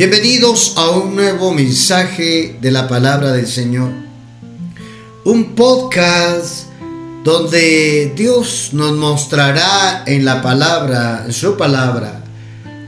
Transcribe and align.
Bienvenidos 0.00 0.78
a 0.78 0.88
un 0.92 1.14
nuevo 1.14 1.52
mensaje 1.52 2.56
de 2.58 2.70
la 2.70 2.88
palabra 2.88 3.32
del 3.32 3.46
Señor. 3.46 3.92
Un 5.26 5.54
podcast 5.54 6.68
donde 7.22 8.10
Dios 8.16 8.70
nos 8.72 8.92
mostrará 8.92 10.04
en 10.06 10.24
la 10.24 10.40
palabra, 10.40 11.24
en 11.26 11.34
su 11.34 11.54
palabra, 11.54 12.24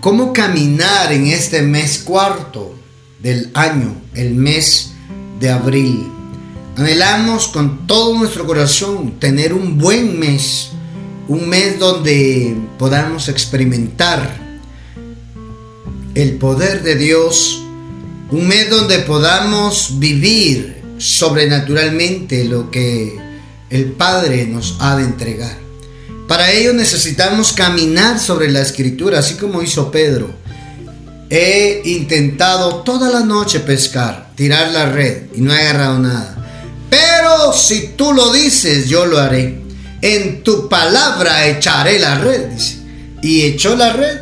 cómo 0.01 0.33
caminar 0.33 1.13
en 1.13 1.27
este 1.27 1.61
mes 1.61 1.99
cuarto 1.99 2.75
del 3.21 3.51
año, 3.53 3.95
el 4.15 4.33
mes 4.35 4.93
de 5.39 5.51
abril. 5.51 6.11
Anhelamos 6.79 7.49
con 7.49 7.87
todo 7.87 8.17
nuestro 8.17 8.47
corazón 8.47 9.21
tener 9.21 9.53
un 9.53 9.77
buen 9.77 10.19
mes, 10.19 10.71
un 11.29 11.47
mes 11.47 11.79
donde 11.79 12.57
podamos 12.79 13.29
experimentar 13.29 14.42
el 16.15 16.37
poder 16.37 16.83
de 16.83 16.97
Dios, 16.97 17.63
un 18.31 18.47
mes 18.47 18.69
donde 18.71 18.99
podamos 19.01 19.99
vivir 19.99 20.83
sobrenaturalmente 20.99 22.45
lo 22.45 22.71
que 22.71 23.19
el 23.71 23.93
Padre 23.93 24.47
nos 24.47 24.77
ha 24.81 24.97
de 24.97 25.05
entregar. 25.05 25.59
Para 26.29 26.51
ello 26.51 26.73
necesitamos 26.73 27.53
caminar 27.53 28.19
sobre 28.19 28.51
la 28.51 28.61
escritura, 28.61 29.19
así 29.19 29.35
como 29.35 29.63
hizo 29.63 29.91
Pedro. 29.91 30.31
He 31.31 31.81
intentado 31.87 32.83
toda 32.83 33.11
la 33.11 33.21
noche 33.21 33.61
pescar, 33.61 34.31
tirar 34.35 34.71
la 34.71 34.87
red 34.87 35.25
y 35.35 35.41
no 35.41 35.55
he 35.55 35.61
agarrado 35.61 35.99
nada. 35.99 36.39
Pero 36.91 37.55
si 37.55 37.95
tú 37.97 38.13
lo 38.13 38.33
dices, 38.33 38.89
yo 38.89 39.07
lo 39.07 39.19
haré. 39.19 39.61
En 40.03 40.43
tu 40.43 40.69
palabra 40.69 41.47
echaré 41.47 41.99
la 41.99 42.19
red, 42.19 42.49
dice. 42.49 42.79
Y 43.23 43.43
echó 43.43 43.77
la 43.77 43.93
red 43.95 44.22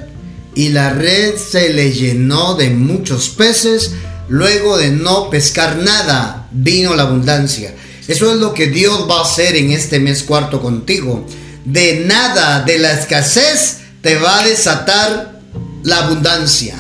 y 0.55 0.71
la 0.71 0.91
red 0.91 1.37
se 1.37 1.73
le 1.73 1.93
llenó 1.93 2.55
de 2.55 2.71
muchos 2.71 3.29
peces. 3.29 3.93
Luego 4.29 4.79
de 4.79 4.91
no 4.91 5.29
pescar 5.31 5.77
nada, 5.77 6.49
vino 6.53 6.95
la 6.95 7.05
abundancia. 7.05 7.75
Eso 8.07 8.33
es 8.33 8.39
lo 8.39 8.55
que 8.55 8.67
Dios 8.67 9.07
va 9.09 9.21
a 9.21 9.25
hacer 9.25 9.57
en 9.57 9.73
este 9.73 10.01
mes 10.01 10.23
cuarto 10.23 10.61
contigo. 10.61 11.27
De 11.65 12.05
nada, 12.07 12.63
de 12.63 12.79
la 12.79 12.93
escasez, 12.93 13.79
te 14.03 14.17
va 14.17 14.41
a 14.41 14.47
desatar 14.47 15.41
la 15.85 15.99
abundancia. 16.05 16.75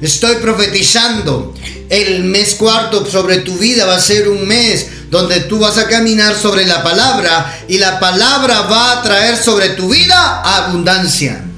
Estoy 0.00 0.36
profetizando. 0.36 1.54
El 1.88 2.24
mes 2.24 2.54
cuarto 2.54 3.04
sobre 3.04 3.38
tu 3.38 3.56
vida 3.58 3.84
va 3.84 3.96
a 3.96 4.00
ser 4.00 4.28
un 4.28 4.46
mes 4.46 4.86
donde 5.10 5.40
tú 5.40 5.58
vas 5.58 5.76
a 5.76 5.88
caminar 5.88 6.36
sobre 6.36 6.64
la 6.64 6.82
palabra 6.84 7.64
y 7.66 7.78
la 7.78 7.98
palabra 7.98 8.62
va 8.62 8.92
a 8.92 9.02
traer 9.02 9.36
sobre 9.36 9.70
tu 9.70 9.88
vida 9.88 10.40
abundancia. 10.42 11.49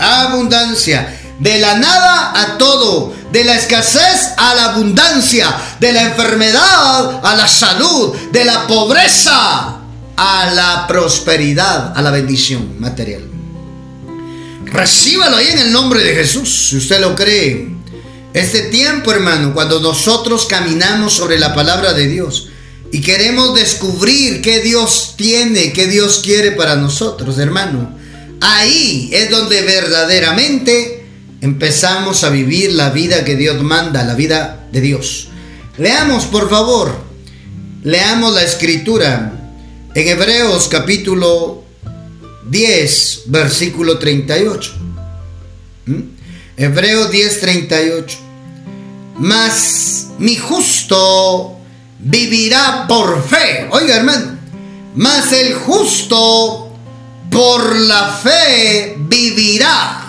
Abundancia. 0.00 1.16
De 1.38 1.58
la 1.58 1.76
nada 1.76 2.32
a 2.34 2.58
todo, 2.58 3.14
de 3.32 3.44
la 3.44 3.54
escasez 3.54 4.32
a 4.36 4.54
la 4.54 4.64
abundancia, 4.72 5.54
de 5.78 5.92
la 5.92 6.02
enfermedad 6.02 7.20
a 7.24 7.34
la 7.34 7.48
salud, 7.48 8.14
de 8.30 8.44
la 8.44 8.66
pobreza 8.66 9.76
a 10.16 10.50
la 10.54 10.86
prosperidad, 10.86 11.96
a 11.96 12.02
la 12.02 12.10
bendición 12.10 12.78
material. 12.78 13.22
Recíbalo 14.66 15.36
ahí 15.36 15.48
en 15.48 15.58
el 15.60 15.72
nombre 15.72 16.02
de 16.04 16.14
Jesús, 16.14 16.68
si 16.68 16.76
usted 16.76 17.00
lo 17.00 17.14
cree. 17.14 17.70
Este 18.34 18.62
tiempo, 18.64 19.10
hermano, 19.12 19.54
cuando 19.54 19.80
nosotros 19.80 20.46
caminamos 20.46 21.14
sobre 21.14 21.38
la 21.38 21.54
palabra 21.54 21.94
de 21.94 22.06
Dios 22.06 22.48
y 22.92 23.00
queremos 23.00 23.54
descubrir 23.54 24.42
qué 24.42 24.60
Dios 24.60 25.14
tiene, 25.16 25.72
qué 25.72 25.86
Dios 25.86 26.20
quiere 26.22 26.52
para 26.52 26.76
nosotros, 26.76 27.38
hermano, 27.38 27.98
ahí 28.40 29.10
es 29.12 29.30
donde 29.30 29.62
verdaderamente 29.62 31.04
empezamos 31.40 32.24
a 32.24 32.30
vivir 32.30 32.72
la 32.72 32.90
vida 32.90 33.24
que 33.24 33.36
Dios 33.36 33.62
manda, 33.62 34.04
la 34.04 34.14
vida 34.14 34.66
de 34.72 34.80
Dios. 34.80 35.28
Leamos, 35.78 36.26
por 36.26 36.50
favor, 36.50 36.94
leamos 37.82 38.34
la 38.34 38.42
escritura 38.42 39.32
en 39.94 40.08
Hebreos 40.08 40.68
capítulo 40.68 41.64
10, 42.48 43.22
versículo 43.26 43.98
38. 43.98 44.72
¿Mm? 45.86 46.00
Hebreos 46.56 47.10
10, 47.10 47.40
38. 47.40 48.18
Mas 49.18 50.08
mi 50.18 50.36
justo 50.36 51.56
vivirá 51.98 52.86
por 52.88 53.22
fe. 53.26 53.68
Oiga, 53.70 53.96
hermano. 53.96 54.38
Mas 54.94 55.32
el 55.32 55.54
justo 55.54 56.69
por 57.30 57.76
la 57.76 58.12
fe 58.22 58.96
vivirá 58.98 60.00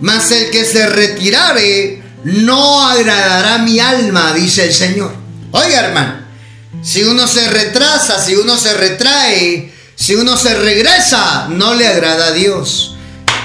mas 0.00 0.30
el 0.30 0.50
que 0.50 0.64
se 0.64 0.86
retirare 0.86 2.02
no 2.24 2.88
agradará 2.88 3.58
mi 3.58 3.78
alma, 3.78 4.32
dice 4.34 4.64
el 4.64 4.74
Señor. 4.74 5.14
Oiga, 5.52 5.86
hermano, 5.86 6.18
si 6.82 7.04
uno 7.04 7.26
se 7.26 7.48
retrasa, 7.48 8.22
si 8.22 8.34
uno 8.34 8.58
se 8.58 8.74
retrae, 8.74 9.72
si 9.94 10.14
uno 10.14 10.36
se 10.36 10.54
regresa, 10.54 11.46
no 11.48 11.74
le 11.74 11.86
agrada 11.86 12.28
a 12.28 12.32
Dios. 12.32 12.96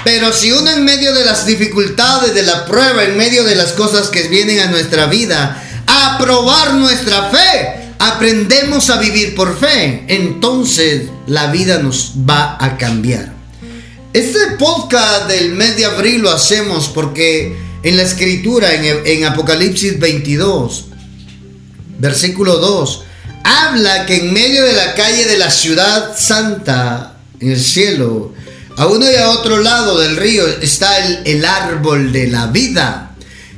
Pero 0.04 0.32
si 0.32 0.50
uno 0.50 0.70
en 0.70 0.84
medio 0.84 1.14
de 1.14 1.24
las 1.24 1.46
dificultades, 1.46 2.34
de 2.34 2.42
la 2.42 2.66
prueba, 2.66 3.04
en 3.04 3.16
medio 3.16 3.44
de 3.44 3.54
las 3.54 3.72
cosas 3.72 4.08
que 4.08 4.24
vienen 4.24 4.58
a 4.60 4.66
nuestra 4.66 5.06
vida, 5.06 5.62
a 5.86 6.18
probar 6.18 6.74
nuestra 6.74 7.30
fe, 7.30 7.81
aprendemos 8.02 8.90
a 8.90 8.98
vivir 8.98 9.36
por 9.36 9.56
fe, 9.56 10.04
entonces 10.08 11.02
la 11.28 11.52
vida 11.52 11.78
nos 11.78 12.14
va 12.28 12.56
a 12.58 12.76
cambiar. 12.76 13.32
Este 14.12 14.38
podcast 14.58 15.28
del 15.28 15.52
mes 15.52 15.76
de 15.76 15.84
abril 15.84 16.20
lo 16.20 16.32
hacemos 16.32 16.88
porque 16.88 17.56
en 17.84 17.96
la 17.96 18.02
escritura, 18.02 18.72
en, 18.74 19.24
Apocalipsis 19.24 20.00
22, 20.00 20.86
versículo 22.00 22.56
2, 22.56 23.04
habla 23.44 24.04
que 24.04 24.16
en 24.16 24.32
medio 24.32 24.64
de 24.64 24.72
la 24.72 24.94
calle 24.94 25.24
de 25.24 25.38
la 25.38 25.52
ciudad 25.52 26.18
santa, 26.18 27.18
en 27.38 27.52
el 27.52 27.60
cielo, 27.60 28.32
a 28.78 28.86
uno 28.86 29.08
y 29.08 29.14
a 29.14 29.30
otro 29.30 29.60
lado 29.60 30.00
del 30.00 30.16
río 30.16 30.44
está 30.60 30.98
el, 31.06 31.20
el 31.24 31.44
árbol 31.44 32.10
de 32.10 32.26
la 32.26 32.48
vida, 32.48 33.14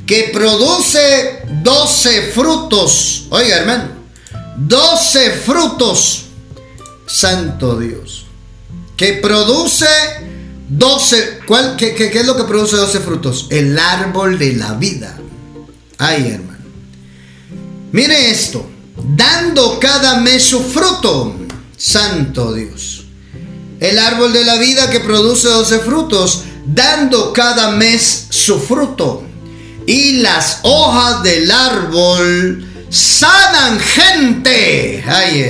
que 0.07 0.31
produce 0.35 1.41
12 1.63 2.33
frutos. 2.35 3.25
Oiga, 3.31 3.57
hermano, 3.57 3.94
12 4.57 5.31
frutos, 5.33 6.27
santo 7.07 7.79
Dios, 7.79 8.27
que 8.97 9.15
produce 9.15 9.87
12, 10.69 11.41
¿cuál, 11.47 11.77
qué, 11.77 11.95
qué, 11.95 12.09
es 12.09 12.27
lo 12.27 12.37
que 12.37 12.45
produce 12.45 12.77
12 12.77 13.01
frutos? 13.01 13.47
El 13.51 13.79
árbol 13.79 14.39
de 14.39 14.55
la 14.55 14.75
vida. 14.75 15.19
Ay, 15.99 16.29
hermano. 16.29 16.65
Mire 17.93 18.31
esto. 18.31 18.65
Dando 18.97 19.79
cada 19.79 20.21
mes 20.21 20.45
su 20.45 20.63
fruto. 20.63 21.37
Santo 21.77 22.55
Dios. 22.55 23.05
El 23.81 23.99
árbol 23.99 24.33
de 24.33 24.45
la 24.45 24.57
vida 24.57 24.89
que 24.89 25.01
produce 25.01 25.49
12 25.49 25.81
frutos. 25.81 26.45
Dando 26.65 27.33
cada 27.33 27.73
mes 27.73 28.29
su 28.31 28.59
fruto. 28.59 29.25
Y 29.87 30.23
las 30.23 30.61
hojas 30.63 31.23
del 31.23 31.51
árbol 31.51 32.74
sanan 32.95 33.81
gente. 33.81 35.05
Ay, 35.07 35.41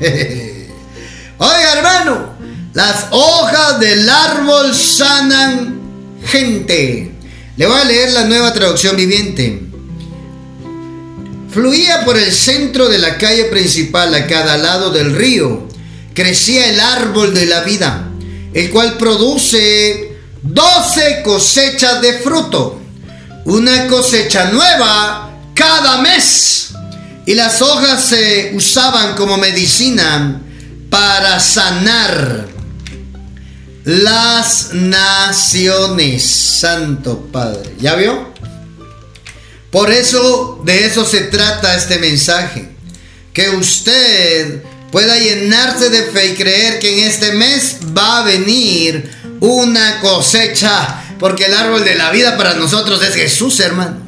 eh. 0.00 0.70
Oiga, 1.38 1.72
hermano. 1.76 2.38
Las 2.74 3.06
hojas 3.10 3.80
del 3.80 4.08
árbol 4.08 4.74
sanan 4.74 5.80
gente. 6.24 7.12
Le 7.56 7.66
voy 7.66 7.80
a 7.80 7.84
leer 7.84 8.12
la 8.12 8.24
nueva 8.24 8.52
traducción 8.52 8.94
viviente. 8.96 9.62
Fluía 11.50 12.04
por 12.04 12.16
el 12.16 12.30
centro 12.30 12.88
de 12.88 12.98
la 12.98 13.18
calle 13.18 13.46
principal 13.46 14.14
a 14.14 14.26
cada 14.28 14.56
lado 14.58 14.90
del 14.90 15.16
río. 15.16 15.66
Crecía 16.14 16.68
el 16.68 16.78
árbol 16.78 17.34
de 17.34 17.46
la 17.46 17.62
vida, 17.62 18.08
el 18.52 18.70
cual 18.70 18.96
produce 18.96 20.16
12 20.42 21.22
cosechas 21.24 22.00
de 22.00 22.12
fruto. 22.14 22.80
Una 23.46 23.88
cosecha 23.88 24.50
nueva 24.52 25.27
cada 25.58 25.98
mes. 25.98 26.68
Y 27.26 27.34
las 27.34 27.60
hojas 27.60 28.04
se 28.04 28.52
usaban 28.54 29.16
como 29.16 29.36
medicina 29.36 30.40
para 30.88 31.40
sanar 31.40 32.46
las 33.84 34.72
naciones, 34.72 36.24
Santo 36.24 37.28
Padre. 37.30 37.74
¿Ya 37.80 37.96
vio? 37.96 38.32
Por 39.70 39.90
eso, 39.90 40.62
de 40.64 40.86
eso 40.86 41.04
se 41.04 41.22
trata 41.22 41.74
este 41.74 41.98
mensaje. 41.98 42.70
Que 43.34 43.50
usted 43.50 44.62
pueda 44.90 45.18
llenarse 45.18 45.90
de 45.90 46.04
fe 46.04 46.28
y 46.28 46.34
creer 46.34 46.78
que 46.78 46.94
en 46.94 47.08
este 47.08 47.32
mes 47.32 47.78
va 47.96 48.20
a 48.20 48.24
venir 48.24 49.10
una 49.40 50.00
cosecha. 50.00 51.04
Porque 51.18 51.44
el 51.44 51.54
árbol 51.54 51.84
de 51.84 51.96
la 51.96 52.10
vida 52.10 52.38
para 52.38 52.54
nosotros 52.54 53.02
es 53.02 53.14
Jesús, 53.14 53.60
hermano. 53.60 54.07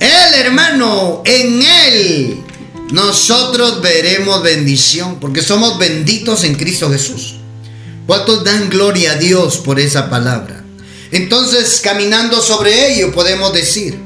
Él, 0.00 0.34
hermano, 0.34 1.22
en 1.24 1.62
Él 1.62 2.44
nosotros 2.90 3.80
veremos 3.80 4.42
bendición. 4.42 5.18
Porque 5.20 5.42
somos 5.42 5.78
benditos 5.78 6.44
en 6.44 6.54
Cristo 6.54 6.90
Jesús. 6.90 7.36
¿Cuántos 8.06 8.44
dan 8.44 8.70
gloria 8.70 9.12
a 9.12 9.16
Dios 9.16 9.58
por 9.58 9.80
esa 9.80 10.08
palabra? 10.08 10.62
Entonces, 11.10 11.80
caminando 11.82 12.40
sobre 12.40 12.92
ello, 12.92 13.12
podemos 13.12 13.52
decir 13.52 13.98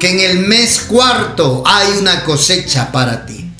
que 0.00 0.10
en 0.10 0.20
el 0.20 0.40
mes 0.40 0.80
cuarto 0.80 1.62
hay 1.66 1.98
una 1.98 2.24
cosecha 2.24 2.90
para 2.90 3.26
ti. 3.26 3.50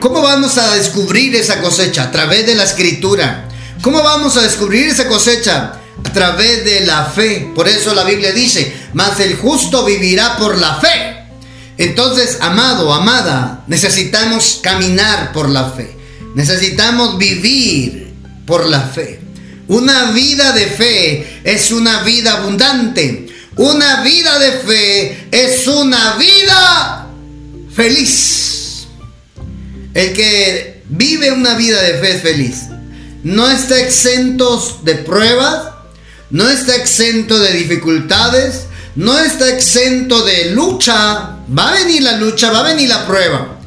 ¿Cómo 0.00 0.22
vamos 0.22 0.56
a 0.58 0.74
descubrir 0.74 1.34
esa 1.34 1.60
cosecha? 1.60 2.04
A 2.04 2.10
través 2.10 2.46
de 2.46 2.54
la 2.54 2.64
escritura. 2.64 3.48
¿Cómo 3.82 4.02
vamos 4.02 4.36
a 4.36 4.42
descubrir 4.42 4.88
esa 4.88 5.08
cosecha? 5.08 5.80
A 6.04 6.12
través 6.12 6.64
de 6.64 6.86
la 6.86 7.06
fe. 7.06 7.50
Por 7.54 7.68
eso 7.68 7.94
la 7.94 8.04
Biblia 8.04 8.32
dice, 8.32 8.74
mas 8.92 9.20
el 9.20 9.36
justo 9.36 9.84
vivirá 9.84 10.36
por 10.36 10.58
la 10.58 10.76
fe. 10.76 11.15
Entonces, 11.78 12.38
amado, 12.40 12.92
amada, 12.92 13.64
necesitamos 13.66 14.60
caminar 14.62 15.32
por 15.32 15.48
la 15.48 15.70
fe. 15.70 15.96
Necesitamos 16.34 17.18
vivir 17.18 18.14
por 18.46 18.66
la 18.66 18.80
fe. 18.80 19.20
Una 19.68 20.12
vida 20.12 20.52
de 20.52 20.66
fe 20.66 21.40
es 21.44 21.70
una 21.72 22.02
vida 22.02 22.34
abundante. 22.34 23.26
Una 23.56 24.02
vida 24.02 24.38
de 24.38 24.52
fe 24.52 25.28
es 25.30 25.66
una 25.66 26.16
vida 26.16 27.08
feliz. 27.74 28.86
El 29.94 30.12
que 30.12 30.82
vive 30.88 31.32
una 31.32 31.54
vida 31.54 31.82
de 31.82 31.98
fe 31.98 32.16
es 32.16 32.22
feliz. 32.22 32.62
No 33.22 33.50
está 33.50 33.80
exento 33.80 34.80
de 34.84 34.94
pruebas, 34.94 35.70
no 36.30 36.48
está 36.48 36.76
exento 36.76 37.38
de 37.38 37.52
dificultades, 37.52 38.66
no 38.96 39.18
está 39.18 39.48
exento 39.48 40.24
de 40.24 40.50
lucha. 40.50 41.36
Va 41.56 41.70
a 41.70 41.74
venir 41.74 42.02
la 42.02 42.16
lucha, 42.16 42.50
va 42.50 42.60
a 42.60 42.74
venir 42.74 42.88
la 42.88 43.06
prueba. 43.06 43.60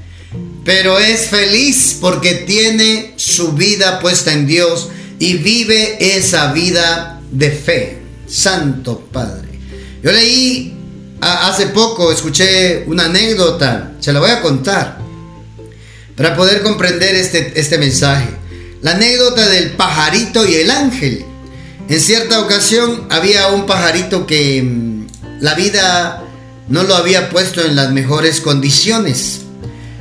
Pero 0.65 0.99
es 0.99 1.27
feliz 1.27 1.97
porque 2.01 2.33
tiene 2.35 3.13
su 3.15 3.53
vida 3.53 3.99
puesta 3.99 4.33
en 4.33 4.45
Dios 4.45 4.89
y 5.17 5.35
vive 5.35 6.17
esa 6.17 6.51
vida 6.51 7.21
de 7.31 7.51
fe. 7.51 7.99
Santo 8.27 9.07
Padre. 9.11 9.47
Yo 10.03 10.11
leí 10.11 10.75
hace 11.21 11.67
poco, 11.67 12.11
escuché 12.11 12.83
una 12.87 13.05
anécdota, 13.05 13.93
se 13.99 14.13
la 14.13 14.19
voy 14.19 14.29
a 14.29 14.41
contar 14.41 14.99
para 16.15 16.35
poder 16.35 16.61
comprender 16.61 17.15
este, 17.15 17.53
este 17.55 17.77
mensaje. 17.77 18.27
La 18.81 18.91
anécdota 18.91 19.47
del 19.47 19.71
pajarito 19.71 20.45
y 20.47 20.55
el 20.55 20.71
ángel. 20.71 21.25
En 21.87 21.99
cierta 21.99 22.39
ocasión 22.41 23.07
había 23.09 23.47
un 23.47 23.65
pajarito 23.65 24.27
que 24.27 24.61
mm, 24.61 25.07
la 25.39 25.53
vida 25.55 26.23
no 26.67 26.83
lo 26.83 26.95
había 26.95 27.29
puesto 27.29 27.61
en 27.61 27.75
las 27.75 27.91
mejores 27.91 28.41
condiciones. 28.41 29.41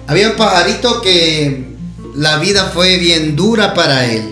Había 0.07 0.31
un 0.31 0.37
pajarito 0.37 1.01
que 1.01 1.69
la 2.15 2.39
vida 2.39 2.71
fue 2.75 2.99
bien 2.99 3.37
dura 3.37 3.75
para 3.75 4.07
él, 4.07 4.23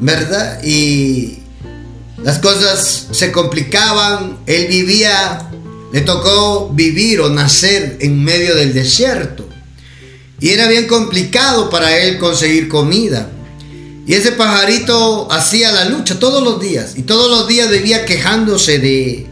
¿verdad? 0.00 0.62
Y 0.64 1.38
las 2.22 2.38
cosas 2.38 3.08
se 3.10 3.30
complicaban, 3.30 4.38
él 4.46 4.66
vivía, 4.66 5.50
le 5.92 6.00
tocó 6.00 6.70
vivir 6.70 7.20
o 7.20 7.30
nacer 7.30 7.98
en 8.00 8.24
medio 8.24 8.54
del 8.54 8.74
desierto. 8.74 9.48
Y 10.40 10.50
era 10.50 10.68
bien 10.68 10.86
complicado 10.86 11.68
para 11.70 11.96
él 11.98 12.18
conseguir 12.18 12.68
comida. 12.68 13.30
Y 14.06 14.14
ese 14.14 14.32
pajarito 14.32 15.30
hacía 15.30 15.70
la 15.70 15.84
lucha 15.84 16.18
todos 16.18 16.42
los 16.42 16.60
días. 16.60 16.94
Y 16.96 17.02
todos 17.02 17.30
los 17.30 17.46
días 17.46 17.70
vivía 17.70 18.04
quejándose 18.04 18.78
de 18.78 19.27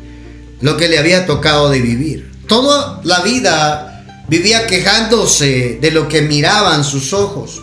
lo 0.60 0.76
que 0.76 0.88
le 0.88 0.98
había 0.98 1.26
tocado 1.26 1.70
de 1.70 1.80
vivir. 1.80 2.30
Toda 2.46 3.00
la 3.04 3.20
vida 3.20 4.24
vivía 4.28 4.66
quejándose 4.66 5.78
de 5.80 5.90
lo 5.90 6.08
que 6.08 6.22
miraban 6.22 6.84
sus 6.84 7.12
ojos. 7.12 7.62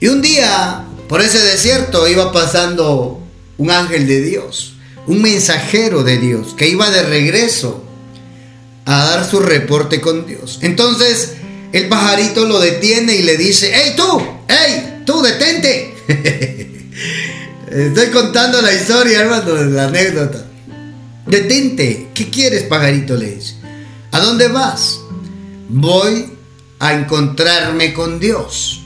Y 0.00 0.08
un 0.08 0.20
día, 0.20 0.84
por 1.08 1.20
ese 1.20 1.38
desierto, 1.38 2.08
iba 2.08 2.32
pasando 2.32 3.20
un 3.58 3.70
ángel 3.70 4.06
de 4.06 4.20
Dios, 4.20 4.74
un 5.06 5.22
mensajero 5.22 6.02
de 6.02 6.18
Dios, 6.18 6.54
que 6.56 6.68
iba 6.68 6.90
de 6.90 7.02
regreso 7.02 7.84
a 8.84 9.04
dar 9.04 9.28
su 9.28 9.40
reporte 9.40 10.00
con 10.00 10.26
Dios. 10.26 10.58
Entonces 10.62 11.34
el 11.72 11.88
pajarito 11.88 12.44
lo 12.44 12.60
detiene 12.60 13.14
y 13.14 13.22
le 13.22 13.36
dice, 13.36 13.72
hey 13.74 13.94
tú, 13.96 14.22
hey 14.48 15.02
tú, 15.06 15.22
detente. 15.22 15.94
Estoy 17.70 18.08
contando 18.08 18.60
la 18.60 18.72
historia, 18.72 19.20
hermano, 19.20 19.54
la 19.54 19.84
anécdota. 19.84 20.44
Detente, 21.26 22.10
¿qué 22.14 22.30
quieres, 22.30 22.64
pajarito? 22.64 23.16
Le 23.16 23.36
dice. 23.36 23.54
¿A 24.10 24.20
dónde 24.20 24.48
vas? 24.48 25.00
Voy 25.68 26.32
a 26.80 26.94
encontrarme 26.94 27.94
con 27.94 28.18
Dios. 28.18 28.82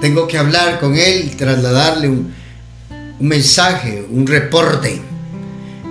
Tengo 0.00 0.28
que 0.28 0.38
hablar 0.38 0.78
con 0.78 0.96
Él 0.96 1.34
trasladarle 1.36 2.08
un, 2.08 2.34
mensaje, 3.18 4.06
un 4.08 4.26
reporte. 4.26 5.00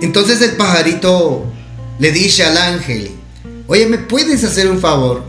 Entonces 0.00 0.40
el 0.40 0.52
pajarito 0.52 1.44
le 1.98 2.12
dice 2.12 2.44
al 2.44 2.56
ángel, 2.56 3.10
oye, 3.66 3.86
¿me 3.86 3.98
puedes 3.98 4.42
hacer 4.42 4.70
un 4.70 4.80
favor? 4.80 5.22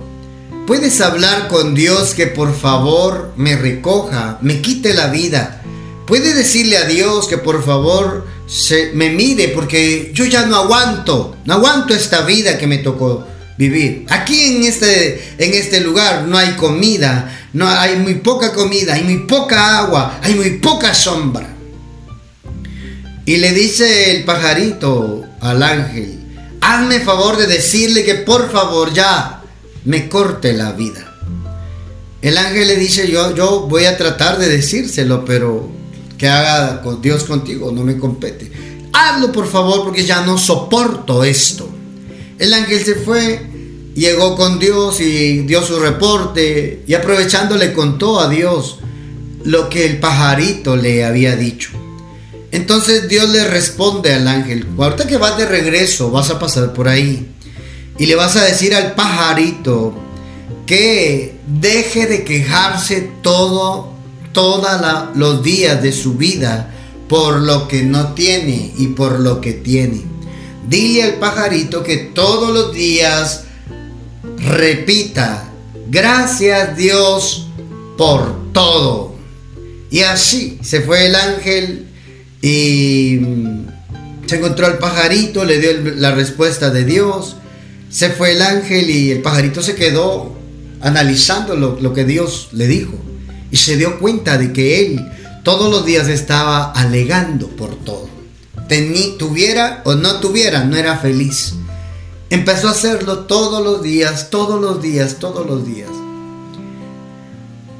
¿Puedes 0.65 1.01
hablar 1.01 1.47
con 1.47 1.75
Dios 1.75 2.15
que 2.15 2.27
por 2.27 2.55
favor 2.55 3.33
me 3.35 3.55
recoja, 3.55 4.39
me 4.41 4.61
quite 4.61 4.93
la 4.93 5.07
vida? 5.07 5.61
¿Puedes 6.07 6.35
decirle 6.35 6.77
a 6.77 6.85
Dios 6.85 7.27
que 7.27 7.37
por 7.37 7.63
favor 7.63 8.25
se, 8.47 8.91
me 8.93 9.09
mire 9.09 9.49
porque 9.49 10.11
yo 10.13 10.25
ya 10.25 10.45
no 10.45 10.57
aguanto, 10.57 11.37
no 11.45 11.53
aguanto 11.55 11.93
esta 11.93 12.21
vida 12.21 12.57
que 12.57 12.67
me 12.67 12.77
tocó 12.79 13.25
vivir? 13.57 14.05
Aquí 14.09 14.57
en 14.57 14.63
este, 14.63 15.33
en 15.37 15.53
este 15.53 15.81
lugar 15.81 16.23
no 16.23 16.37
hay 16.37 16.53
comida, 16.53 17.47
no 17.53 17.67
hay 17.67 17.97
muy 17.97 18.15
poca 18.15 18.53
comida, 18.53 18.93
hay 18.93 19.03
muy 19.03 19.19
poca 19.19 19.79
agua, 19.79 20.19
hay 20.21 20.35
muy 20.35 20.51
poca 20.57 20.93
sombra. 20.93 21.47
Y 23.25 23.37
le 23.37 23.53
dice 23.53 24.11
el 24.11 24.23
pajarito 24.23 25.25
al 25.41 25.63
ángel, 25.63 26.19
hazme 26.61 26.99
favor 26.99 27.37
de 27.37 27.47
decirle 27.47 28.03
que 28.03 28.15
por 28.15 28.51
favor 28.51 28.93
ya 28.93 29.41
me 29.83 30.07
corte 30.09 30.53
la 30.53 30.73
vida. 30.73 31.11
El 32.21 32.37
ángel 32.37 32.67
le 32.67 32.75
dice, 32.75 33.09
yo, 33.09 33.35
yo 33.35 33.61
voy 33.61 33.85
a 33.85 33.97
tratar 33.97 34.37
de 34.37 34.49
decírselo, 34.49 35.25
pero 35.25 35.71
que 36.17 36.27
haga 36.27 36.81
con 36.81 37.01
Dios 37.01 37.23
contigo, 37.23 37.71
no 37.71 37.83
me 37.83 37.97
compete. 37.97 38.51
Hazlo 38.93 39.31
por 39.31 39.47
favor 39.47 39.83
porque 39.83 40.05
ya 40.05 40.25
no 40.25 40.37
soporto 40.37 41.23
esto. 41.23 41.69
El 42.39 42.53
ángel 42.53 42.83
se 42.83 42.95
fue, 42.95 43.45
llegó 43.95 44.35
con 44.35 44.59
Dios 44.59 44.99
y 45.01 45.39
dio 45.39 45.61
su 45.63 45.79
reporte 45.79 46.83
y 46.87 46.93
aprovechándole 46.93 47.73
contó 47.73 48.19
a 48.19 48.29
Dios 48.29 48.79
lo 49.43 49.69
que 49.69 49.85
el 49.85 49.99
pajarito 49.99 50.75
le 50.75 51.05
había 51.05 51.35
dicho. 51.35 51.71
Entonces 52.51 53.09
Dios 53.09 53.29
le 53.29 53.47
responde 53.47 54.13
al 54.13 54.27
ángel, 54.27 54.65
ahorita 54.77 55.07
que 55.07 55.17
vas 55.17 55.37
de 55.37 55.45
regreso, 55.45 56.09
vas 56.11 56.29
a 56.29 56.39
pasar 56.39 56.73
por 56.73 56.87
ahí 56.87 57.27
y 57.97 58.05
le 58.05 58.15
vas 58.15 58.35
a 58.35 58.43
decir 58.43 58.73
al 58.75 58.93
pajarito 58.95 59.93
que 60.65 61.35
deje 61.47 62.07
de 62.07 62.23
quejarse 62.23 63.09
todo, 63.21 63.93
todos 64.35 64.69
los 65.15 65.41
días 65.41 65.81
de 65.81 65.91
su 65.91 66.13
vida 66.13 66.71
por 67.09 67.41
lo 67.41 67.67
que 67.67 67.81
no 67.81 68.13
tiene 68.13 68.71
y 68.77 68.87
por 68.87 69.19
lo 69.19 69.41
que 69.41 69.53
tiene. 69.53 70.03
Dile 70.69 71.03
al 71.03 71.13
pajarito 71.15 71.81
que 71.81 71.97
todos 71.97 72.53
los 72.53 72.73
días 72.73 73.45
repita, 74.37 75.49
gracias 75.89 76.77
Dios 76.77 77.47
por 77.97 78.51
todo. 78.51 79.15
Y 79.89 80.01
así 80.01 80.59
se 80.61 80.81
fue 80.81 81.07
el 81.07 81.15
ángel 81.15 81.87
y 82.41 83.21
se 84.25 84.35
encontró 84.37 84.65
al 84.65 84.77
pajarito, 84.77 85.45
le 85.45 85.59
dio 85.59 85.95
la 85.95 86.13
respuesta 86.13 86.69
de 86.69 86.83
Dios. 86.83 87.37
Se 87.89 88.09
fue 88.09 88.33
el 88.33 88.41
ángel 88.41 88.89
y 88.89 89.11
el 89.11 89.21
pajarito 89.21 89.61
se 89.61 89.75
quedó 89.75 90.35
analizando 90.81 91.55
lo, 91.55 91.93
que 91.93 92.03
Dios 92.03 92.49
le 92.51 92.67
dijo. 92.67 92.93
Y 93.55 93.57
se 93.57 93.77
dio 93.77 93.99
cuenta 93.99 94.37
de 94.37 94.51
que 94.51 94.81
él 94.81 95.09
todos 95.41 95.71
los 95.71 95.85
días 95.85 96.09
estaba 96.09 96.73
alegando 96.73 97.47
por 97.47 97.73
todo. 97.73 98.09
tuviera 99.17 99.81
o 99.85 99.95
no 99.95 100.19
tuviera, 100.19 100.65
no 100.65 100.75
era 100.75 100.97
feliz. 100.97 101.53
Empezó 102.29 102.67
a 102.67 102.71
hacerlo 102.71 103.19
todos 103.19 103.63
los 103.63 103.81
días, 103.81 104.29
todos 104.29 104.59
los 104.59 104.81
días, 104.81 105.19
todos 105.21 105.47
los 105.47 105.65
días. 105.65 105.87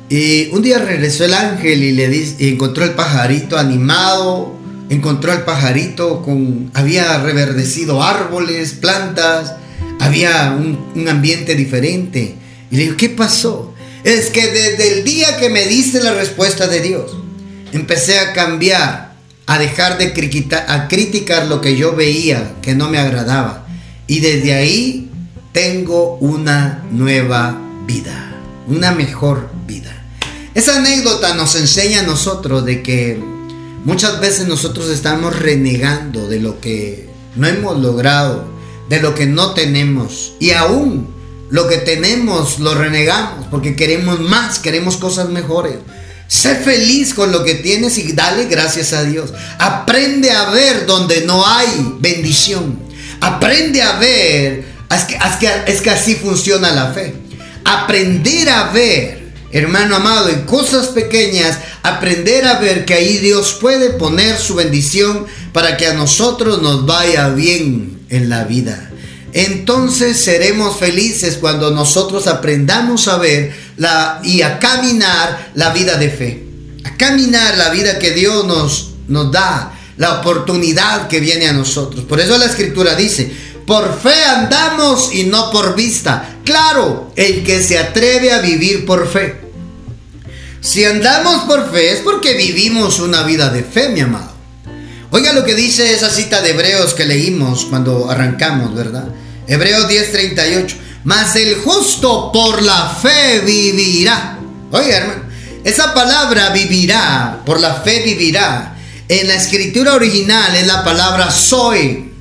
Y 0.08 0.48
un 0.53 0.62
día 0.62 0.77
regresó 0.77 1.25
el 1.25 1.34
ángel 1.34 1.84
y 1.84 1.91
le 1.91 2.08
y 2.39 2.48
encontró 2.48 2.86
el 2.86 2.91
pajarito 2.91 3.58
animado, 3.58 4.53
encontró 4.89 5.34
al 5.34 5.44
pajarito 5.44 6.22
con, 6.22 6.72
había 6.74 7.22
reverdecido 7.22 8.01
árboles, 8.01 8.72
plantas, 8.72 9.55
había 10.00 10.58
un, 10.58 11.10
ambiente 11.10 11.53
diferente. 11.53 12.36
Y 12.72 12.77
le 12.77 12.84
dijo, 12.84 12.96
¿qué 12.96 13.10
pasó? 13.10 13.75
Es 14.06 14.30
que 14.30 14.48
desde 14.48 14.94
el 14.94 15.04
día 15.04 15.36
que 15.36 15.50
me 15.50 15.66
diste 15.66 16.02
la 16.02 16.14
respuesta 16.14 16.68
de 16.68 16.80
Dios, 16.80 17.12
empecé 17.74 18.20
a 18.20 18.32
cambiar, 18.32 19.16
a 19.46 19.60
dejar 19.60 19.98
de 19.98 20.14
a 20.68 20.88
criticar 20.88 21.48
lo 21.48 21.60
que 21.60 21.76
yo 21.76 21.94
veía 21.94 22.54
que 22.62 22.74
no 22.74 22.90
me 22.90 23.00
agradaba. 23.00 23.68
Y 24.08 24.22
desde 24.22 24.54
ahí 24.54 25.10
tengo 25.52 26.16
una 26.22 26.86
nueva 26.92 27.60
vida, 27.86 28.34
una 28.68 28.94
mejor 28.94 29.50
vida. 29.68 29.92
Esa 30.54 30.78
anécdota 30.78 31.34
nos 31.34 31.56
enseña 31.56 32.00
a 32.00 32.04
nosotros 32.04 32.64
de 32.64 32.82
que 32.82 33.20
Muchas 33.86 34.20
veces 34.20 34.48
nosotros 34.48 34.90
estamos 34.90 35.38
renegando 35.38 36.28
de 36.28 36.40
lo 36.40 36.60
que 36.60 37.08
no 37.36 37.46
hemos 37.46 37.80
logrado, 37.80 38.44
de 38.90 39.00
lo 39.00 39.14
que 39.14 39.28
no 39.28 39.54
tenemos. 39.54 40.34
Y 40.40 40.52
aún 40.52 41.08
lo 41.50 41.68
que 41.68 41.78
tenemos 41.78 42.60
lo 42.60 42.74
renegamos 42.74 43.48
porque 43.52 43.75
queremos 43.75 44.20
más, 44.20 44.60
queremos 44.60 44.98
cosas 44.98 45.30
mejores. 45.30 45.75
Sé 46.28 46.56
feliz 46.56 47.14
con 47.14 47.32
lo 47.32 47.44
que 47.44 47.56
tienes 47.56 47.98
y 47.98 48.14
dale 48.14 48.46
gracias 48.46 48.94
a 48.94 49.04
Dios. 49.04 49.32
Aprende 49.60 50.32
a 50.32 50.50
ver 50.50 50.86
donde 50.86 51.22
no 51.22 51.46
hay 51.46 51.68
bendición. 52.00 52.80
Aprende 53.22 53.82
a 53.82 53.98
ver. 54.00 54.66
Es 54.90 55.04
que, 55.04 55.16
es 55.16 55.36
que, 55.40 55.72
es 55.72 55.82
que 55.82 55.90
así 55.92 56.16
funciona 56.16 56.72
la 56.72 56.92
fe. 56.94 57.14
Aprender 57.64 58.50
a 58.50 58.72
ver, 58.72 59.34
hermano 59.52 59.96
amado, 59.96 60.30
en 60.30 60.42
cosas 60.42 60.88
pequeñas, 60.88 61.58
aprender 61.84 62.46
a 62.46 62.60
ver 62.60 62.86
que 62.86 62.96
ahí 62.96 63.18
Dios 63.18 63.58
puede 63.60 63.92
poner 63.92 64.38
su 64.38 64.56
bendición 64.56 65.25
para 65.54 65.78
que 65.78 65.88
a 65.88 65.94
nosotros 65.94 66.62
nos 66.62 66.86
vaya 66.86 67.30
bien 67.30 68.00
en 68.10 68.30
la 68.30 68.44
vida. 68.46 68.92
Entonces 69.38 70.18
seremos 70.18 70.77
felices 70.77 71.38
cuando 71.42 71.70
nosotros 71.70 72.25
aprendamos 72.25 73.10
a 73.10 73.18
ver 73.18 73.54
la, 73.75 74.22
y 74.24 74.42
a 74.44 74.60
caminar 74.60 75.51
la 75.56 75.72
vida 75.72 75.98
de 75.98 76.10
fe. 76.10 76.48
A 76.86 76.96
caminar 76.96 77.58
la 77.58 77.68
vida 77.68 78.00
que 78.00 78.12
Dios 78.12 78.46
nos, 78.46 78.92
nos 79.10 79.34
da, 79.34 79.77
la 79.98 80.22
oportunidad 80.22 81.10
que 81.10 81.20
viene 81.20 81.50
a 81.50 81.54
nosotros. 81.54 82.06
Por 82.06 82.22
eso 82.22 82.38
la 82.38 82.46
escritura 82.46 82.96
dice, 82.96 83.30
por 83.68 84.00
fe 84.00 84.24
andamos 84.24 85.13
y 85.13 85.25
no 85.25 85.51
por 85.51 85.75
vista. 85.75 86.38
Claro, 86.46 87.12
el 87.18 87.44
que 87.44 87.62
se 87.62 87.77
atreve 87.77 88.32
a 88.32 88.39
vivir 88.39 88.86
por 88.86 89.06
fe. 89.06 89.42
Si 90.62 90.86
andamos 90.86 91.44
por 91.44 91.70
fe 91.74 91.92
es 91.92 92.00
porque 92.00 92.36
vivimos 92.36 93.00
una 93.00 93.24
vida 93.24 93.50
de 93.50 93.63
fe, 93.63 93.89
mi 93.89 94.00
amado. 94.00 94.32
Oiga 95.12 95.34
lo 95.34 95.44
que 95.44 95.56
dice 95.56 95.94
esa 95.94 96.10
cita 96.10 96.42
de 96.42 96.51
Hebreos 96.51 96.94
que 96.94 97.04
leímos 97.04 97.65
cuando 97.65 98.10
arrancamos, 98.10 98.74
¿verdad? 98.74 99.10
Hebreos 99.48 99.88
10:38. 99.88 100.75
Mas 101.04 101.36
el 101.36 101.56
justo 101.58 102.32
por 102.32 102.64
la 102.64 102.90
fe 102.90 103.42
vivirá. 103.42 104.40
Oiga, 104.72 104.98
hermano, 104.98 105.24
esa 105.64 105.94
palabra 105.94 106.50
vivirá, 106.50 107.42
por 107.46 107.60
la 107.60 107.75
fe 107.75 108.02
vivirá. 108.04 108.75
En 109.08 109.28
la 109.28 109.36
escritura 109.36 109.94
original 109.94 110.56
es 110.56 110.66
la 110.66 110.84
palabra 110.84 111.30
soy. 111.30 112.12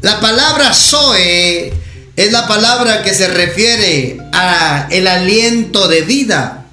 La 0.00 0.20
palabra 0.20 0.72
soy 0.72 1.70
es 2.16 2.32
la 2.32 2.46
palabra 2.46 3.02
que 3.02 3.12
se 3.12 3.28
refiere 3.28 4.18
a 4.32 4.88
el 4.90 5.06
aliento 5.06 5.86
de 5.86 6.00
vida, 6.02 6.66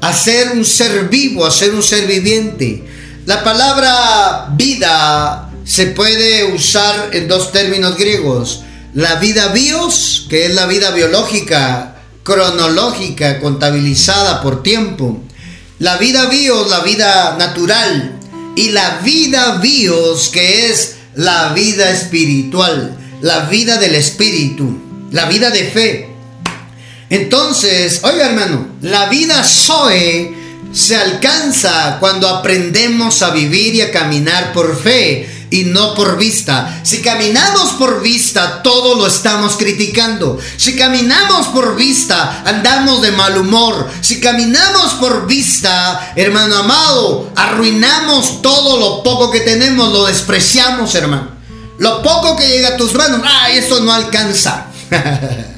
a 0.00 0.12
ser 0.12 0.50
un 0.52 0.64
ser 0.64 1.08
vivo, 1.08 1.46
a 1.46 1.50
ser 1.52 1.74
un 1.74 1.82
ser 1.82 2.06
viviente. 2.06 2.82
La 3.24 3.44
palabra 3.44 4.48
vida 4.56 5.48
se 5.64 5.86
puede 5.86 6.52
usar 6.52 7.10
en 7.12 7.28
dos 7.28 7.52
términos 7.52 7.96
griegos 7.96 8.64
la 8.94 9.14
vida 9.16 9.48
bios, 9.48 10.26
que 10.28 10.46
es 10.46 10.54
la 10.54 10.66
vida 10.66 10.90
biológica, 10.90 11.96
cronológica, 12.22 13.40
contabilizada 13.40 14.42
por 14.42 14.62
tiempo. 14.62 15.20
La 15.78 15.96
vida 15.96 16.26
bios, 16.26 16.68
la 16.68 16.80
vida 16.80 17.36
natural. 17.38 18.18
Y 18.54 18.68
la 18.70 18.98
vida 18.98 19.56
bios, 19.62 20.28
que 20.28 20.70
es 20.70 20.96
la 21.14 21.54
vida 21.54 21.90
espiritual, 21.90 22.98
la 23.22 23.46
vida 23.46 23.78
del 23.78 23.94
espíritu, 23.94 24.78
la 25.10 25.24
vida 25.24 25.50
de 25.50 25.64
fe. 25.64 26.08
Entonces, 27.08 28.00
oiga 28.04 28.26
hermano, 28.26 28.66
la 28.82 29.06
vida 29.06 29.42
Zoe 29.42 30.34
se 30.72 30.96
alcanza 30.96 31.96
cuando 31.98 32.28
aprendemos 32.28 33.22
a 33.22 33.30
vivir 33.30 33.74
y 33.74 33.80
a 33.80 33.90
caminar 33.90 34.52
por 34.52 34.78
fe 34.78 35.28
y 35.52 35.64
no 35.64 35.94
por 35.94 36.16
vista. 36.16 36.80
Si 36.82 37.02
caminamos 37.02 37.72
por 37.72 38.00
vista, 38.00 38.62
todo 38.62 38.96
lo 38.96 39.06
estamos 39.06 39.56
criticando. 39.56 40.38
Si 40.56 40.74
caminamos 40.74 41.48
por 41.48 41.76
vista, 41.76 42.42
andamos 42.44 43.02
de 43.02 43.12
mal 43.12 43.36
humor. 43.36 43.88
Si 44.00 44.18
caminamos 44.18 44.94
por 44.94 45.26
vista, 45.26 46.14
hermano 46.16 46.56
amado, 46.56 47.30
arruinamos 47.36 48.40
todo 48.40 48.78
lo 48.78 49.02
poco 49.02 49.30
que 49.30 49.40
tenemos, 49.40 49.92
lo 49.92 50.06
despreciamos, 50.06 50.94
hermano. 50.94 51.28
Lo 51.78 52.02
poco 52.02 52.34
que 52.34 52.48
llega 52.48 52.68
a 52.68 52.76
tus 52.78 52.94
manos, 52.94 53.20
ay, 53.22 53.58
eso 53.58 53.80
no 53.80 53.92
alcanza. 53.92 54.68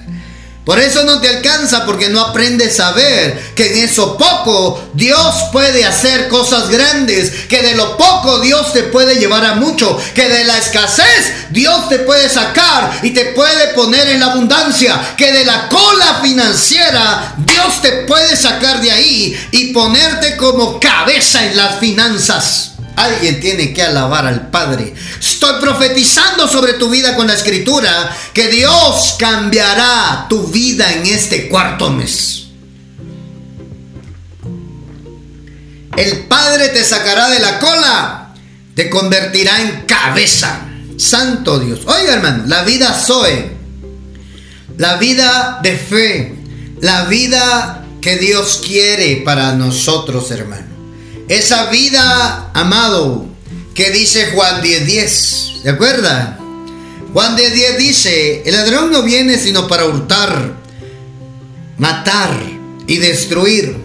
Por 0.65 0.79
eso 0.79 1.05
no 1.05 1.21
te 1.21 1.29
alcanza 1.29 1.85
porque 1.85 2.09
no 2.09 2.21
aprendes 2.21 2.81
a 2.81 2.93
ver 2.93 3.53
que 3.55 3.67
en 3.67 3.85
eso 3.85 4.17
poco 4.17 4.83
Dios 4.95 5.35
puede 5.53 5.85
hacer 5.85 6.29
cosas 6.29 6.71
grandes, 6.71 7.31
que 7.49 7.63
de 7.63 7.75
lo 7.75 7.99
poco 7.99 8.41
Dios 8.41 8.73
te 8.73 8.85
puede 8.85 9.17
llevar 9.17 9.45
a 9.45 9.55
mucho, 9.55 9.99
que 10.15 10.27
de 10.27 10.45
la 10.45 10.57
escasez 10.57 11.51
Dios 11.51 11.89
te 11.91 11.99
puede 12.01 12.31
sacar 12.31 12.99
y 13.03 13.11
te 13.11 13.27
puede 13.27 13.75
poner 13.75 14.09
en 14.09 14.21
la 14.21 14.27
abundancia, 14.27 15.15
que 15.19 15.33
de 15.33 15.45
la 15.45 15.69
cola 15.69 16.21
financiera 16.23 17.35
Dios 17.37 17.83
te 17.83 17.93
puede 18.05 18.35
sacar 18.35 18.81
de 18.81 18.91
ahí 18.91 19.49
y 19.51 19.73
ponerte 19.75 20.37
como 20.39 20.81
cabeza 20.81 21.45
en 21.45 21.57
las 21.57 21.79
finanzas. 21.79 22.74
Alguien 22.97 23.41
tiene 23.41 23.73
que 23.73 23.83
alabar 23.83 24.27
al 24.27 24.51
Padre. 24.51 24.95
Estoy 25.19 25.61
profetizando 25.61 26.47
sobre 26.47 26.75
tu 26.75 26.89
vida 26.89 27.17
con 27.17 27.27
la 27.27 27.35
escritura 27.35 28.15
que 28.33 28.49
Dios 28.49 29.17
cambiará 29.19 30.27
tu 30.29 30.47
vida 30.47 30.93
en 30.93 31.07
este 31.07 31.49
cuarto 31.49 31.91
mes. 31.91 32.47
El 35.97 36.25
Padre 36.27 36.69
te 36.69 36.85
sacará 36.85 37.29
de 37.31 37.39
la 37.39 37.59
cola, 37.59 38.35
te 38.75 38.91
convertirá 38.91 39.61
en 39.61 39.83
cabeza. 39.87 40.61
Santo 40.97 41.59
Dios. 41.59 41.81
Oiga 41.87 42.15
hermano, 42.15 42.45
la 42.47 42.63
vida 42.63 42.93
Zoe, 42.93 43.51
la 44.79 44.97
vida 44.97 45.61
de 45.63 45.77
fe, 45.77 46.35
la 46.81 47.05
vida 47.05 47.85
que 48.01 48.17
Dios 48.17 48.61
quiere 48.65 49.23
para 49.25 49.53
nosotros 49.53 50.31
hermano. 50.31 50.74
Esa 51.29 51.71
vida, 51.71 52.51
amado, 52.53 53.27
que 53.75 53.91
dice 53.91 54.33
Juan 54.35 54.63
10:10. 54.63 54.85
10, 54.85 55.65
¿De 55.65 55.71
acuerda? 55.71 56.39
Juan 57.13 57.37
10:10 57.37 57.53
10 57.53 57.79
dice, 57.79 58.43
el 58.45 58.55
ladrón 58.55 58.91
no 58.91 59.03
viene 59.03 59.39
sino 59.39 59.67
para 59.67 59.87
hurtar, 59.87 60.53
matar 61.79 62.31
y 62.87 62.99
destruir. 62.99 63.77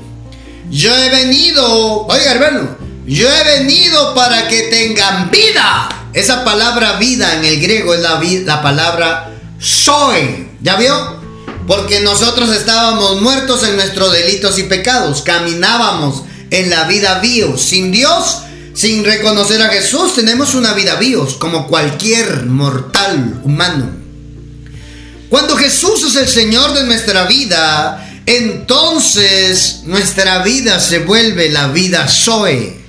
Yo 0.69 0.93
he 0.96 1.10
venido, 1.10 2.05
oiga 2.08 2.31
hermano, 2.31 2.75
yo 3.05 3.27
he 3.27 3.60
venido 3.60 4.13
para 4.13 4.48
que 4.48 4.63
tengan 4.63 5.31
vida. 5.31 5.89
Esa 6.13 6.43
palabra 6.43 6.98
vida 6.98 7.36
en 7.36 7.46
el 7.46 7.62
griego 7.62 7.93
es 7.93 8.01
la, 8.01 8.19
la 8.46 8.62
palabra 8.62 9.31
soy. 9.60 10.50
¿Ya 10.62 10.75
vio? 10.75 11.19
Porque 11.67 12.01
nosotros 12.01 12.50
estábamos 12.50 13.22
muertos 13.22 13.63
en 13.63 13.75
nuestros 13.75 14.12
delitos 14.12 14.58
y 14.58 14.63
pecados. 14.63 15.22
Caminábamos 15.22 16.24
en 16.51 16.70
la 16.70 16.86
vida 16.86 17.20
bios. 17.20 17.62
Sin 17.62 17.91
Dios, 17.91 18.39
sin 18.74 19.03
reconocer 19.03 19.62
a 19.62 19.70
Jesús, 19.70 20.15
tenemos 20.15 20.56
una 20.56 20.74
vida 20.74 20.96
bios, 20.96 21.36
como 21.36 21.68
cualquier 21.68 22.46
mortal 22.46 23.41
humano. 23.44 23.89
Cuando 25.29 25.56
Jesús 25.56 26.03
es 26.03 26.15
el 26.15 26.27
Señor 26.27 26.74
de 26.74 26.86
nuestra 26.86 27.25
vida, 27.25 28.06
entonces 28.25 29.82
nuestra 29.86 30.44
vida 30.44 30.79
se 30.79 31.00
vuelve 31.00 31.50
la 31.50 31.68
vida 31.68 32.08
Zoe. 32.08 32.79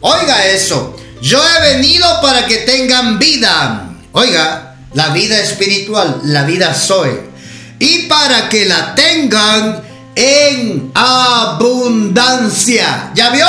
Oiga 0.00 0.46
eso, 0.46 0.96
yo 1.20 1.42
he 1.42 1.74
venido 1.74 2.06
para 2.22 2.46
que 2.46 2.58
tengan 2.58 3.18
vida. 3.18 3.90
Oiga, 4.12 4.76
la 4.94 5.08
vida 5.08 5.38
espiritual, 5.40 6.20
la 6.24 6.44
vida 6.44 6.74
Zoe. 6.74 7.30
Y 7.78 8.06
para 8.06 8.48
que 8.48 8.66
la 8.66 8.94
tengan 8.94 9.82
en 10.14 10.90
abundancia. 10.94 11.90
¿Ya 13.14 13.30
vio? 13.30 13.46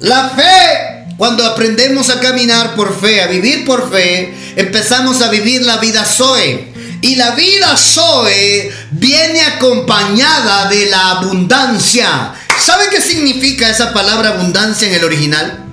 La 0.00 0.30
fe, 0.30 1.06
cuando 1.16 1.46
aprendemos 1.46 2.10
a 2.10 2.20
caminar 2.20 2.74
por 2.74 3.00
fe, 3.00 3.22
a 3.22 3.26
vivir 3.26 3.64
por 3.64 3.90
fe, 3.90 4.34
empezamos 4.56 5.22
a 5.22 5.30
vivir 5.30 5.62
la 5.62 5.78
vida 5.78 6.04
Zoe. 6.04 6.72
Y 7.00 7.16
la 7.16 7.32
vida 7.32 7.76
Zoe 7.76 8.72
viene 8.92 9.40
acompañada 9.42 10.68
de 10.68 10.86
la 10.86 11.10
abundancia. 11.10 12.32
¿Sabe 12.58 12.84
qué 12.90 13.00
significa 13.00 13.68
esa 13.68 13.92
palabra 13.92 14.30
abundancia 14.30 14.88
en 14.88 14.94
el 14.94 15.04
original? 15.04 15.64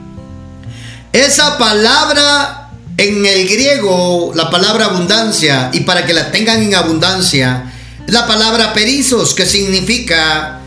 Esa 1.13 1.57
palabra 1.57 2.69
en 2.97 3.25
el 3.25 3.47
griego, 3.47 4.31
la 4.35 4.49
palabra 4.49 4.85
abundancia, 4.85 5.69
y 5.73 5.81
para 5.81 6.05
que 6.05 6.13
la 6.13 6.31
tengan 6.31 6.61
en 6.61 6.75
abundancia, 6.75 7.70
la 8.07 8.25
palabra 8.27 8.73
perizos, 8.73 9.33
que 9.33 9.45
significa 9.45 10.59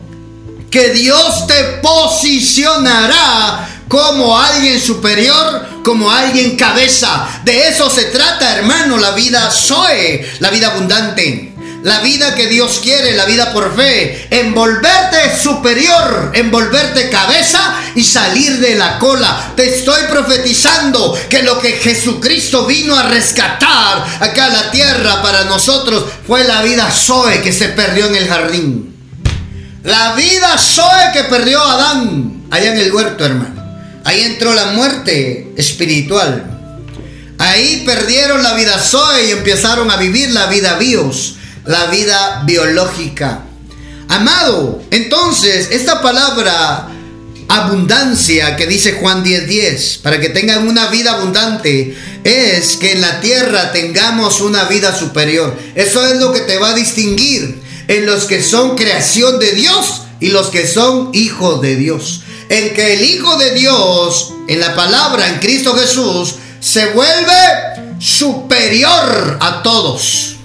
que 0.70 0.90
Dios 0.90 1.48
te 1.48 1.64
posicionará 1.82 3.68
como 3.88 4.38
alguien 4.38 4.82
superior, 4.82 5.66
como 5.84 6.12
alguien 6.12 6.58
cabeza. 6.58 7.28
De 7.44 7.70
eso 7.70 7.90
se 7.90 8.06
trata, 8.06 8.58
hermano, 8.58 8.98
la 8.98 9.12
vida 9.12 9.50
Zoe, 9.50 10.30
la 10.40 10.50
vida 10.50 10.68
abundante 10.68 11.54
la 11.84 12.02
vida 12.02 12.36
que 12.36 12.48
Dios 12.48 12.82
quiere, 12.84 13.16
la 13.16 13.26
vida 13.26 13.54
por 13.54 13.76
fe, 13.76 14.28
envolverte 14.30 15.38
superior, 15.42 16.32
envolverte 16.34 17.10
cabeza 17.10 17.76
y 17.96 18.04
salir 18.04 18.60
de 18.60 18.76
la 18.76 19.00
cola. 19.00 19.54
Te 19.56 19.76
estoy 19.76 20.04
profetizando 20.10 21.18
que 21.30 21.44
lo 21.44 21.60
que 21.60 21.74
Jesucristo 21.74 22.66
vino 22.66 22.94
a 22.94 23.04
rescatar 23.04 24.06
acá 24.20 24.46
a 24.46 24.50
la 24.50 24.72
tierra 24.72 25.22
para 25.22 25.46
nosotros 25.46 26.06
fue 26.26 26.44
la 26.44 26.62
vida 26.62 26.92
Zoe 26.92 27.42
que 27.42 27.54
se 27.54 27.70
perdió 27.70 28.08
en 28.08 28.16
el 28.16 28.28
jardín. 28.28 28.97
La 29.88 30.16
vida 30.16 30.58
Zoe 30.58 31.12
que 31.14 31.24
perdió 31.24 31.62
Adán 31.62 32.44
allá 32.52 32.74
en 32.74 32.78
el 32.78 32.92
huerto, 32.92 33.24
hermano. 33.24 33.56
Ahí 34.04 34.22
entró 34.22 34.54
la 34.54 34.66
muerte 34.74 35.54
espiritual. 35.56 36.44
Ahí 37.38 37.84
perdieron 37.86 38.44
la 38.44 38.54
vida 38.56 38.78
Zoe 38.80 39.28
y 39.30 39.32
empezaron 39.32 39.90
a 39.90 39.96
vivir 39.96 40.32
la 40.32 40.48
vida 40.48 40.76
bios 40.78 41.36
la 41.68 41.86
vida 41.88 42.44
biológica. 42.46 43.44
Amado, 44.10 44.82
entonces 44.92 45.70
esta 45.72 46.02
palabra 46.02 46.90
abundancia 47.48 48.58
que 48.58 48.68
dice 48.68 48.94
Juan 48.94 49.24
10:10, 49.24 49.46
10, 49.48 49.98
para 50.04 50.20
que 50.20 50.30
tengan 50.30 50.68
una 50.68 50.88
vida 50.88 51.14
abundante, 51.14 51.96
es 52.26 52.76
que 52.76 52.92
en 52.92 53.02
la 53.02 53.22
tierra 53.22 53.72
tengamos 53.72 54.42
una 54.42 54.66
vida 54.66 54.94
superior. 54.94 55.58
Eso 55.76 56.06
es 56.06 56.20
lo 56.20 56.34
que 56.34 56.42
te 56.42 56.58
va 56.58 56.72
a 56.72 56.76
distinguir 56.76 57.67
en 57.88 58.06
los 58.06 58.26
que 58.26 58.42
son 58.42 58.76
creación 58.76 59.40
de 59.40 59.54
Dios 59.54 60.04
y 60.20 60.30
los 60.30 60.48
que 60.48 60.68
son 60.68 61.10
hijos 61.14 61.62
de 61.62 61.76
Dios. 61.76 62.24
En 62.50 62.74
que 62.74 62.94
el 62.94 63.04
Hijo 63.04 63.38
de 63.38 63.52
Dios, 63.52 64.34
en 64.48 64.60
la 64.60 64.76
palabra, 64.76 65.28
en 65.28 65.38
Cristo 65.40 65.76
Jesús, 65.76 66.36
se 66.60 66.88
vuelve 66.88 67.34
superior 68.00 69.38
a 69.40 69.62
todos. 69.64 70.36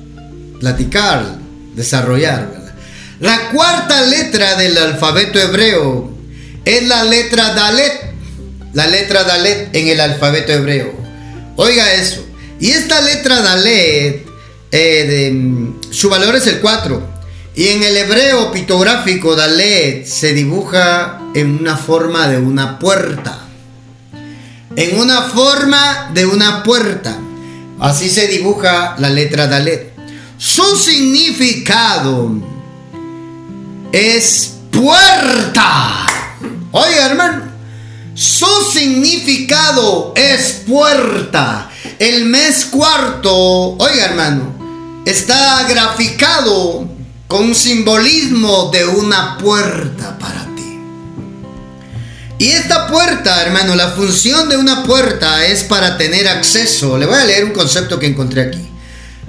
platicar, 0.59 1.39
desarrollar. 1.75 2.62
La 3.23 3.51
cuarta 3.51 4.03
letra 4.03 4.57
del 4.57 4.77
alfabeto 4.77 5.39
hebreo 5.39 6.11
es 6.65 6.89
la 6.89 7.05
letra 7.05 7.55
Dalet, 7.55 8.13
la 8.73 8.89
letra 8.89 9.23
Dalet 9.23 9.69
en 9.77 9.87
el 9.87 10.01
alfabeto 10.01 10.51
hebreo. 10.51 10.93
Oiga 11.55 11.95
eso. 11.95 12.27
Y 12.59 12.73
esta 12.73 13.01
letra 13.01 13.41
Dalet, 13.41 14.27
eh, 14.73 15.73
su 15.93 16.11
valor 16.11 16.35
es 16.35 16.49
el 16.49 16.59
4. 16.59 17.01
Y 17.55 17.69
en 17.69 17.85
el 17.85 17.97
hebreo 17.97 18.51
pictográfico 18.51 19.37
Dalet 19.37 20.05
se 20.05 20.33
dibuja 20.33 21.21
en 21.33 21.61
una 21.61 21.77
forma 21.77 22.27
de 22.27 22.39
una 22.39 22.81
puerta. 22.81 23.39
En 24.75 24.99
una 24.99 25.23
forma 25.23 26.11
de 26.13 26.27
una 26.27 26.65
puerta. 26.65 27.17
Así 27.79 28.09
se 28.09 28.27
dibuja 28.27 28.97
la 28.99 29.11
letra 29.11 29.47
Dalet. 29.47 29.93
Su 30.39 30.75
significado 30.75 32.51
es 33.93 34.55
puerta. 34.71 36.07
Oiga, 36.73 37.07
hermano. 37.07 37.53
Su 38.15 38.47
significado 38.73 40.13
es 40.17 40.63
puerta. 40.67 41.71
El 41.99 42.27
mes 42.27 42.67
cuarto, 42.67 43.33
oiga, 43.33 44.07
hermano, 44.07 45.03
está 45.05 45.67
graficado 45.69 46.87
con 47.27 47.45
un 47.45 47.55
simbolismo 47.55 48.71
de 48.73 48.87
una 48.87 49.39
puerta 49.39 50.19
para 50.19 50.45
ti. 50.55 50.79
Y 52.39 52.49
esta 52.51 52.87
puerta, 52.89 53.43
hermano, 53.43 53.75
la 53.77 53.93
función 53.93 54.49
de 54.49 54.57
una 54.57 54.83
puerta 54.83 55.47
es 55.47 55.65
para 55.65 55.97
tener 55.97 56.29
acceso. 56.29 56.99
Le 56.99 57.07
voy 57.07 57.17
a 57.17 57.25
leer 57.25 57.45
un 57.45 57.53
concepto 57.53 57.99
que 57.99 58.07
encontré 58.07 58.43
aquí. 58.43 58.69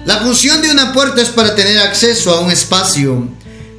La 0.05 0.17
función 0.19 0.61
de 0.61 0.71
una 0.71 0.91
puerta 0.91 1.21
es 1.21 1.29
para 1.29 1.55
tener 1.55 1.79
acceso 1.79 2.33
a 2.33 2.41
un 2.41 2.51
espacio 2.51 3.29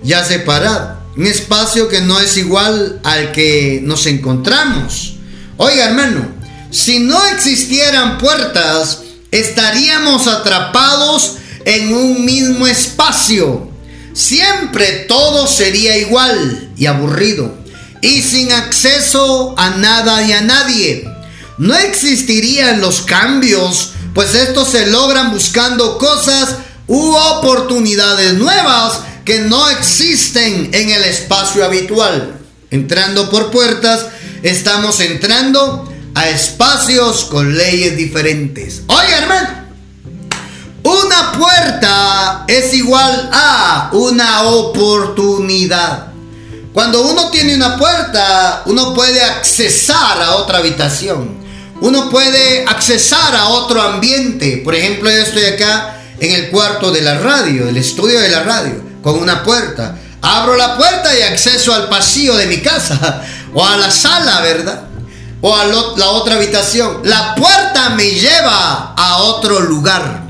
ya 0.05 0.25
separado. 0.25 1.03
Un 1.17 1.27
espacio 1.27 1.89
que 1.89 2.01
no 2.01 2.21
es 2.21 2.37
igual 2.37 3.01
al 3.03 3.33
que 3.33 3.81
nos 3.83 4.07
encontramos. 4.07 5.15
Oiga, 5.57 5.87
hermano, 5.87 6.27
si 6.71 7.01
no 7.01 7.25
existieran 7.27 8.19
puertas, 8.19 9.01
estaríamos 9.31 10.27
atrapados 10.27 11.37
en 11.65 11.93
un 11.95 12.25
mismo 12.25 12.67
espacio 12.67 13.75
siempre 14.15 15.07
todo 15.09 15.47
sería 15.47 15.99
igual 15.99 16.71
y 16.77 16.87
aburrido 16.87 17.53
y 18.01 18.23
sin 18.23 18.53
acceso 18.53 19.55
a 19.59 19.71
nada 19.71 20.23
y 20.23 20.33
a 20.33 20.41
nadie. 20.41 21.05
No 21.59 21.75
existirían 21.75 22.81
los 22.81 23.03
cambios, 23.03 23.93
pues 24.15 24.35
estos 24.35 24.69
se 24.69 24.87
logran 24.87 25.33
buscando 25.33 25.99
cosas 25.99 26.57
u 26.87 27.15
oportunidades 27.15 28.35
nuevas 28.35 29.01
que 29.25 29.41
no 29.41 29.69
existen 29.71 30.71
en 30.73 30.91
el 30.91 31.05
espacio 31.05 31.65
habitual. 31.65 32.39
Entrando 32.71 33.31
por 33.31 33.51
puertas 33.51 34.07
estamos 34.43 35.01
entrando 35.01 35.91
a 36.15 36.29
espacios 36.29 37.25
con 37.25 37.57
leyes 37.57 37.97
diferentes. 37.97 38.83
Oye, 38.89 39.15
hermano. 39.15 39.65
Una 40.85 41.33
puerta 41.33 42.45
es 42.47 42.75
igual 42.75 43.31
a 43.33 43.89
una 43.93 44.43
oportunidad. 44.43 46.09
Cuando 46.75 47.09
uno 47.09 47.31
tiene 47.31 47.55
una 47.55 47.79
puerta, 47.79 48.63
uno 48.67 48.93
puede 48.93 49.23
accesar 49.23 50.21
a 50.21 50.35
otra 50.37 50.59
habitación. 50.59 51.43
Uno 51.81 52.11
puede 52.11 52.65
accesar 52.67 53.35
a 53.35 53.49
otro 53.49 53.81
ambiente. 53.81 54.61
Por 54.63 54.75
ejemplo, 54.75 55.09
yo 55.11 55.17
estoy 55.17 55.45
acá 55.45 56.03
en 56.21 56.33
el 56.33 56.51
cuarto 56.51 56.91
de 56.91 57.01
la 57.01 57.19
radio, 57.19 57.67
el 57.67 57.77
estudio 57.79 58.21
de 58.21 58.29
la 58.29 58.43
radio, 58.43 58.83
con 59.05 59.21
una 59.21 59.45
puerta. 59.45 59.97
Abro 60.23 60.57
la 60.57 60.77
puerta 60.79 61.17
y 61.17 61.23
acceso 61.23 61.73
al 61.75 61.89
pasillo 61.91 62.35
de 62.35 62.47
mi 62.47 62.63
casa 62.63 63.23
o 63.55 63.63
a 63.65 63.77
la 63.77 63.91
sala, 63.91 64.41
¿verdad? 64.41 64.85
O 65.43 65.55
a 65.55 65.67
la 65.67 66.09
otra 66.09 66.37
habitación. 66.37 67.03
La 67.05 67.35
puerta 67.35 67.91
me 67.91 68.11
lleva 68.11 68.95
a 68.97 69.19
otro 69.19 69.61
lugar. 69.61 70.23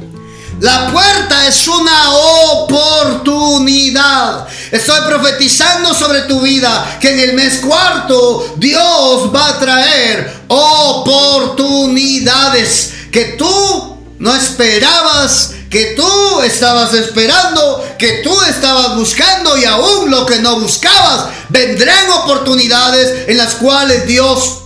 La 0.60 0.90
puerta 0.90 1.46
es 1.46 1.68
una 1.68 2.10
oportunidad. 2.52 4.48
Estoy 4.72 5.02
profetizando 5.06 5.94
sobre 5.94 6.22
tu 6.22 6.40
vida 6.40 6.98
que 7.00 7.12
en 7.12 7.20
el 7.20 7.34
mes 7.34 7.58
cuarto 7.58 8.54
Dios 8.56 9.32
va 9.32 9.50
a 9.50 9.60
traer 9.60 10.46
oportunidades 10.48 12.92
que 13.12 13.36
tú 13.38 13.98
no 14.18 14.34
esperabas, 14.34 15.53
que 15.74 15.94
tú 15.96 16.40
estabas 16.42 16.94
esperando, 16.94 17.84
que 17.98 18.20
tú 18.22 18.32
estabas 18.42 18.94
buscando 18.94 19.58
y 19.58 19.64
aún 19.64 20.08
lo 20.08 20.24
que 20.24 20.38
no 20.38 20.60
buscabas, 20.60 21.30
vendrán 21.48 22.10
oportunidades 22.22 23.28
en 23.28 23.36
las 23.36 23.56
cuales 23.56 24.06
Dios 24.06 24.60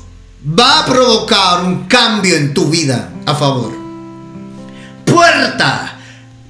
va 0.47 0.81
a 0.81 0.87
provocar 0.87 1.65
un 1.65 1.89
cambio 1.89 2.37
en 2.37 2.53
tu 2.53 2.67
vida 2.67 3.09
a 3.25 3.35
favor 3.35 3.79
puerta. 5.19 5.95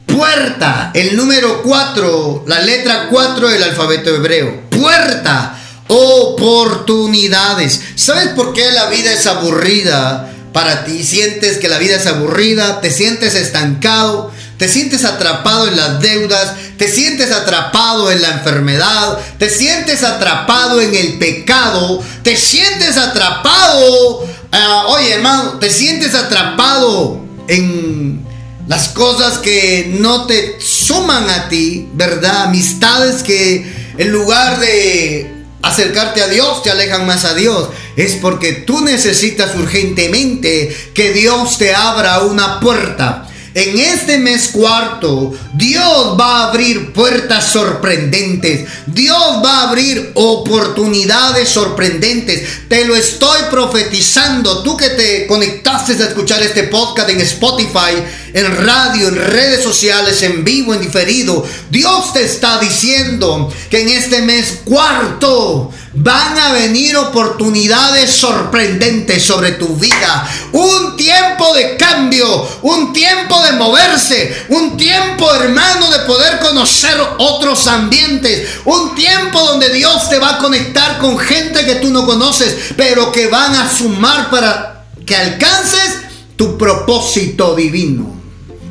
Puerta, 0.07 0.91
el 0.95 1.17
número 1.17 1.63
4, 1.63 2.45
la 2.47 2.61
letra 2.61 3.09
4 3.09 3.49
del 3.49 3.63
alfabeto 3.63 4.15
hebreo. 4.15 4.65
Puerta, 4.69 5.59
oportunidades. 5.87 7.81
¿Sabes 7.95 8.29
por 8.29 8.53
qué 8.53 8.71
la 8.73 8.89
vida 8.89 9.13
es 9.13 9.27
aburrida 9.27 10.31
para 10.53 10.85
ti? 10.85 11.05
Sientes 11.05 11.59
que 11.59 11.69
la 11.69 11.79
vida 11.79 11.97
es 11.97 12.07
aburrida, 12.07 12.81
te 12.81 12.91
sientes 12.91 13.35
estancado, 13.35 14.33
te 14.59 14.69
sientes 14.69 15.05
atrapado 15.05 15.69
en 15.69 15.77
las 15.77 16.01
deudas, 16.01 16.55
te 16.77 16.89
sientes 16.89 17.31
atrapado 17.31 18.11
en 18.11 18.21
la 18.21 18.33
enfermedad, 18.33 19.19
te 19.39 19.49
sientes 19.49 20.03
atrapado 20.03 20.81
en 20.81 20.95
el 20.95 21.19
pecado, 21.19 22.03
te 22.25 22.37
sientes 22.37 22.97
atrapado, 22.97 24.27
ah, 24.51 24.87
oye 24.89 25.15
hermano, 25.15 25.59
te 25.61 25.71
sientes 25.71 26.15
atrapado 26.17 27.21
en 27.47 28.27
las 28.67 28.89
cosas 28.89 29.39
que 29.39 29.95
no 30.01 30.27
te 30.27 30.61
suman 30.61 31.31
a 31.31 31.49
ti, 31.49 31.89
¿verdad? 31.95 32.45
Amistades 32.45 33.23
que 33.23 33.73
en 33.97 34.11
lugar 34.11 34.59
de 34.59 35.39
acercarte 35.63 36.21
a 36.23 36.29
Dios 36.29 36.63
te 36.65 36.71
alejan 36.71 37.07
más 37.07 37.25
a 37.25 37.35
Dios. 37.35 37.69
Es 37.97 38.15
porque 38.15 38.53
tú 38.53 38.81
necesitas 38.81 39.55
urgentemente 39.55 40.77
que 40.95 41.13
Dios 41.13 41.59
te 41.59 41.75
abra 41.75 42.21
una 42.21 42.61
puerta 42.61 43.29
en 43.59 43.77
este 43.77 44.19
mes 44.19 44.49
cuarto, 44.49 45.35
Dios 45.55 46.17
va 46.19 46.45
a 46.45 46.49
abrir 46.51 46.93
puertas 46.93 47.45
sorprendentes. 47.51 48.69
Dios 48.87 49.43
va 49.45 49.63
a 49.63 49.69
abrir 49.71 50.13
oportunidades 50.15 51.49
sorprendentes. 51.49 52.69
Te 52.69 52.85
lo 52.85 52.95
estoy 52.95 53.41
profetizando. 53.51 54.63
Tú 54.63 54.77
que 54.77 54.91
te 54.91 55.27
conectaste 55.27 55.95
a 55.95 56.07
escuchar 56.07 56.41
este 56.43 56.65
podcast 56.65 57.11
en 57.11 57.21
Spotify, 57.21 58.01
en 58.33 58.65
radio, 58.65 59.09
en 59.09 59.17
redes 59.17 59.65
sociales, 59.65 60.23
en 60.23 60.45
vivo, 60.45 60.73
en 60.73 60.81
diferido. 60.81 61.45
Dios 61.69 62.13
te 62.13 62.25
está 62.25 62.61
diciendo 62.61 63.53
que 63.71 63.83
en 63.83 63.89
este 63.89 64.23
mes 64.23 64.61
cuarto 64.65 65.73
van 65.95 66.39
a 66.39 66.53
venir 66.53 66.97
oportunidades 66.97 68.11
sorprendentes 68.11 69.23
sobre 69.23 69.53
tu 69.53 69.77
vida. 69.77 70.29
Un 70.53 70.97
tiempo 70.97 71.55
de 71.55 71.77
cambio, 71.77 72.49
un 72.63 72.93
tiempo 72.93 73.43
de 73.43 73.53
moverse, 73.53 74.47
un 74.51 74.77
tiempo 74.77 75.33
hermano 75.35 75.91
de 75.91 76.01
poder 76.01 76.39
conocer 76.41 76.97
otros 77.19 77.67
ambientes, 77.67 78.49
un 78.65 78.95
tiempo 78.95 79.41
donde 79.41 79.71
Dios 79.71 80.09
te 80.09 80.19
va 80.19 80.37
a 80.37 80.39
conectar 80.39 80.99
con 80.99 81.19
gente 81.19 81.65
que 81.65 81.77
tú 81.77 81.91
no 81.91 82.05
conoces, 82.05 82.73
pero 82.77 83.11
que 83.11 83.29
van 83.29 83.55
a 83.55 83.71
sumar 83.71 84.31
para 84.31 84.87
que 85.07 85.17
alcances 85.17 86.03
tu 86.37 86.59
propósito 86.59 87.55
divino. 87.55 88.17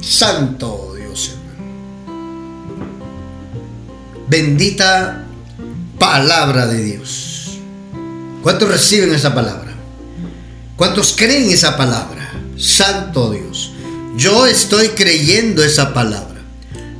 Santo 0.01 0.93
Dios. 0.95 1.31
Bendita 4.27 5.26
palabra 5.99 6.67
de 6.67 6.83
Dios. 6.83 7.57
¿Cuántos 8.43 8.69
reciben 8.69 9.13
esa 9.13 9.33
palabra? 9.33 9.73
¿Cuántos 10.75 11.13
creen 11.17 11.49
esa 11.49 11.75
palabra? 11.75 12.33
Santo 12.57 13.31
Dios. 13.31 13.71
Yo 14.15 14.45
estoy 14.45 14.89
creyendo 14.89 15.63
esa 15.63 15.93
palabra. 15.93 16.41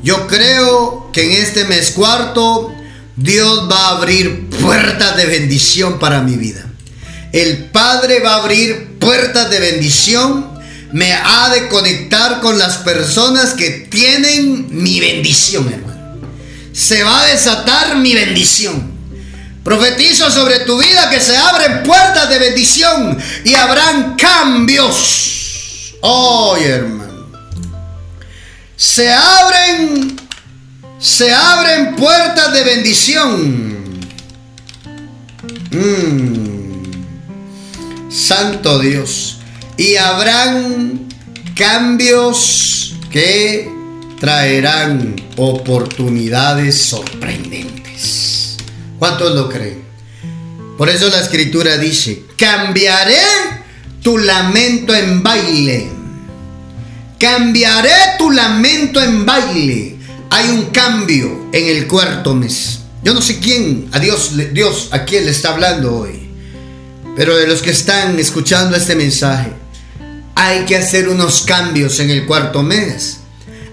Yo 0.03 0.27
creo 0.27 1.09
que 1.11 1.23
en 1.23 1.43
este 1.43 1.65
mes 1.65 1.91
cuarto 1.91 2.73
Dios 3.15 3.69
va 3.71 3.87
a 3.87 3.97
abrir 3.97 4.49
puertas 4.49 5.17
de 5.17 5.25
bendición 5.25 5.99
para 5.99 6.21
mi 6.21 6.35
vida. 6.35 6.65
El 7.31 7.65
Padre 7.65 8.19
va 8.19 8.35
a 8.35 8.43
abrir 8.43 8.97
puertas 8.99 9.49
de 9.49 9.59
bendición. 9.59 10.57
Me 10.91 11.13
ha 11.13 11.49
de 11.49 11.67
conectar 11.67 12.39
con 12.39 12.57
las 12.57 12.77
personas 12.77 13.53
que 13.53 13.69
tienen 13.89 14.67
mi 14.71 14.99
bendición, 14.99 15.67
hermano 15.71 15.96
se 16.77 17.03
va 17.03 17.23
a 17.23 17.25
desatar 17.25 17.97
mi 17.97 18.13
bendición. 18.13 18.91
Profetizo 19.63 20.29
sobre 20.29 20.59
tu 20.59 20.77
vida 20.77 21.09
que 21.09 21.19
se 21.19 21.35
abren 21.35 21.81
puertas 21.81 22.29
de 22.29 22.37
bendición 22.37 23.17
y 23.43 23.55
habrán 23.55 24.15
cambios. 24.15 25.95
Oh, 26.01 26.55
hermano. 26.55 27.25
Se 28.75 29.11
abren, 29.11 30.15
se 30.99 31.33
abren 31.33 31.95
puertas 31.95 32.53
de 32.53 32.63
bendición. 32.63 33.99
Mm. 35.71 36.91
Santo 38.11 38.77
Dios. 38.77 39.39
Y 39.77 39.95
habrán 39.95 41.07
cambios 41.55 42.93
que 43.09 43.76
traerán 44.19 45.15
oportunidades 45.35 46.81
sorprendentes. 46.81 48.57
¿Cuántos 48.99 49.35
lo 49.35 49.49
creen? 49.49 49.83
Por 50.77 50.89
eso 50.89 51.09
la 51.09 51.21
escritura 51.21 51.77
dice, 51.77 52.23
cambiaré 52.37 53.17
tu 54.01 54.17
lamento 54.17 54.93
en 54.95 55.23
baile. 55.23 55.89
Cambiaré 57.19 57.91
tu 58.17 58.31
lamento 58.31 59.01
en 59.01 59.25
baile. 59.25 59.95
Hay 60.29 60.49
un 60.49 60.65
cambio 60.67 61.49
en 61.51 61.67
el 61.67 61.87
cuarto 61.87 62.35
mes. 62.35 62.79
Yo 63.03 63.13
no 63.13 63.21
sé 63.21 63.39
quién, 63.39 63.87
a 63.91 63.99
Dios, 63.99 64.33
Dios 64.53 64.89
a 64.91 65.03
quién 65.05 65.25
le 65.25 65.31
está 65.31 65.49
hablando 65.49 65.95
hoy. 65.95 66.29
Pero 67.15 67.35
de 67.35 67.47
los 67.47 67.61
que 67.61 67.71
están 67.71 68.19
escuchando 68.19 68.75
este 68.75 68.95
mensaje, 68.95 69.51
hay 70.35 70.65
que 70.65 70.75
hacer 70.75 71.09
unos 71.09 71.41
cambios 71.41 71.99
en 71.99 72.11
el 72.11 72.25
cuarto 72.25 72.61
mes. 72.61 73.19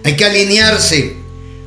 Hay 0.04 0.16
que 0.16 0.24
alinearse. 0.24 1.16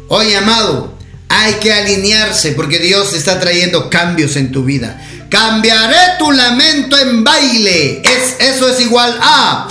Oye, 0.08 0.38
amado, 0.38 0.94
hay 1.28 1.56
que 1.56 1.74
alinearse 1.74 2.54
porque 2.54 2.80
Dios 2.80 3.14
está 3.14 3.40
trayendo 3.40 3.90
cambios 3.90 4.36
en 4.38 4.52
tu 4.52 4.64
vida. 4.64 5.02
Cambiaré 5.30 6.18
tu 6.18 6.32
lamento 6.32 6.98
en 6.98 7.24
baile. 7.24 8.02
Es, 8.04 8.36
eso 8.40 8.70
es 8.70 8.80
igual 8.80 9.18
a 9.22 9.68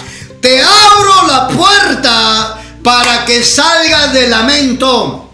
te 0.46 0.62
abro 0.62 1.26
la 1.26 1.48
puerta 1.48 2.62
para 2.84 3.24
que 3.24 3.42
salgas 3.42 4.12
del 4.12 4.30
lamento. 4.30 5.25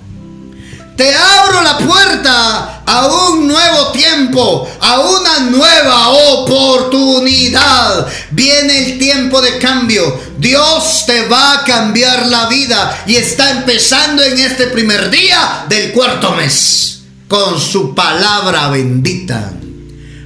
Te 0.96 1.14
abro 1.14 1.62
la 1.62 1.78
puerta 1.78 2.82
a 2.84 3.06
un 3.06 3.48
nuevo 3.48 3.92
tiempo, 3.92 4.68
a 4.80 5.00
una 5.00 5.38
nueva 5.50 6.10
oportunidad. 6.10 8.06
Viene 8.30 8.84
el 8.84 8.98
tiempo 8.98 9.40
de 9.40 9.58
cambio. 9.58 10.20
Dios 10.38 11.04
te 11.06 11.26
va 11.28 11.54
a 11.54 11.64
cambiar 11.64 12.26
la 12.26 12.46
vida 12.46 13.04
y 13.06 13.16
está 13.16 13.52
empezando 13.52 14.22
en 14.22 14.38
este 14.38 14.66
primer 14.66 15.08
día 15.10 15.64
del 15.68 15.92
cuarto 15.92 16.34
mes 16.34 17.00
con 17.26 17.58
su 17.58 17.94
palabra 17.94 18.68
bendita. 18.68 19.50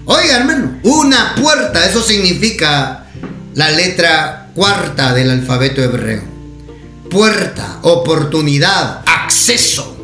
Oiga, 0.06 0.36
hermano, 0.38 0.80
una 0.82 1.36
puerta, 1.36 1.86
eso 1.86 2.02
significa 2.02 3.06
la 3.54 3.70
letra 3.70 4.48
cuarta 4.54 5.14
del 5.14 5.30
alfabeto 5.30 5.80
hebreo. 5.80 6.24
Puerta, 7.08 7.78
oportunidad, 7.82 9.02
acceso 9.06 9.95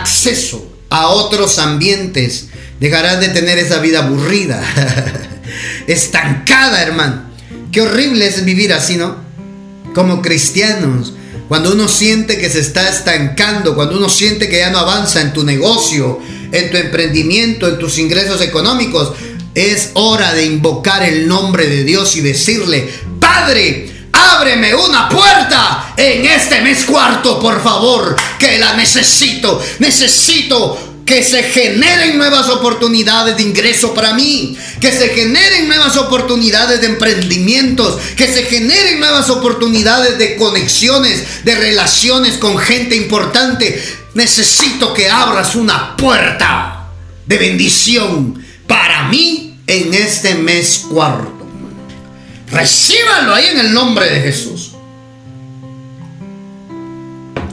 acceso 0.00 0.66
a 0.88 1.08
otros 1.08 1.58
ambientes. 1.58 2.48
Dejarás 2.80 3.20
de 3.20 3.28
tener 3.28 3.58
esa 3.58 3.78
vida 3.78 4.00
aburrida. 4.00 4.62
estancada, 5.86 6.82
hermano. 6.82 7.22
Qué 7.72 7.82
horrible 7.82 8.26
es 8.26 8.44
vivir 8.44 8.72
así, 8.72 8.96
¿no? 8.96 9.16
Como 9.94 10.22
cristianos. 10.22 11.14
Cuando 11.48 11.72
uno 11.72 11.88
siente 11.88 12.38
que 12.38 12.48
se 12.48 12.60
está 12.60 12.88
estancando, 12.88 13.74
cuando 13.74 13.96
uno 13.96 14.08
siente 14.08 14.48
que 14.48 14.58
ya 14.58 14.70
no 14.70 14.78
avanza 14.78 15.20
en 15.20 15.32
tu 15.32 15.44
negocio, 15.44 16.20
en 16.52 16.70
tu 16.70 16.76
emprendimiento, 16.76 17.68
en 17.68 17.78
tus 17.78 17.98
ingresos 17.98 18.40
económicos, 18.40 19.12
es 19.54 19.90
hora 19.94 20.32
de 20.32 20.44
invocar 20.44 21.02
el 21.02 21.26
nombre 21.26 21.66
de 21.66 21.82
Dios 21.82 22.14
y 22.14 22.20
decirle, 22.20 22.88
Padre, 23.18 23.90
ábreme 24.20 24.74
una 24.74 25.08
puerta 25.08 25.94
en 25.96 26.24
este 26.26 26.60
mes 26.60 26.84
cuarto, 26.84 27.38
por 27.38 27.62
favor, 27.62 28.16
que 28.38 28.58
la 28.58 28.74
necesito. 28.74 29.62
Necesito 29.78 30.90
que 31.10 31.24
se 31.24 31.42
generen 31.42 32.16
nuevas 32.18 32.48
oportunidades 32.48 33.36
de 33.36 33.42
ingreso 33.42 33.92
para 33.94 34.14
mí, 34.14 34.56
que 34.80 34.92
se 34.92 35.08
generen 35.08 35.66
nuevas 35.66 35.96
oportunidades 35.96 36.80
de 36.80 36.86
emprendimientos, 36.86 37.98
que 38.16 38.28
se 38.28 38.44
generen 38.44 39.00
nuevas 39.00 39.28
oportunidades 39.28 40.18
de 40.18 40.36
conexiones, 40.36 41.44
de 41.44 41.56
relaciones 41.56 42.38
con 42.38 42.56
gente 42.58 42.94
importante. 42.94 43.82
Necesito 44.14 44.94
que 44.94 45.10
abras 45.10 45.56
una 45.56 45.96
puerta 45.96 46.90
de 47.26 47.38
bendición 47.38 48.44
para 48.68 49.08
mí 49.08 49.58
en 49.66 49.92
este 49.92 50.36
mes 50.36 50.84
cuarto. 50.88 51.39
Recíbalo 52.50 53.34
ahí 53.34 53.46
en 53.46 53.60
el 53.60 53.72
nombre 53.72 54.10
de 54.10 54.20
Jesús. 54.20 54.72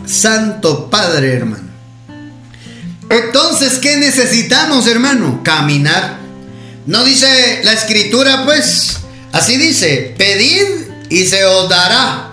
Santo 0.05 0.89
Padre, 0.89 1.33
hermano. 1.33 1.67
Entonces, 3.09 3.79
¿qué 3.79 3.97
necesitamos, 3.97 4.87
hermano? 4.87 5.41
Caminar. 5.43 6.17
No 6.85 7.03
dice 7.03 7.61
la 7.63 7.73
escritura, 7.73 8.45
pues, 8.45 8.99
así 9.33 9.57
dice, 9.57 10.15
pedid 10.17 10.87
y 11.09 11.25
se 11.25 11.43
os 11.45 11.69
dará. 11.69 12.31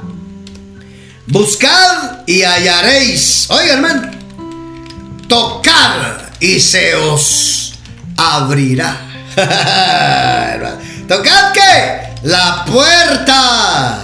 Buscad 1.27 2.20
y 2.27 2.42
hallaréis. 2.42 3.46
Oiga, 3.50 3.74
hermano, 3.74 4.11
tocad 5.29 6.18
y 6.40 6.61
se 6.61 6.94
os 6.94 7.74
abrirá. 8.16 9.00
¿Tocad 11.09 11.53
qué? 11.53 11.63
La 12.24 12.64
puerta. 12.64 14.02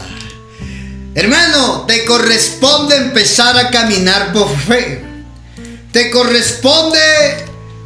Hermano, 1.14 1.86
te 1.86 2.04
corresponde 2.04 2.94
empezar 2.96 3.56
a 3.56 3.70
caminar 3.70 4.30
por 4.34 4.54
fe. 4.54 5.02
Te 5.90 6.10
corresponde, 6.10 7.00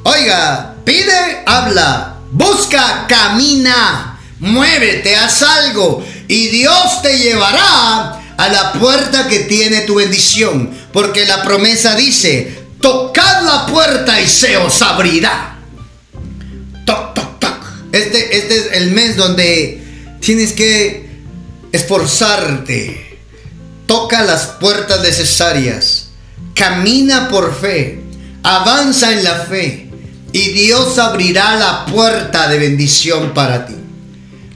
oiga, 0.03 0.75
pide, 0.85 1.45
habla, 1.47 2.17
busca, 2.33 3.07
camina, 3.09 4.19
muévete, 4.41 5.15
haz 5.15 5.43
algo 5.43 6.05
y 6.27 6.49
Dios 6.49 7.01
te 7.01 7.17
llevará 7.17 8.21
a 8.37 8.49
la 8.49 8.73
puerta 8.73 9.29
que 9.29 9.41
tiene 9.41 9.83
tu 9.83 9.95
bendición, 9.95 10.77
porque 10.93 11.27
la 11.27 11.45
promesa 11.45 11.95
dice, 11.95 12.59
tocad 12.81 13.45
la 13.45 13.67
puerta 13.67 14.21
y 14.21 14.27
se 14.27 14.57
os 14.57 14.83
abrirá. 14.83 15.59
Toc, 16.85 17.15
toc, 17.15 17.39
toc. 17.39 17.65
Este, 17.93 18.37
este 18.37 18.57
es 18.57 18.73
el 18.73 18.91
mes 18.91 19.17
donde 19.17 19.84
tienes 20.25 20.53
que 20.53 21.09
esforzarte. 21.73 23.19
Toca 23.87 24.23
las 24.23 24.47
puertas 24.47 25.03
necesarias 25.03 26.05
camina 26.55 27.29
por 27.29 27.55
fe, 27.55 28.01
avanza 28.43 29.13
en 29.13 29.25
la 29.25 29.35
fe 29.35 29.91
y 30.33 30.49
Dios 30.53 30.99
abrirá 30.99 31.57
la 31.57 31.85
puerta 31.87 32.49
de 32.49 32.59
bendición 32.59 33.35
para 33.35 33.67
ti. 33.67 33.75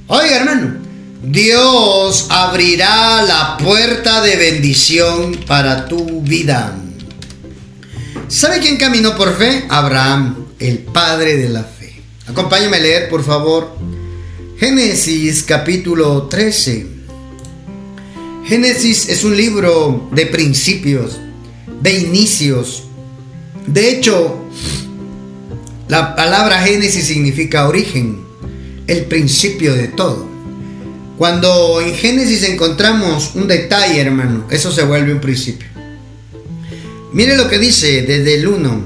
Oiga 0.07 0.37
hermano, 0.37 0.76
Dios 1.22 2.26
abrirá 2.31 3.22
la 3.22 3.57
puerta 3.59 4.22
de 4.22 4.37
bendición 4.37 5.37
para 5.46 5.87
tu 5.87 6.22
vida. 6.22 6.74
¿Sabe 8.28 8.61
quién 8.61 8.76
caminó 8.76 9.16
por 9.16 9.37
fe? 9.37 9.64
Abraham, 9.68 10.46
el 10.59 10.78
padre 10.78 11.37
de 11.37 11.48
la 11.48 11.64
fe. 11.64 12.00
Acompáñame 12.26 12.76
a 12.76 12.81
leer, 12.81 13.09
por 13.09 13.24
favor. 13.24 13.76
Génesis 14.58 15.44
capítulo 15.44 16.24
13. 16.24 16.84
Génesis 18.44 19.08
es 19.08 19.22
un 19.22 19.36
libro 19.36 20.08
de 20.10 20.26
principios 20.26 21.20
de 21.80 21.96
inicios. 22.00 22.82
De 23.68 23.88
hecho, 23.88 24.44
la 25.86 26.16
palabra 26.16 26.60
Génesis 26.62 27.06
significa 27.06 27.68
origen, 27.68 28.18
el 28.88 29.04
principio 29.04 29.74
de 29.74 29.86
todo. 29.86 30.26
Cuando 31.18 31.80
en 31.80 31.94
Génesis 31.94 32.42
encontramos 32.42 33.36
un 33.36 33.46
detalle, 33.46 34.00
hermano, 34.00 34.48
eso 34.50 34.72
se 34.72 34.82
vuelve 34.82 35.12
un 35.12 35.20
principio. 35.20 35.68
Mire 37.12 37.36
lo 37.36 37.48
que 37.48 37.60
dice 37.60 38.02
desde 38.02 38.34
el 38.34 38.48
1. 38.48 38.84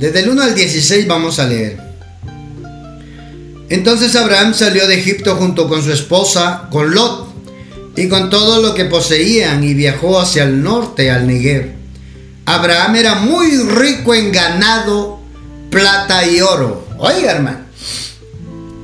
desde 0.00 0.18
el 0.18 0.30
1 0.30 0.42
al 0.42 0.54
16 0.56 1.06
vamos 1.06 1.38
a 1.38 1.46
leer. 1.46 1.87
Entonces 3.70 4.16
Abraham 4.16 4.54
salió 4.54 4.86
de 4.86 4.98
Egipto 4.98 5.36
junto 5.36 5.68
con 5.68 5.82
su 5.82 5.92
esposa, 5.92 6.68
con 6.70 6.94
Lot 6.94 7.28
y 7.96 8.08
con 8.08 8.30
todo 8.30 8.62
lo 8.62 8.74
que 8.74 8.86
poseían 8.86 9.62
y 9.62 9.74
viajó 9.74 10.20
hacia 10.20 10.44
el 10.44 10.62
norte, 10.62 11.10
al 11.10 11.26
Negev. 11.26 11.74
Abraham 12.46 12.96
era 12.96 13.16
muy 13.16 13.58
rico 13.58 14.14
en 14.14 14.32
ganado, 14.32 15.20
plata 15.70 16.26
y 16.26 16.40
oro. 16.40 16.86
Oiga, 16.96 17.32
hermano, 17.32 17.58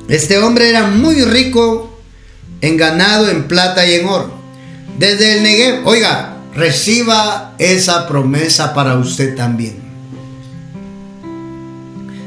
este 0.07 0.37
hombre 0.37 0.69
era 0.69 0.85
muy 0.85 1.23
rico 1.23 1.97
en 2.61 2.77
ganado, 2.77 3.29
en 3.29 3.47
plata 3.47 3.87
y 3.87 3.95
en 3.95 4.05
oro. 4.05 4.31
Desde 4.99 5.37
el 5.37 5.43
Negev, 5.43 5.87
oiga, 5.87 6.37
reciba 6.53 7.55
esa 7.57 8.07
promesa 8.07 8.73
para 8.73 8.97
usted 8.97 9.35
también. 9.35 9.84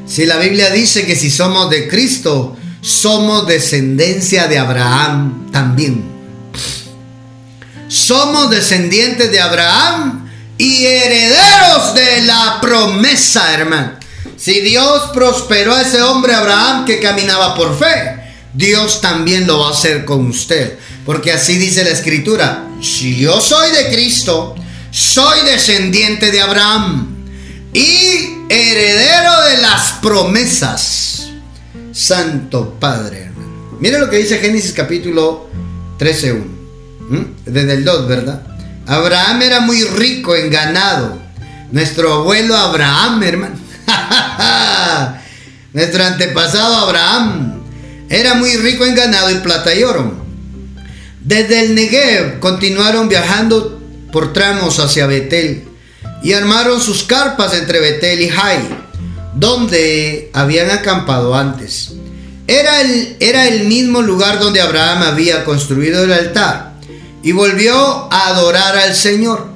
Si 0.08 0.24
la 0.24 0.38
Biblia 0.38 0.70
dice 0.70 1.04
que 1.04 1.14
si 1.14 1.30
somos 1.30 1.68
de 1.68 1.86
Cristo, 1.86 2.56
somos 2.80 3.46
descendencia 3.46 4.48
de 4.48 4.58
Abraham 4.58 5.50
también. 5.52 6.02
Somos 7.88 8.50
descendientes 8.50 9.30
de 9.30 9.40
Abraham 9.40 10.30
y 10.56 10.86
herederos 10.86 11.94
de 11.94 12.22
la 12.22 12.58
promesa, 12.60 13.52
hermano. 13.52 13.92
Si 14.36 14.60
Dios 14.60 15.10
prosperó 15.12 15.74
a 15.74 15.82
ese 15.82 16.00
hombre 16.00 16.34
Abraham 16.34 16.86
que 16.86 17.00
caminaba 17.00 17.54
por 17.54 17.78
fe, 17.78 18.16
Dios 18.54 19.00
también 19.00 19.46
lo 19.46 19.58
va 19.60 19.68
a 19.68 19.72
hacer 19.72 20.04
con 20.04 20.26
usted. 20.28 20.78
Porque 21.04 21.32
así 21.32 21.58
dice 21.58 21.84
la 21.84 21.90
escritura, 21.90 22.66
si 22.80 23.16
yo 23.16 23.40
soy 23.40 23.72
de 23.72 23.88
Cristo, 23.88 24.54
soy 24.90 25.40
descendiente 25.44 26.30
de 26.30 26.40
Abraham 26.40 27.17
y 27.72 28.44
heredero 28.48 29.42
de 29.50 29.62
las 29.62 29.92
promesas. 30.02 31.30
Santo 31.92 32.76
Padre, 32.78 33.24
hermano. 33.24 33.76
Mire 33.80 33.98
lo 33.98 34.08
que 34.08 34.18
dice 34.18 34.38
Génesis 34.38 34.72
capítulo 34.72 35.48
13.1. 35.98 36.44
¿Mm? 37.08 37.24
Desde 37.44 37.72
el 37.74 37.84
2, 37.84 38.08
¿verdad? 38.08 38.42
Abraham 38.86 39.42
era 39.42 39.60
muy 39.60 39.82
rico 39.84 40.34
en 40.36 40.50
ganado. 40.50 41.18
Nuestro 41.72 42.12
abuelo 42.12 42.56
Abraham, 42.56 43.22
hermano. 43.22 43.56
Nuestro 45.72 46.04
antepasado 46.04 46.76
Abraham 46.76 47.60
era 48.08 48.34
muy 48.34 48.56
rico 48.56 48.84
en 48.84 48.94
ganado 48.94 49.30
y 49.30 49.36
plata 49.36 49.74
y 49.74 49.82
oro. 49.82 50.24
Desde 51.20 51.60
el 51.60 51.74
Negev 51.74 52.40
continuaron 52.40 53.08
viajando 53.08 53.82
por 54.12 54.32
tramos 54.32 54.78
hacia 54.78 55.06
Betel 55.06 55.67
y 56.22 56.32
armaron 56.32 56.80
sus 56.80 57.04
carpas 57.04 57.54
entre 57.54 57.80
Betel 57.80 58.20
y 58.20 58.28
Jai, 58.28 58.58
donde 59.34 60.30
habían 60.32 60.70
acampado 60.70 61.34
antes. 61.34 61.92
Era 62.46 62.80
el, 62.80 63.16
era 63.20 63.46
el 63.46 63.66
mismo 63.66 64.02
lugar 64.02 64.40
donde 64.40 64.60
Abraham 64.60 65.02
había 65.02 65.44
construido 65.44 66.04
el 66.04 66.12
altar 66.12 66.72
y 67.22 67.32
volvió 67.32 68.12
a 68.12 68.28
adorar 68.28 68.76
al 68.76 68.94
Señor. 68.94 69.46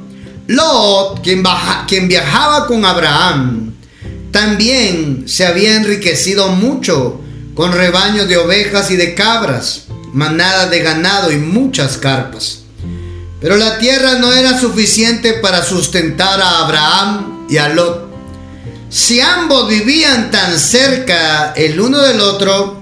Lot, 0.46 1.22
quien, 1.22 1.42
quien 1.88 2.08
viajaba 2.08 2.66
con 2.66 2.84
Abraham, 2.84 3.74
también 4.30 5.24
se 5.26 5.46
había 5.46 5.76
enriquecido 5.76 6.48
mucho 6.48 7.20
con 7.54 7.72
rebaños 7.72 8.28
de 8.28 8.38
ovejas 8.38 8.90
y 8.90 8.96
de 8.96 9.14
cabras, 9.14 9.84
manadas 10.12 10.70
de 10.70 10.80
ganado 10.80 11.30
y 11.30 11.36
muchas 11.36 11.96
carpas. 11.96 12.61
Pero 13.42 13.56
la 13.56 13.78
tierra 13.78 14.14
no 14.20 14.32
era 14.32 14.58
suficiente 14.58 15.34
para 15.34 15.64
sustentar 15.64 16.40
a 16.40 16.60
Abraham 16.60 17.46
y 17.50 17.56
a 17.56 17.68
Lot. 17.70 18.08
Si 18.88 19.20
ambos 19.20 19.68
vivían 19.68 20.30
tan 20.30 20.58
cerca 20.58 21.52
el 21.56 21.80
uno 21.80 22.00
del 22.00 22.20
otro, 22.20 22.80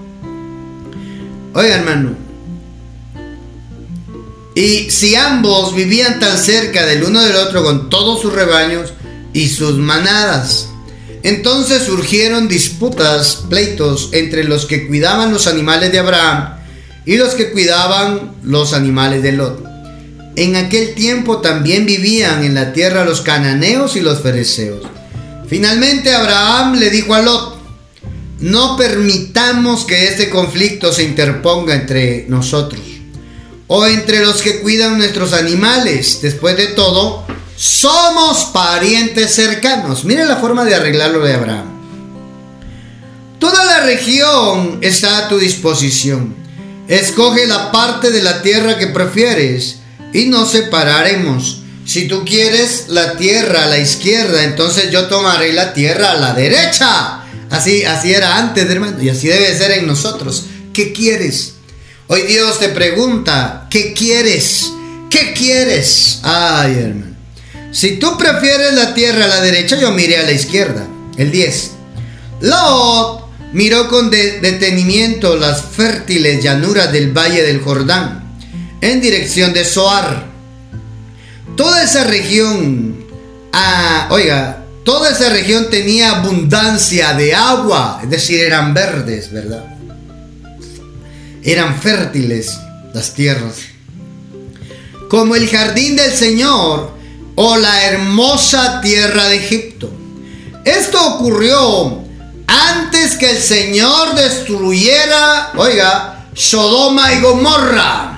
oiga 1.54 1.76
hermano, 1.76 2.14
y 4.54 4.90
si 4.90 5.14
ambos 5.14 5.74
vivían 5.74 6.20
tan 6.20 6.36
cerca 6.36 6.84
del 6.84 7.04
uno 7.04 7.22
del 7.22 7.36
otro 7.36 7.64
con 7.64 7.88
todos 7.88 8.20
sus 8.20 8.32
rebaños 8.32 8.92
y 9.32 9.48
sus 9.48 9.78
manadas, 9.78 10.66
Entonces 11.22 11.82
surgieron 11.82 12.48
disputas, 12.48 13.44
pleitos 13.50 14.08
entre 14.12 14.44
los 14.44 14.64
que 14.64 14.86
cuidaban 14.86 15.32
los 15.32 15.46
animales 15.46 15.92
de 15.92 15.98
Abraham 15.98 16.54
y 17.04 17.18
los 17.18 17.34
que 17.34 17.50
cuidaban 17.50 18.36
los 18.42 18.72
animales 18.72 19.22
de 19.22 19.32
Lot. 19.32 19.69
En 20.40 20.56
aquel 20.56 20.94
tiempo 20.94 21.42
también 21.42 21.84
vivían 21.84 22.42
en 22.42 22.54
la 22.54 22.72
tierra 22.72 23.04
los 23.04 23.20
cananeos 23.20 23.94
y 23.94 24.00
los 24.00 24.22
fereceos. 24.22 24.86
Finalmente 25.46 26.14
Abraham 26.14 26.76
le 26.76 26.88
dijo 26.88 27.12
a 27.12 27.20
Lot, 27.20 27.58
no 28.38 28.74
permitamos 28.78 29.84
que 29.84 30.08
este 30.08 30.30
conflicto 30.30 30.94
se 30.94 31.02
interponga 31.02 31.74
entre 31.74 32.24
nosotros 32.28 32.80
o 33.66 33.84
entre 33.84 34.24
los 34.24 34.40
que 34.40 34.60
cuidan 34.60 34.96
nuestros 34.96 35.34
animales. 35.34 36.20
Después 36.22 36.56
de 36.56 36.68
todo, 36.68 37.26
somos 37.54 38.46
parientes 38.46 39.34
cercanos. 39.34 40.06
Mire 40.06 40.24
la 40.24 40.36
forma 40.36 40.64
de 40.64 40.74
arreglarlo 40.74 41.20
de 41.20 41.34
Abraham. 41.34 41.66
Toda 43.38 43.62
la 43.66 43.80
región 43.80 44.78
está 44.80 45.18
a 45.18 45.28
tu 45.28 45.36
disposición. 45.36 46.34
Escoge 46.88 47.46
la 47.46 47.70
parte 47.70 48.10
de 48.10 48.22
la 48.22 48.40
tierra 48.40 48.78
que 48.78 48.86
prefieres 48.86 49.79
y 50.12 50.26
nos 50.26 50.52
separaremos. 50.52 51.62
Si 51.86 52.06
tú 52.06 52.24
quieres 52.24 52.86
la 52.88 53.16
tierra 53.16 53.64
a 53.64 53.68
la 53.68 53.78
izquierda, 53.78 54.44
entonces 54.44 54.90
yo 54.90 55.06
tomaré 55.06 55.52
la 55.52 55.72
tierra 55.72 56.12
a 56.12 56.16
la 56.16 56.34
derecha. 56.34 57.24
Así, 57.50 57.84
así 57.84 58.12
era 58.12 58.38
antes, 58.38 58.70
hermano, 58.70 59.02
y 59.02 59.08
así 59.08 59.28
debe 59.28 59.56
ser 59.56 59.72
en 59.72 59.86
nosotros. 59.86 60.44
¿Qué 60.72 60.92
quieres? 60.92 61.54
Hoy 62.06 62.22
Dios 62.22 62.58
te 62.60 62.68
pregunta, 62.68 63.66
¿qué 63.70 63.92
quieres? 63.92 64.72
¿Qué 65.10 65.32
quieres? 65.32 66.20
Ay, 66.22 66.72
hermano. 66.74 67.16
Si 67.72 67.98
tú 67.98 68.16
prefieres 68.16 68.74
la 68.74 68.94
tierra 68.94 69.24
a 69.24 69.28
la 69.28 69.40
derecha, 69.40 69.78
yo 69.78 69.90
miré 69.92 70.18
a 70.18 70.22
la 70.22 70.32
izquierda. 70.32 70.86
El 71.16 71.30
10. 71.30 71.70
Lot 72.40 73.26
miró 73.52 73.88
con 73.88 74.10
detenimiento 74.10 75.36
las 75.36 75.62
fértiles 75.62 76.42
llanuras 76.42 76.92
del 76.92 77.16
valle 77.16 77.42
del 77.42 77.60
Jordán, 77.60 78.29
en 78.80 79.00
dirección 79.00 79.52
de 79.52 79.64
Soar. 79.64 80.26
Toda 81.56 81.82
esa 81.82 82.04
región, 82.04 83.04
ah, 83.52 84.08
oiga, 84.10 84.64
toda 84.84 85.10
esa 85.10 85.28
región 85.30 85.68
tenía 85.70 86.16
abundancia 86.16 87.12
de 87.14 87.34
agua, 87.34 88.00
es 88.02 88.10
decir, 88.10 88.40
eran 88.40 88.72
verdes, 88.72 89.30
¿verdad? 89.32 89.64
Eran 91.42 91.80
fértiles 91.80 92.58
las 92.94 93.14
tierras. 93.14 93.56
Como 95.08 95.34
el 95.34 95.48
jardín 95.48 95.96
del 95.96 96.12
Señor 96.12 96.92
o 97.34 97.56
la 97.56 97.84
hermosa 97.86 98.80
tierra 98.80 99.28
de 99.28 99.36
Egipto. 99.36 99.90
Esto 100.64 101.14
ocurrió 101.14 102.02
antes 102.46 103.16
que 103.16 103.30
el 103.30 103.40
Señor 103.40 104.14
destruyera, 104.14 105.52
oiga, 105.56 106.26
Sodoma 106.34 107.12
y 107.12 107.20
Gomorra. 107.20 108.09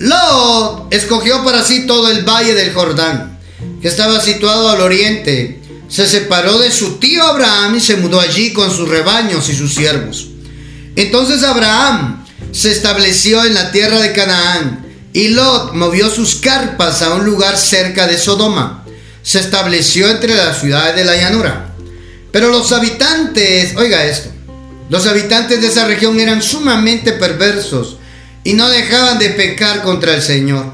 Lot 0.00 0.86
escogió 0.94 1.44
para 1.44 1.62
sí 1.62 1.86
todo 1.86 2.10
el 2.10 2.24
valle 2.24 2.54
del 2.54 2.72
Jordán, 2.72 3.38
que 3.82 3.88
estaba 3.88 4.18
situado 4.18 4.70
al 4.70 4.80
oriente. 4.80 5.60
Se 5.88 6.08
separó 6.08 6.58
de 6.58 6.72
su 6.72 6.98
tío 6.98 7.22
Abraham 7.22 7.74
y 7.74 7.80
se 7.80 7.98
mudó 7.98 8.18
allí 8.18 8.54
con 8.54 8.70
sus 8.70 8.88
rebaños 8.88 9.50
y 9.50 9.54
sus 9.54 9.74
siervos. 9.74 10.28
Entonces 10.96 11.42
Abraham 11.42 12.24
se 12.50 12.70
estableció 12.70 13.44
en 13.44 13.52
la 13.52 13.72
tierra 13.72 14.00
de 14.00 14.14
Canaán 14.14 14.86
y 15.12 15.28
Lot 15.28 15.74
movió 15.74 16.08
sus 16.08 16.36
carpas 16.36 17.02
a 17.02 17.12
un 17.12 17.26
lugar 17.26 17.58
cerca 17.58 18.06
de 18.06 18.16
Sodoma. 18.16 18.86
Se 19.22 19.38
estableció 19.38 20.08
entre 20.08 20.34
las 20.34 20.60
ciudades 20.60 20.96
de 20.96 21.04
la 21.04 21.16
llanura. 21.16 21.74
Pero 22.32 22.48
los 22.48 22.72
habitantes, 22.72 23.76
oiga 23.76 24.06
esto, 24.06 24.30
los 24.88 25.06
habitantes 25.06 25.60
de 25.60 25.66
esa 25.66 25.84
región 25.84 26.18
eran 26.18 26.40
sumamente 26.40 27.12
perversos 27.12 27.98
y 28.44 28.54
no 28.54 28.68
dejaban 28.68 29.18
de 29.18 29.30
pecar 29.30 29.82
contra 29.82 30.14
el 30.14 30.22
Señor. 30.22 30.66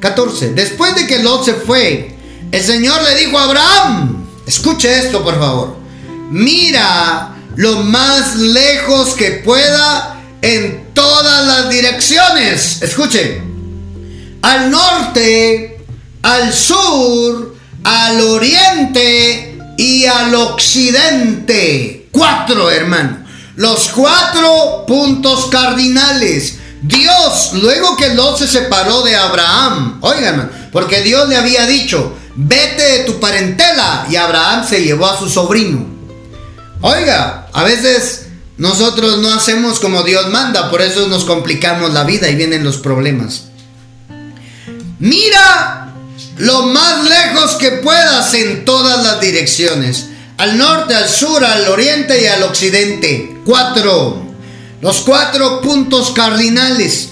14. 0.00 0.52
Después 0.52 0.94
de 0.94 1.06
que 1.06 1.20
Lot 1.20 1.44
se 1.44 1.54
fue, 1.54 2.14
el 2.52 2.62
Señor 2.62 3.02
le 3.02 3.16
dijo 3.16 3.38
a 3.38 3.44
Abraham, 3.44 4.26
escuche 4.46 4.98
esto 4.98 5.24
por 5.24 5.38
favor, 5.38 5.76
mira 6.30 7.34
lo 7.56 7.82
más 7.82 8.36
lejos 8.36 9.14
que 9.14 9.42
pueda 9.44 10.20
en 10.42 10.90
todas 10.92 11.46
las 11.46 11.70
direcciones. 11.70 12.82
Escuchen, 12.82 14.38
al 14.42 14.70
norte, 14.70 15.78
al 16.22 16.52
sur, 16.52 17.56
al 17.84 18.20
oriente 18.20 19.58
y 19.78 20.04
al 20.04 20.34
occidente. 20.34 22.08
Cuatro, 22.10 22.70
hermano. 22.70 23.24
Los 23.56 23.88
cuatro 23.88 24.84
puntos 24.86 25.46
cardinales. 25.46 26.58
Dios, 26.82 27.50
luego 27.54 27.96
que 27.96 28.14
Lot 28.14 28.38
se 28.38 28.46
separó 28.46 29.02
de 29.02 29.16
Abraham, 29.16 29.98
oigan, 30.02 30.68
porque 30.72 31.00
Dios 31.00 31.28
le 31.28 31.36
había 31.36 31.66
dicho, 31.66 32.14
vete 32.34 32.82
de 32.82 32.98
tu 33.00 33.18
parentela, 33.18 34.06
y 34.10 34.16
Abraham 34.16 34.66
se 34.68 34.82
llevó 34.82 35.06
a 35.06 35.18
su 35.18 35.28
sobrino. 35.28 35.86
Oiga, 36.82 37.48
a 37.52 37.64
veces 37.64 38.26
nosotros 38.58 39.18
no 39.18 39.32
hacemos 39.32 39.80
como 39.80 40.02
Dios 40.02 40.28
manda, 40.28 40.70
por 40.70 40.82
eso 40.82 41.08
nos 41.08 41.24
complicamos 41.24 41.92
la 41.92 42.04
vida 42.04 42.28
y 42.28 42.36
vienen 42.36 42.64
los 42.64 42.76
problemas. 42.76 43.44
Mira 44.98 45.92
lo 46.38 46.62
más 46.62 47.04
lejos 47.04 47.54
que 47.56 47.70
puedas 47.72 48.32
en 48.34 48.64
todas 48.64 49.04
las 49.04 49.20
direcciones. 49.20 50.08
Al 50.38 50.58
norte, 50.58 50.94
al 50.94 51.08
sur, 51.08 51.44
al 51.44 51.68
oriente 51.68 52.22
y 52.22 52.26
al 52.26 52.42
occidente. 52.42 53.40
Cuatro. 53.44 54.25
Los 54.80 55.00
cuatro 55.00 55.60
puntos 55.60 56.10
cardinales. 56.10 57.10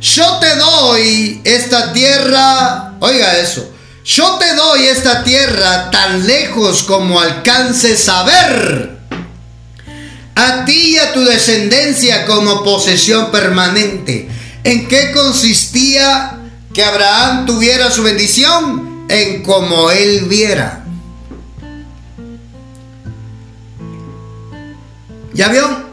Yo 0.00 0.38
te 0.38 0.56
doy 0.56 1.40
esta 1.44 1.92
tierra. 1.92 2.94
Oiga 3.00 3.38
eso. 3.38 3.70
Yo 4.04 4.34
te 4.34 4.54
doy 4.54 4.84
esta 4.84 5.24
tierra 5.24 5.90
tan 5.90 6.26
lejos 6.26 6.82
como 6.82 7.20
alcances 7.20 8.08
a 8.08 8.22
ver 8.24 8.94
a 10.34 10.64
ti 10.64 10.94
y 10.94 10.98
a 10.98 11.12
tu 11.12 11.24
descendencia 11.24 12.26
como 12.26 12.62
posesión 12.62 13.30
permanente. 13.30 14.28
¿En 14.64 14.88
qué 14.88 15.12
consistía 15.12 16.38
que 16.72 16.84
Abraham 16.84 17.46
tuviera 17.46 17.90
su 17.90 18.02
bendición? 18.02 19.06
En 19.08 19.42
como 19.42 19.90
él 19.90 20.24
viera. 20.26 20.84
¿Ya 25.34 25.48
vio? 25.48 25.83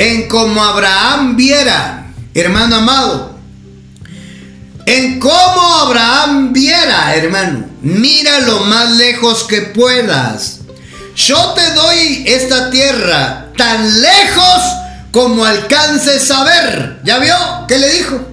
En 0.00 0.28
como 0.28 0.64
Abraham 0.64 1.36
viera, 1.36 2.06
hermano 2.32 2.76
amado. 2.76 3.38
En 4.86 5.20
cómo 5.20 5.76
Abraham 5.82 6.54
viera, 6.54 7.14
hermano. 7.14 7.66
Mira 7.82 8.40
lo 8.40 8.60
más 8.60 8.92
lejos 8.92 9.44
que 9.44 9.60
puedas. 9.60 10.60
Yo 11.14 11.52
te 11.52 11.70
doy 11.74 12.24
esta 12.26 12.70
tierra 12.70 13.52
tan 13.58 14.00
lejos 14.00 14.62
como 15.12 15.44
alcances 15.44 16.30
a 16.30 16.44
ver. 16.44 17.00
¿Ya 17.04 17.18
vio? 17.18 17.36
¿Qué 17.68 17.76
le 17.76 17.92
dijo? 17.92 18.26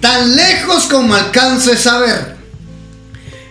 Tan 0.00 0.34
lejos 0.34 0.84
como 0.84 1.14
alcances 1.14 1.86
a 1.86 1.98
ver. 1.98 2.36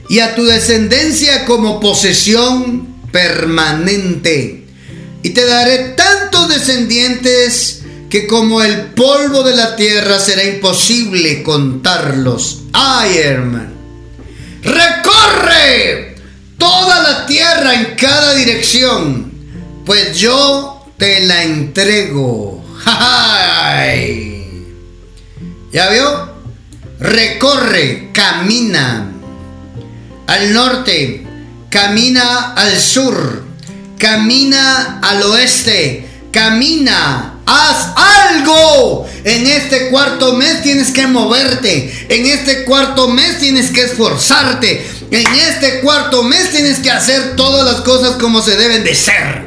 Y 0.10 0.18
a 0.18 0.34
tu 0.34 0.46
descendencia 0.46 1.46
como 1.46 1.80
posesión 1.80 2.88
permanente. 3.12 4.65
Y 5.26 5.32
te 5.32 5.44
daré 5.44 5.96
tantos 5.96 6.48
descendientes 6.50 7.82
que 8.12 8.28
como 8.28 8.62
el 8.62 8.92
polvo 8.92 9.42
de 9.42 9.56
la 9.56 9.76
tierra 9.76 10.20
será 10.20 10.44
imposible 10.44 11.42
contarlos. 11.42 12.62
Ay, 12.74 13.18
hermano. 13.18 13.72
Recorre 14.62 16.14
toda 16.60 17.02
la 17.02 17.26
tierra 17.26 17.74
en 17.74 17.96
cada 17.96 18.36
dirección, 18.36 19.32
pues 19.84 20.16
yo 20.16 20.86
te 21.00 21.22
la 21.26 21.42
entrego. 21.42 22.64
¿Ya 25.74 25.90
vio? 25.90 26.36
Recorre, 27.00 28.12
camina 28.14 29.12
al 30.28 30.54
norte, 30.54 31.26
camina 31.72 32.54
al 32.54 32.80
sur, 32.80 33.45
camina 33.98 35.00
al 35.02 35.24
oeste, 35.24 36.08
camina, 36.32 37.40
haz 37.46 37.94
algo. 37.96 39.08
En 39.24 39.48
este 39.48 39.90
cuarto 39.90 40.36
mes 40.36 40.62
tienes 40.62 40.92
que 40.92 41.08
moverte, 41.08 42.08
en 42.10 42.26
este 42.26 42.66
cuarto 42.66 43.08
mes 43.08 43.40
tienes 43.40 43.72
que 43.72 43.82
esforzarte, 43.82 44.86
en 45.12 45.26
este 45.36 45.80
cuarto 45.82 46.24
mes 46.24 46.52
tienes 46.52 46.80
que 46.80 46.92
hacer 46.92 47.36
todas 47.36 47.66
las 47.66 47.82
cosas 47.82 48.18
como 48.18 48.42
se 48.42 48.56
deben 48.56 48.84
de 48.84 48.96
ser. 48.96 49.46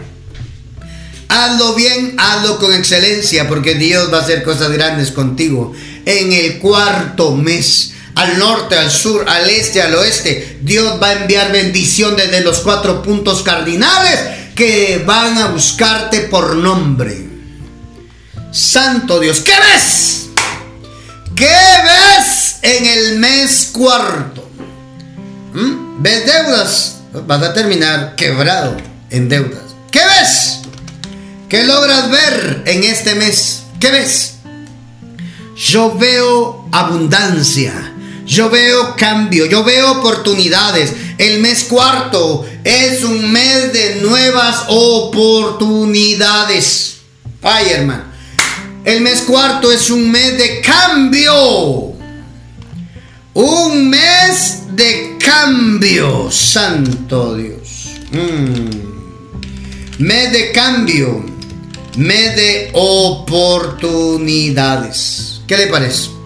Hazlo 1.29 1.75
bien, 1.75 2.15
hazlo 2.17 2.59
con 2.59 2.75
excelencia, 2.75 3.49
porque 3.49 3.75
Dios 3.75 4.13
va 4.13 4.19
a 4.19 4.23
hacer 4.23 4.43
cosas 4.43 4.71
grandes 4.71 5.11
contigo. 5.11 5.75
En 6.07 6.33
el 6.33 6.59
cuarto 6.59 7.37
mes, 7.37 7.93
al 8.19 8.37
norte, 8.37 8.77
al 8.77 8.91
sur, 8.91 9.25
al 9.29 9.49
este, 9.49 9.81
al 9.81 9.95
oeste, 9.95 10.59
Dios 10.63 11.01
va 11.01 11.11
a 11.11 11.13
enviar 11.13 11.53
bendición 11.53 12.17
desde 12.17 12.41
los 12.41 12.59
cuatro 12.59 13.01
puntos 13.01 13.45
cardinales 13.45 14.19
que 14.57 15.05
van 15.07 15.39
a 15.39 15.47
buscarte 15.47 16.23
por 16.23 16.57
nombre. 16.57 17.29
Santo 18.51 19.21
Dios, 19.21 19.41
¿qué 19.41 19.53
ves? 19.53 20.27
¿Qué 21.37 21.47
ves 21.47 22.57
en 22.63 22.87
el 22.87 23.19
mes 23.21 23.71
cuarto? 23.73 24.51
¿Mm? 25.55 26.03
¿Ves 26.03 26.27
deudas? 26.27 26.97
Vas 27.25 27.43
a 27.45 27.55
terminar 27.55 28.17
quebrado 28.17 28.77
en 29.11 29.29
deudas. 29.29 29.63
¿Qué 29.93 30.01
ves? 30.01 30.59
¿Qué 31.49 31.63
logras 31.63 32.11
ver 32.11 32.65
en 32.67 32.83
este 32.83 33.15
mes? 33.15 33.63
¿Qué 33.79 33.93
ves? 33.93 34.39
Yo 35.55 35.97
veo 35.97 36.69
abundancia. 36.73 37.95
Yo 38.29 38.49
veo 38.51 38.95
cambio, 38.95 39.47
yo 39.47 39.65
veo 39.65 39.91
oportunidades. 39.93 40.93
El 41.17 41.41
mes 41.41 41.65
cuarto 41.65 42.45
es 42.63 43.03
un 43.03 43.33
mes 43.33 43.73
de 43.73 44.03
nuevas 44.03 44.67
oportunidades. 44.69 46.99
Ay, 47.41 47.71
hermano. 47.71 48.05
El 48.85 49.01
mes 49.01 49.23
cuarto 49.23 49.73
es 49.73 49.89
un 49.89 50.11
mes 50.11 50.37
de 50.37 50.61
cambio. 50.61 51.95
Un 53.33 53.89
mes 53.89 54.59
de 54.73 55.17
cambio, 55.19 56.31
santo 56.31 57.35
Dios. 57.35 57.95
Mm. 58.13 58.69
Mes 60.01 60.33
de 60.33 60.53
cambio. 60.53 61.25
Mes 61.97 62.37
de 62.37 62.69
oportunidades. 62.75 65.41
¿Qué 65.47 65.57
le 65.57 65.69
parece? 65.69 66.18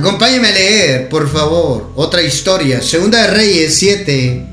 Acompáñeme 0.00 0.48
a 0.48 0.52
leer, 0.52 1.08
por 1.10 1.30
favor, 1.30 1.92
otra 1.94 2.22
historia. 2.22 2.80
Segunda 2.80 3.20
de 3.20 3.34
Reyes 3.34 3.74
7, 3.74 4.46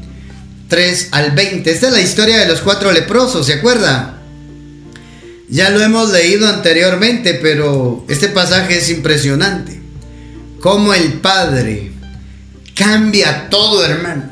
3 0.68 1.08
al 1.12 1.32
20. 1.32 1.72
Esta 1.72 1.88
es 1.88 1.94
la 1.94 2.02
historia 2.02 2.40
de 2.40 2.48
los 2.48 2.60
cuatro 2.60 2.92
leprosos, 2.92 3.46
¿se 3.46 3.54
acuerda? 3.54 4.22
Ya 5.48 5.70
lo 5.70 5.80
hemos 5.80 6.12
leído 6.12 6.50
anteriormente, 6.50 7.36
pero 7.36 8.04
este 8.10 8.28
pasaje 8.28 8.80
es 8.80 8.90
impresionante. 8.90 9.80
Cómo 10.60 10.94
el 10.94 11.14
Padre 11.14 11.94
cambia 12.76 13.48
todo, 13.50 13.86
hermano. 13.86 14.24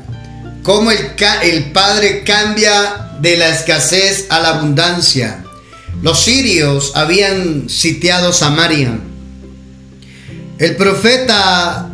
Cómo 0.62 0.90
el, 0.90 0.98
el 1.44 1.72
Padre 1.72 2.24
cambia 2.24 3.12
de 3.22 3.38
la 3.38 3.48
escasez 3.48 4.26
a 4.28 4.38
la 4.40 4.48
abundancia. 4.48 5.42
Los 6.02 6.22
sirios 6.22 6.92
habían 6.94 7.70
sitiado 7.70 8.34
Samaria 8.34 8.98
el 10.58 10.76
profeta, 10.76 11.90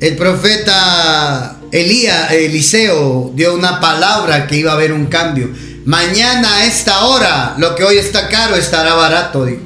el 0.00 0.16
profeta 0.16 1.58
Elías, 1.72 2.32
Eliseo 2.32 3.32
dio 3.34 3.54
una 3.54 3.80
palabra 3.80 4.46
que 4.46 4.56
iba 4.56 4.72
a 4.72 4.74
haber 4.74 4.92
un 4.92 5.06
cambio. 5.06 5.50
Mañana 5.84 6.56
a 6.56 6.66
esta 6.66 7.04
hora, 7.06 7.54
lo 7.58 7.74
que 7.74 7.84
hoy 7.84 7.98
está 7.98 8.28
caro 8.28 8.56
estará 8.56 8.94
barato, 8.94 9.44
dijo. 9.44 9.62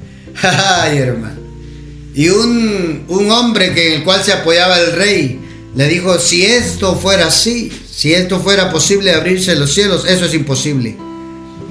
Ay, 0.42 0.98
hermano. 0.98 1.36
Y 2.14 2.30
un, 2.30 3.04
un 3.08 3.30
hombre 3.30 3.74
que 3.74 3.88
en 3.88 3.92
el 3.98 4.04
cual 4.04 4.22
se 4.24 4.32
apoyaba 4.32 4.78
el 4.78 4.92
rey 4.92 5.40
le 5.74 5.88
dijo, 5.88 6.18
si 6.18 6.46
esto 6.46 6.96
fuera 6.96 7.26
así, 7.26 7.70
si 7.94 8.14
esto 8.14 8.40
fuera 8.40 8.70
posible 8.70 9.12
abrirse 9.12 9.54
los 9.54 9.74
cielos, 9.74 10.06
eso 10.06 10.24
es 10.24 10.32
imposible. 10.32 10.96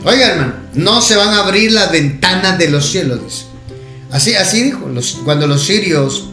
Oiga, 0.04 0.28
hermano, 0.28 0.54
no 0.76 1.02
se 1.02 1.16
van 1.16 1.30
a 1.30 1.40
abrir 1.40 1.72
las 1.72 1.92
ventanas 1.92 2.60
de 2.60 2.70
los 2.70 2.86
cielos. 2.86 3.48
Así, 4.16 4.34
así 4.34 4.64
dijo, 4.64 4.90
cuando 5.26 5.46
los 5.46 5.66
sirios 5.66 6.30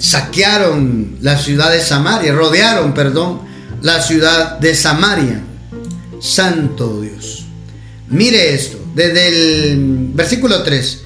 saquearon 0.00 1.18
la 1.20 1.38
ciudad 1.38 1.70
de 1.70 1.80
Samaria, 1.80 2.32
rodearon, 2.32 2.92
perdón, 2.92 3.42
la 3.80 4.02
ciudad 4.02 4.58
de 4.58 4.74
Samaria. 4.74 5.40
Santo 6.20 7.00
Dios. 7.00 7.44
Mire 8.08 8.52
esto, 8.52 8.84
desde 8.96 9.28
el 9.28 10.10
versículo 10.12 10.64
3. 10.64 11.02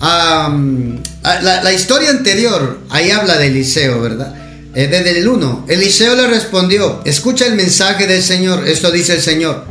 la, 0.00 1.72
historia 1.72 2.10
anterior, 2.10 2.80
ahí 2.90 3.12
habla 3.12 3.38
de 3.38 3.46
Eliseo, 3.46 4.00
¿verdad? 4.02 4.34
Eh, 4.74 4.88
desde 4.88 5.20
el 5.20 5.28
1, 5.28 5.66
Eliseo 5.68 6.16
le 6.16 6.26
respondió, 6.26 7.00
escucha 7.04 7.46
el 7.46 7.54
mensaje 7.54 8.08
del 8.08 8.24
Señor, 8.24 8.66
esto 8.66 8.90
dice 8.90 9.14
el 9.14 9.22
Señor, 9.22 9.66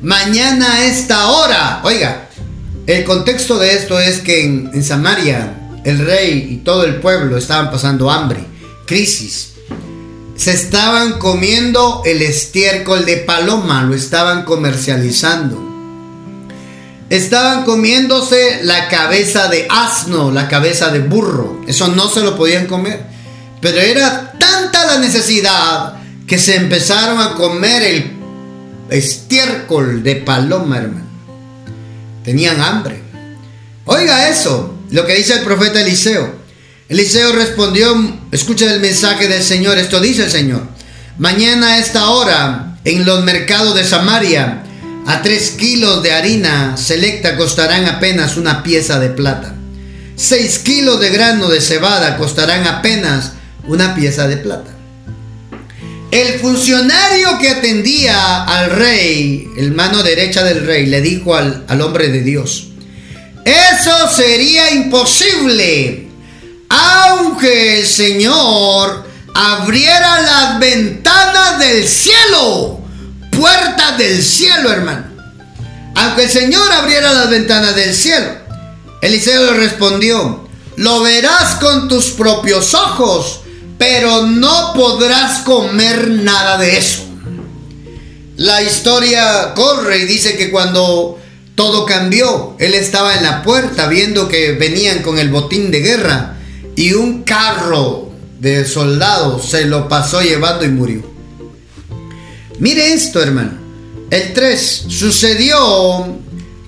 mañana 0.00 0.74
a 0.74 0.84
esta 0.84 1.26
hora, 1.26 1.80
oiga, 1.82 2.27
el 2.88 3.04
contexto 3.04 3.58
de 3.58 3.74
esto 3.74 4.00
es 4.00 4.20
que 4.20 4.44
en, 4.44 4.82
Samaria 4.82 5.80
el 5.84 5.98
rey 5.98 6.48
y 6.50 6.56
todo 6.64 6.84
el 6.84 6.96
pueblo 6.96 7.36
estaban 7.36 7.70
pasando 7.70 8.10
hambre, 8.10 8.40
crisis. 8.86 9.52
Se 10.36 10.52
estaban 10.52 11.18
comiendo 11.18 12.00
el 12.06 12.22
estiércol 12.22 13.04
de 13.04 13.18
paloma, 13.18 13.82
lo 13.82 13.94
estaban 13.94 14.44
comercializando. 14.44 15.62
Estaban 17.10 17.64
comiéndose 17.64 18.60
la 18.62 18.88
cabeza 18.88 19.48
de 19.48 19.66
asno, 19.68 20.30
la 20.30 20.48
cabeza 20.48 20.88
de 20.88 21.00
burro. 21.00 21.60
Eso 21.66 21.88
no 21.88 22.08
se 22.08 22.22
lo 22.22 22.38
podían 22.38 22.66
comer. 22.66 23.04
Pero 23.60 23.80
era 23.80 24.32
tanta 24.38 24.86
la 24.86 24.98
necesidad 24.98 25.96
que 26.26 26.38
se 26.38 26.56
empezaron 26.56 27.20
a 27.20 27.34
comer 27.34 27.82
el 27.82 28.12
estiércol 28.88 30.02
de 30.02 30.16
paloma, 30.16 30.78
hermano 30.78 31.07
tenían 32.28 32.60
hambre. 32.60 33.00
Oiga 33.86 34.28
eso, 34.28 34.74
lo 34.90 35.06
que 35.06 35.14
dice 35.14 35.32
el 35.32 35.44
profeta 35.44 35.80
Eliseo. 35.80 36.30
Eliseo 36.90 37.32
respondió, 37.32 38.18
escucha 38.30 38.70
el 38.70 38.80
mensaje 38.80 39.28
del 39.28 39.42
Señor, 39.42 39.78
esto 39.78 39.98
dice 39.98 40.24
el 40.24 40.30
Señor. 40.30 40.60
Mañana 41.16 41.68
a 41.68 41.78
esta 41.78 42.10
hora, 42.10 42.78
en 42.84 43.06
los 43.06 43.24
mercados 43.24 43.74
de 43.74 43.82
Samaria, 43.82 44.62
a 45.06 45.22
tres 45.22 45.52
kilos 45.52 46.02
de 46.02 46.12
harina 46.12 46.76
selecta 46.76 47.34
costarán 47.38 47.86
apenas 47.86 48.36
una 48.36 48.62
pieza 48.62 49.00
de 49.00 49.08
plata. 49.08 49.54
Seis 50.14 50.58
kilos 50.58 51.00
de 51.00 51.08
grano 51.08 51.48
de 51.48 51.62
cebada 51.62 52.18
costarán 52.18 52.66
apenas 52.66 53.32
una 53.66 53.94
pieza 53.94 54.28
de 54.28 54.36
plata. 54.36 54.72
El 56.10 56.40
funcionario 56.40 57.38
que 57.38 57.50
atendía 57.50 58.44
al 58.44 58.70
rey, 58.70 59.46
el 59.58 59.72
mano 59.72 60.02
derecha 60.02 60.42
del 60.42 60.64
rey, 60.64 60.86
le 60.86 61.02
dijo 61.02 61.34
al, 61.34 61.80
hombre 61.82 62.08
de 62.08 62.22
Dios, 62.22 62.68
eso 63.44 64.10
sería 64.14 64.70
imposible, 64.72 66.08
aunque 66.70 67.80
el 67.80 67.86
Señor 67.86 69.06
abriera 69.34 70.22
las 70.22 70.58
ventanas 70.58 71.58
del 71.58 71.86
cielo, 71.86 72.80
puertas 73.30 73.98
del 73.98 74.22
cielo, 74.22 74.72
hermano. 74.72 75.04
Aunque 75.94 76.24
el 76.24 76.30
Señor 76.30 76.72
abriera 76.72 77.12
las 77.12 77.28
ventanas 77.28 77.74
del 77.76 77.94
cielo. 77.94 78.30
Eliseo 79.02 79.52
le 79.52 79.58
respondió, 79.58 80.48
lo 80.76 81.02
verás 81.02 81.56
con 81.56 81.88
tus 81.88 82.12
propios 82.12 82.72
ojos 82.72 83.40
pero 83.78 84.26
no 84.26 84.72
podrás 84.74 85.40
comer 85.40 86.08
nada 86.10 86.58
de 86.58 86.76
eso. 86.76 87.04
La 88.36 88.62
historia 88.62 89.54
corre 89.54 89.98
y 89.98 90.04
dice 90.06 90.36
que 90.36 90.50
cuando 90.50 91.18
todo 91.54 91.86
cambió, 91.86 92.56
él 92.58 92.74
estaba 92.74 93.16
en 93.16 93.24
la 93.24 93.42
puerta 93.42 93.88
viendo 93.88 94.28
que 94.28 94.52
venían 94.52 95.02
con 95.02 95.18
el 95.18 95.30
botín 95.30 95.70
de 95.70 95.80
guerra 95.80 96.36
y 96.76 96.92
un 96.92 97.22
carro 97.24 98.12
de 98.38 98.64
soldados 98.64 99.48
se 99.48 99.64
lo 99.64 99.88
pasó 99.88 100.20
llevando 100.22 100.64
y 100.64 100.68
murió. 100.68 101.02
Mire 102.60 102.92
esto, 102.92 103.20
hermano. 103.22 103.52
El 104.10 104.32
3. 104.32 104.84
Sucedió 104.88 106.18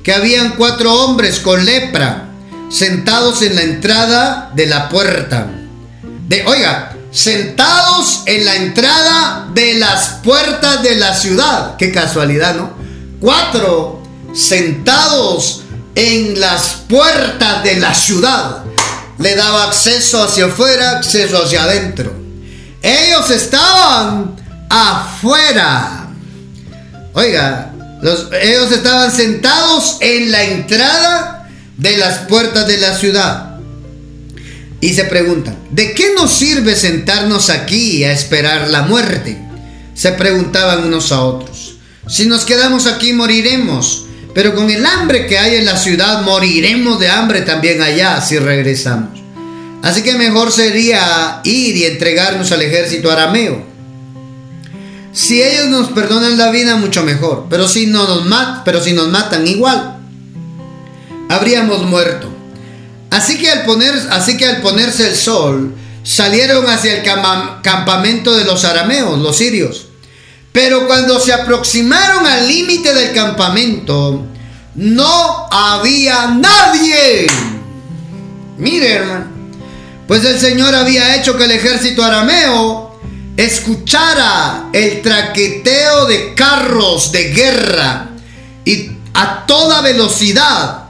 que 0.03 0.13
habían 0.13 0.57
cuatro 0.57 0.93
hombres 0.93 1.41
con 1.41 1.65
lepra 1.65 2.31
sentados 2.69 3.43
en 3.43 3.55
la 3.55 3.63
entrada 3.63 4.53
de 4.55 4.67
la 4.67 4.89
puerta. 4.89 5.51
De, 6.29 6.45
oiga, 6.47 6.97
sentados 7.11 8.23
en 8.27 8.45
la 8.45 8.57
entrada 8.57 9.49
de 9.53 9.75
las 9.75 10.21
puertas 10.23 10.83
de 10.83 10.97
la 10.97 11.15
ciudad. 11.15 11.77
Qué 11.77 11.93
casualidad, 11.93 12.55
¿no? 12.55 12.73
Cuatro 13.21 14.03
sentados 14.35 15.63
en 15.95 16.41
las 16.41 16.85
puertas 16.89 17.63
de 17.65 17.77
la 17.77 17.95
ciudad. 17.95 18.65
Le 19.19 19.37
daba 19.37 19.65
acceso 19.65 20.23
hacia 20.23 20.47
afuera, 20.47 20.99
acceso 20.99 21.43
hacia 21.43 21.65
adentro. 21.65 22.13
Ellos 22.83 23.29
estaban 23.31 24.37
afuera. 24.69 26.09
Oiga, 27.13 27.73
ellos 28.41 28.73
estaban 28.73 29.13
sentados 29.13 29.99
en 30.01 30.31
la 30.31 30.45
entrada 30.45 31.49
de 31.77 31.97
las 31.99 32.19
puertas 32.21 32.67
de 32.67 32.79
la 32.79 32.97
ciudad. 32.97 33.50
Y 34.81 34.95
se 34.95 35.05
preguntan, 35.05 35.57
¿de 35.71 35.93
qué 35.93 36.15
nos 36.15 36.33
sirve 36.33 36.75
sentarnos 36.75 37.51
aquí 37.51 38.03
a 38.05 38.13
esperar 38.13 38.69
la 38.69 38.83
muerte? 38.83 39.39
Se 39.95 40.13
preguntaban 40.13 40.85
unos 40.85 41.13
a 41.13 41.23
otros. 41.23 41.77
Si 42.09 42.27
nos 42.27 42.45
quedamos 42.45 42.87
aquí 42.87 43.13
moriremos, 43.13 44.07
pero 44.35 44.55
con 44.55 44.71
el 44.71 44.87
hambre 44.87 45.27
que 45.27 45.39
hay 45.39 45.57
en 45.57 45.67
la 45.67 45.77
ciudad 45.77 46.23
moriremos 46.23 46.99
de 46.99 47.11
hambre 47.11 47.43
también 47.43 47.83
allá 47.83 48.21
si 48.21 48.39
regresamos. 48.39 49.21
Así 49.83 50.03
que 50.03 50.15
mejor 50.15 50.53
sería 50.53 51.41
ir 51.45 51.77
y 51.77 51.85
entregarnos 51.85 52.53
al 52.53 52.63
ejército 52.63 53.11
arameo. 53.11 53.71
Si 55.13 55.43
ellos 55.43 55.69
nos 55.69 55.89
perdonan 55.89 56.39
la 56.39 56.51
vida, 56.51 56.77
mucho 56.77 57.03
mejor. 57.03 57.47
Pero 57.51 57.67
si, 57.67 57.87
no 57.87 58.07
nos, 58.07 58.27
nos 58.27 59.09
matan 59.09 59.47
igual, 59.47 59.97
habríamos 61.29 61.85
muerto. 61.85 62.40
Así 63.11 63.39
que, 63.39 63.51
al 63.51 63.65
poner, 63.65 63.95
así 64.11 64.37
que 64.37 64.47
al 64.47 64.61
ponerse 64.63 65.09
el 65.09 65.17
sol, 65.17 65.75
salieron 66.03 66.69
hacia 66.69 66.97
el 66.97 67.03
campamento 67.63 68.37
de 68.37 68.45
los 68.45 68.65
arameos, 68.65 69.19
los 69.19 69.37
sirios. 69.37 69.87
Pero 70.53 70.87
cuando 70.87 71.21
se 71.21 71.33
aproximaron 71.33 72.27
al 72.27 72.49
límite 72.49 72.93
del 72.95 73.13
campamento, 73.13 74.27
no 74.75 75.49
había 75.51 76.29
nadie. 76.29 77.27
Mire, 78.59 78.93
hermano. 78.93 79.27
Pues 80.07 80.25
el 80.25 80.41
Señor 80.41 80.75
había 80.75 81.15
hecho 81.15 81.37
que 81.37 81.45
el 81.45 81.53
ejército 81.53 82.03
arameo 82.03 82.99
escuchara 83.37 84.71
el 84.73 85.03
traqueteo 85.03 86.07
de 86.07 86.35
carros 86.35 87.13
de 87.13 87.33
guerra 87.33 88.09
y 88.65 88.91
a 89.15 89.47
toda 89.47 89.83
velocidad, 89.83 90.90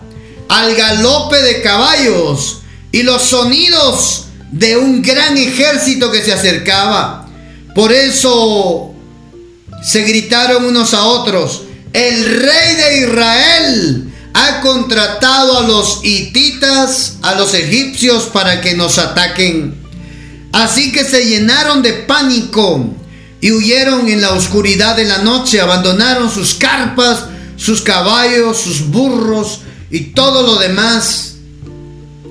al 0.50 0.74
galope 0.74 1.40
de 1.42 1.62
caballos 1.62 2.62
y 2.90 3.04
los 3.04 3.22
sonidos 3.22 4.24
de 4.50 4.76
un 4.76 5.00
gran 5.00 5.36
ejército 5.36 6.10
que 6.10 6.22
se 6.22 6.32
acercaba. 6.32 7.28
Por 7.72 7.92
eso 7.92 8.92
se 9.84 10.02
gritaron 10.02 10.64
unos 10.64 10.92
a 10.92 11.04
otros, 11.04 11.62
el 11.92 12.24
rey 12.24 12.74
de 12.74 12.98
Israel 12.98 14.12
ha 14.34 14.60
contratado 14.60 15.58
a 15.58 15.68
los 15.68 16.00
hititas, 16.02 17.18
a 17.22 17.36
los 17.36 17.54
egipcios 17.54 18.24
para 18.24 18.60
que 18.60 18.74
nos 18.74 18.98
ataquen. 18.98 19.80
Así 20.52 20.90
que 20.90 21.04
se 21.04 21.26
llenaron 21.26 21.80
de 21.80 21.92
pánico 21.92 22.90
y 23.40 23.52
huyeron 23.52 24.08
en 24.08 24.20
la 24.20 24.32
oscuridad 24.32 24.96
de 24.96 25.04
la 25.04 25.18
noche, 25.18 25.60
abandonaron 25.60 26.28
sus 26.28 26.54
carpas, 26.54 27.26
sus 27.56 27.82
caballos, 27.82 28.58
sus 28.58 28.88
burros 28.88 29.60
y 29.90 30.00
todo 30.12 30.42
lo 30.42 30.56
demás 30.56 31.36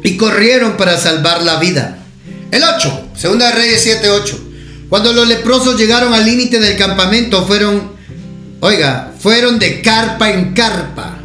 y 0.04 0.18
corrieron 0.18 0.78
para 0.78 0.98
salvar 0.98 1.44
la 1.44 1.60
vida. 1.60 1.98
El 2.52 2.64
8, 2.64 3.10
Segunda 3.16 3.52
Reyes 3.52 3.82
7, 3.84 4.10
8. 4.10 4.40
Cuando 4.90 5.14
los 5.14 5.28
leprosos 5.28 5.78
llegaron 5.78 6.14
al 6.14 6.26
límite 6.26 6.60
del 6.60 6.78
campamento, 6.78 7.46
fueron, 7.46 7.92
oiga, 8.60 9.14
fueron 9.20 9.60
de 9.60 9.82
carpa 9.82 10.32
en 10.32 10.54
carpa 10.54 11.20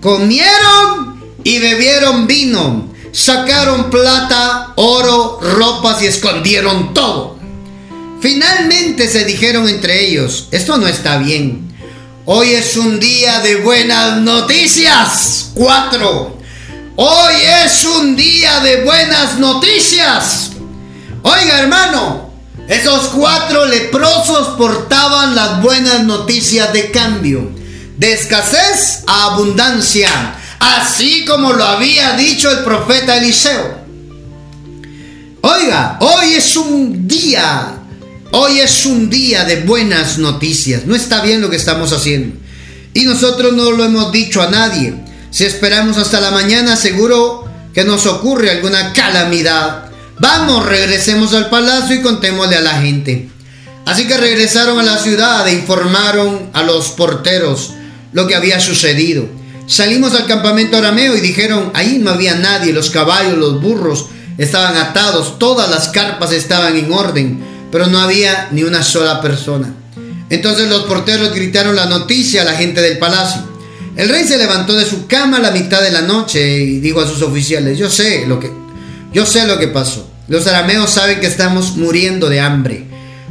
comieron 0.00 1.20
y 1.44 1.58
bebieron 1.58 2.26
vino, 2.26 2.92
sacaron 3.12 3.90
plata, 3.90 4.72
oro, 4.76 5.38
ropas 5.40 6.02
y 6.02 6.06
escondieron 6.06 6.94
todo. 6.94 7.38
Finalmente 8.20 9.08
se 9.08 9.24
dijeron 9.24 9.68
entre 9.68 10.06
ellos, 10.06 10.48
esto 10.50 10.76
no 10.76 10.86
está 10.86 11.18
bien. 11.18 11.69
Hoy 12.32 12.54
es 12.54 12.76
un 12.76 13.00
día 13.00 13.40
de 13.40 13.56
buenas 13.56 14.18
noticias. 14.18 15.50
Cuatro. 15.52 16.38
Hoy 16.94 17.34
es 17.64 17.84
un 17.84 18.14
día 18.14 18.60
de 18.60 18.84
buenas 18.84 19.40
noticias. 19.40 20.52
Oiga 21.22 21.58
hermano, 21.58 22.30
esos 22.68 23.08
cuatro 23.08 23.66
leprosos 23.66 24.56
portaban 24.56 25.34
las 25.34 25.60
buenas 25.60 26.04
noticias 26.04 26.72
de 26.72 26.92
cambio 26.92 27.50
de 27.96 28.12
escasez 28.12 29.02
a 29.08 29.32
abundancia, 29.32 30.36
así 30.60 31.24
como 31.24 31.52
lo 31.52 31.64
había 31.64 32.12
dicho 32.12 32.48
el 32.48 32.62
profeta 32.62 33.16
Eliseo. 33.16 33.76
Oiga, 35.40 35.98
hoy 35.98 36.34
es 36.34 36.56
un 36.56 37.08
día, 37.08 37.79
hoy 38.32 38.60
es 38.60 38.86
un 38.86 39.10
día 39.10 39.44
de 39.44 39.62
buenas 39.62 40.18
noticias. 40.18 40.86
No 40.86 40.94
está 40.94 41.22
bien 41.22 41.40
lo 41.40 41.50
que 41.50 41.56
estamos 41.56 41.92
haciendo. 41.92 42.36
Y 42.94 43.04
nosotros 43.04 43.52
no 43.52 43.70
lo 43.72 43.84
hemos 43.84 44.12
dicho 44.12 44.42
a 44.42 44.50
nadie. 44.50 44.94
Si 45.30 45.44
esperamos 45.44 45.98
hasta 45.98 46.20
la 46.20 46.30
mañana, 46.30 46.76
seguro 46.76 47.44
que 47.72 47.84
nos 47.84 48.06
ocurre 48.06 48.50
alguna 48.50 48.92
calamidad. 48.92 49.90
Vamos, 50.18 50.66
regresemos 50.66 51.32
al 51.34 51.48
palacio 51.48 51.96
y 51.96 52.02
contémosle 52.02 52.56
a 52.56 52.62
la 52.62 52.80
gente. 52.80 53.28
Así 53.86 54.06
que 54.06 54.16
regresaron 54.16 54.78
a 54.78 54.82
la 54.82 54.98
ciudad 54.98 55.46
e 55.48 55.52
informaron 55.52 56.50
a 56.52 56.62
los 56.62 56.90
porteros 56.90 57.72
lo 58.12 58.26
que 58.26 58.34
había 58.34 58.60
sucedido. 58.60 59.26
Salimos 59.66 60.14
al 60.14 60.26
campamento 60.26 60.76
arameo 60.76 61.16
y 61.16 61.20
dijeron, 61.20 61.70
ahí 61.74 61.98
no 62.00 62.10
había 62.10 62.34
nadie, 62.34 62.72
los 62.72 62.90
caballos, 62.90 63.38
los 63.38 63.62
burros 63.62 64.06
estaban 64.36 64.76
atados, 64.76 65.38
todas 65.38 65.70
las 65.70 65.88
carpas 65.88 66.32
estaban 66.32 66.76
en 66.76 66.92
orden, 66.92 67.40
pero 67.70 67.86
no 67.86 68.00
había 68.00 68.48
ni 68.52 68.62
una 68.62 68.82
sola 68.82 69.20
persona. 69.20 69.74
Entonces 70.28 70.68
los 70.68 70.84
porteros 70.84 71.34
gritaron 71.34 71.74
la 71.74 71.86
noticia 71.86 72.42
a 72.42 72.44
la 72.44 72.54
gente 72.54 72.80
del 72.80 72.98
palacio. 72.98 73.42
El 73.96 74.08
rey 74.08 74.24
se 74.24 74.38
levantó 74.38 74.74
de 74.74 74.84
su 74.84 75.06
cama 75.06 75.38
a 75.38 75.40
la 75.40 75.50
mitad 75.50 75.82
de 75.82 75.90
la 75.90 76.02
noche 76.02 76.58
y 76.58 76.78
dijo 76.78 77.00
a 77.00 77.06
sus 77.06 77.22
oficiales, 77.22 77.76
yo 77.76 77.90
sé 77.90 78.24
lo 78.26 78.38
que, 78.38 78.50
yo 79.12 79.26
sé 79.26 79.46
lo 79.46 79.58
que 79.58 79.68
pasó. 79.68 80.08
Los 80.28 80.46
arameos 80.46 80.90
saben 80.90 81.18
que 81.18 81.26
estamos 81.26 81.76
muriendo 81.76 82.28
de 82.28 82.40
hambre. 82.40 82.86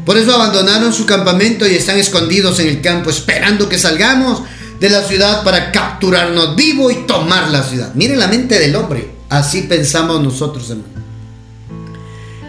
Por 0.06 0.18
eso 0.18 0.34
abandonaron 0.34 0.92
su 0.92 1.06
campamento 1.06 1.66
y 1.68 1.76
están 1.76 1.98
escondidos 1.98 2.60
en 2.60 2.68
el 2.68 2.82
campo 2.82 3.10
esperando 3.10 3.70
que 3.70 3.78
salgamos 3.78 4.42
de 4.80 4.90
la 4.90 5.04
ciudad 5.04 5.44
para 5.44 5.72
capturarnos 5.72 6.56
vivo 6.56 6.92
y 6.92 7.06
tomar 7.06 7.50
la 7.50 7.64
ciudad. 7.64 7.94
Miren 7.96 8.20
la 8.20 8.28
mente 8.28 8.60
del 8.60 8.76
hombre. 8.76 9.10
Así 9.30 9.64
pensamos 9.64 10.22
nosotros, 10.22 10.70
hermano. 10.70 10.90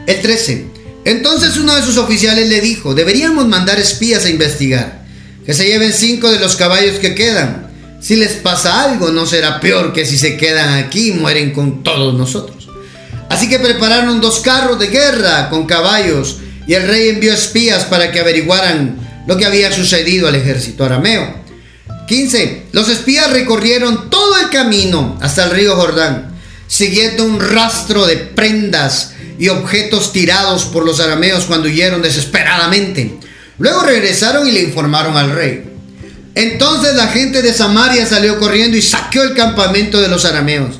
El 0.07 0.21
13. 0.21 0.80
Entonces 1.05 1.57
uno 1.57 1.75
de 1.75 1.83
sus 1.83 1.97
oficiales 1.97 2.49
le 2.49 2.61
dijo, 2.61 2.95
deberíamos 2.95 3.47
mandar 3.47 3.79
espías 3.81 4.25
a 4.25 4.31
investigar. 4.31 5.05
Que 5.45 5.55
se 5.55 5.67
lleven 5.67 5.93
cinco 5.93 6.31
de 6.31 6.39
los 6.39 6.57
caballos 6.57 6.99
que 6.99 7.15
quedan. 7.15 7.71
Si 8.01 8.17
les 8.17 8.33
pasa 8.33 8.85
algo, 8.85 9.11
no 9.11 9.27
será 9.27 9.61
peor 9.61 9.93
que 9.93 10.07
si 10.07 10.19
se 10.19 10.37
quedan 10.37 10.75
aquí 10.75 11.09
y 11.09 11.13
mueren 11.13 11.53
con 11.53 11.83
todos 11.83 12.15
nosotros. 12.15 12.69
Así 13.29 13.49
que 13.49 13.59
prepararon 13.59 14.21
dos 14.21 14.41
carros 14.41 14.79
de 14.79 14.89
guerra 14.89 15.49
con 15.51 15.67
caballos 15.67 16.39
y 16.67 16.75
el 16.75 16.87
rey 16.87 17.09
envió 17.09 17.33
espías 17.33 17.85
para 17.85 18.11
que 18.11 18.21
averiguaran 18.21 19.25
lo 19.27 19.37
que 19.37 19.47
había 19.47 19.73
sucedido 19.73 20.29
al 20.29 20.35
ejército 20.35 20.85
arameo. 20.85 21.41
15. 22.07 22.67
Los 22.73 22.89
espías 22.89 23.31
recorrieron 23.31 24.11
todo 24.11 24.39
el 24.39 24.51
camino 24.51 25.19
hasta 25.21 25.45
el 25.45 25.51
río 25.53 25.77
Jordán, 25.77 26.35
siguiendo 26.67 27.25
un 27.25 27.39
rastro 27.39 28.07
de 28.07 28.17
prendas 28.17 29.13
y 29.41 29.49
objetos 29.49 30.13
tirados 30.13 30.67
por 30.67 30.85
los 30.85 31.01
arameos 31.01 31.47
cuando 31.47 31.67
huyeron 31.67 32.03
desesperadamente. 32.03 33.19
Luego 33.59 33.83
regresaron 33.83 34.47
y 34.47 34.53
le 34.53 34.63
informaron 34.63 35.17
al 35.17 35.33
rey. 35.33 35.65
Entonces 36.35 36.95
la 36.95 37.09
gente 37.09 37.41
de 37.41 37.55
Samaria 37.55 38.05
salió 38.05 38.39
corriendo 38.39 38.77
y 38.77 38.83
saqueó 38.83 39.23
el 39.23 39.35
campamento 39.35 39.99
de 39.99 40.09
los 40.09 40.27
arameos. 40.27 40.79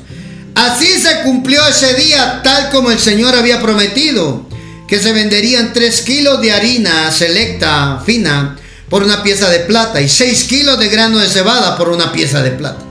Así 0.53 0.85
se 0.99 1.21
cumplió 1.23 1.67
ese 1.67 1.95
día 1.95 2.41
tal 2.43 2.69
como 2.69 2.91
el 2.91 2.99
Señor 2.99 3.35
había 3.35 3.61
prometido, 3.61 4.47
que 4.87 4.99
se 4.99 5.11
venderían 5.11 5.73
tres 5.73 6.01
kilos 6.01 6.39
de 6.39 6.51
harina 6.51 7.09
selecta, 7.11 8.01
fina, 8.05 8.57
por 8.89 9.01
una 9.01 9.23
pieza 9.23 9.49
de 9.49 9.59
plata 9.59 10.01
y 10.01 10.09
6 10.09 10.43
kilos 10.43 10.77
de 10.77 10.89
grano 10.89 11.17
de 11.17 11.29
cebada 11.29 11.77
por 11.77 11.89
una 11.89 12.11
pieza 12.11 12.43
de 12.43 12.51
plata. 12.51 12.83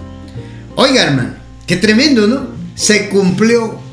Oiga, 0.74 1.02
hermano, 1.04 1.34
qué 1.66 1.76
tremendo, 1.76 2.26
¿no? 2.26 2.48
Se 2.74 3.08
cumplió. 3.08 3.89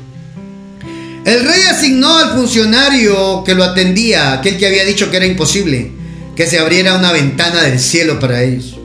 El 1.28 1.44
rey 1.44 1.60
asignó 1.70 2.16
al 2.16 2.30
funcionario 2.30 3.44
que 3.44 3.54
lo 3.54 3.62
atendía, 3.62 4.32
aquel 4.32 4.56
que 4.56 4.66
había 4.66 4.86
dicho 4.86 5.10
que 5.10 5.18
era 5.18 5.26
imposible, 5.26 5.92
que 6.34 6.46
se 6.46 6.58
abriera 6.58 6.96
una 6.96 7.12
ventana 7.12 7.64
del 7.64 7.78
cielo 7.78 8.18
para 8.18 8.42
ellos. 8.42 8.78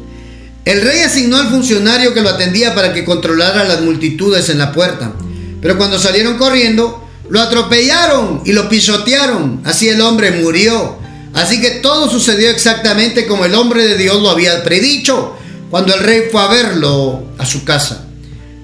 El 0.65 0.81
rey 0.81 0.99
asignó 0.99 1.37
al 1.37 1.49
funcionario 1.49 2.13
que 2.13 2.19
lo 2.19 2.27
atendía 2.27 2.75
para 2.75 2.91
que 2.91 3.05
controlara 3.05 3.63
las 3.63 3.79
multitudes 3.79 4.49
en 4.49 4.57
la 4.57 4.73
puerta. 4.73 5.13
Pero 5.61 5.77
cuando 5.77 5.97
salieron 5.97 6.37
corriendo, 6.37 7.07
lo 7.29 7.39
atropellaron 7.39 8.41
y 8.43 8.51
lo 8.51 8.67
pisotearon. 8.67 9.61
Así 9.63 9.87
el 9.87 10.01
hombre 10.01 10.31
murió 10.31 11.01
Así 11.33 11.61
que 11.61 11.71
todo 11.71 12.09
sucedió 12.09 12.49
exactamente 12.49 13.25
como 13.25 13.45
el 13.45 13.55
hombre 13.55 13.87
de 13.87 13.97
Dios 13.97 14.21
lo 14.21 14.29
había 14.29 14.63
predicho 14.63 15.37
cuando 15.69 15.95
el 15.95 16.01
rey 16.01 16.23
fue 16.29 16.41
a 16.41 16.47
verlo 16.47 17.23
a 17.37 17.45
su 17.45 17.63
casa. 17.63 18.05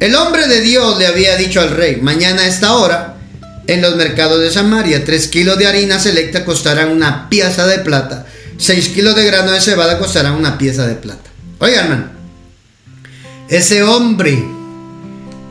El 0.01 0.15
hombre 0.15 0.47
de 0.47 0.59
Dios 0.59 0.97
le 0.99 1.07
había 1.07 1.37
dicho 1.37 1.61
al 1.61 1.71
rey, 1.71 1.99
mañana 2.01 2.43
a 2.43 2.47
esta 2.47 2.73
hora, 2.73 3.18
en 3.73 3.81
los 3.81 3.95
mercados 3.95 4.41
de 4.41 4.51
Samaria, 4.51 5.05
tres 5.05 5.27
kilos 5.27 5.57
de 5.57 5.67
harina 5.67 5.99
selecta 5.99 6.45
costarán 6.45 6.89
una 6.89 7.29
pieza 7.29 7.67
de 7.67 7.79
plata, 7.79 8.25
seis 8.57 8.89
kilos 8.89 9.15
de 9.15 9.25
grano 9.25 9.51
de 9.51 9.61
cebada 9.61 9.99
costarán 9.99 10.33
una 10.33 10.57
pieza 10.57 10.87
de 10.87 10.95
plata. 10.95 11.29
Oigan, 11.59 12.11
ese 13.49 13.83
hombre 13.83 14.43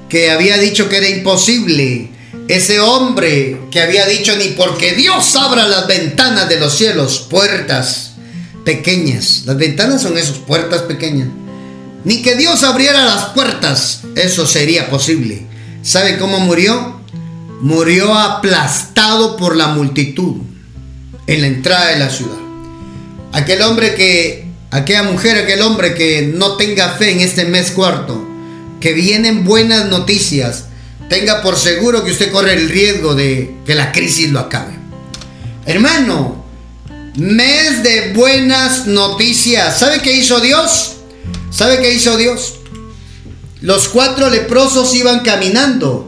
que 0.09 0.31
había 0.31 0.59
dicho 0.59 0.89
que 0.89 0.97
era 0.97 1.09
imposible 1.09 2.11
ese 2.49 2.81
hombre 2.81 3.61
que 3.71 3.81
había 3.81 4.07
dicho 4.07 4.35
ni 4.37 4.49
porque 4.49 4.93
Dios 4.93 5.37
abra 5.37 5.69
las 5.69 5.87
ventanas 5.87 6.49
de 6.49 6.59
los 6.59 6.75
cielos, 6.75 7.27
puertas 7.29 8.12
pequeñas. 8.64 9.43
Las 9.45 9.59
ventanas 9.59 10.03
son 10.03 10.16
esas 10.16 10.39
puertas 10.39 10.83
pequeñas. 10.83 11.29
Ni 12.05 12.23
que 12.23 12.37
Dios 12.37 12.62
abriera 12.62 13.05
las 13.05 13.27
puertas, 13.27 14.01
eso 14.14 14.47
sería 14.47 14.89
posible. 14.89 15.47
¿Sabe 15.83 16.19
cómo 16.19 16.41
murió? 16.41 16.97
Murió 17.61 18.14
aplastado 18.14 19.36
por 19.36 19.56
la 19.56 19.68
multitud 19.68 20.36
en 21.26 21.40
la 21.40 21.46
entrada 21.48 21.88
de 21.88 21.98
la 21.98 22.11
ciudad. 22.11 22.38
aquel 23.32 23.62
hombre 23.62 23.94
que, 23.94 24.46
aquella 24.70 25.02
mujer, 25.02 25.36
aquel 25.38 25.62
hombre 25.62 25.94
que 25.94 26.32
no 26.34 26.56
tenga 26.56 26.90
fe 26.90 27.12
en 27.12 27.20
este 27.20 27.44
mes 27.44 27.72
cuarto, 27.72 28.26
que 28.80 28.92
vienen 28.92 29.44
buenas 29.44 29.86
noticias, 29.86 30.66
tenga 31.09 31.42
por 31.42 31.56
seguro 31.56 32.04
que 32.04 32.12
usted 32.12 32.30
corre 32.30 32.54
el 32.54 32.68
riesgo 32.68 33.14
de 33.14 33.54
que 33.66 33.74
la 33.74 33.92
crisis 33.92 34.30
lo 34.30 34.40
acabe. 34.40 34.74
Hermano, 35.66 36.44
mes 37.16 37.82
de 37.82 38.12
buenas 38.14 38.86
noticias. 38.86 39.78
¿Sabe 39.78 40.00
qué 40.00 40.12
hizo 40.12 40.40
Dios? 40.40 40.96
¿Sabe 41.50 41.80
qué 41.80 41.92
hizo 41.92 42.16
Dios? 42.16 42.54
Los 43.61 43.88
cuatro 43.88 44.30
leprosos 44.30 44.94
iban 44.94 45.20
caminando 45.20 46.07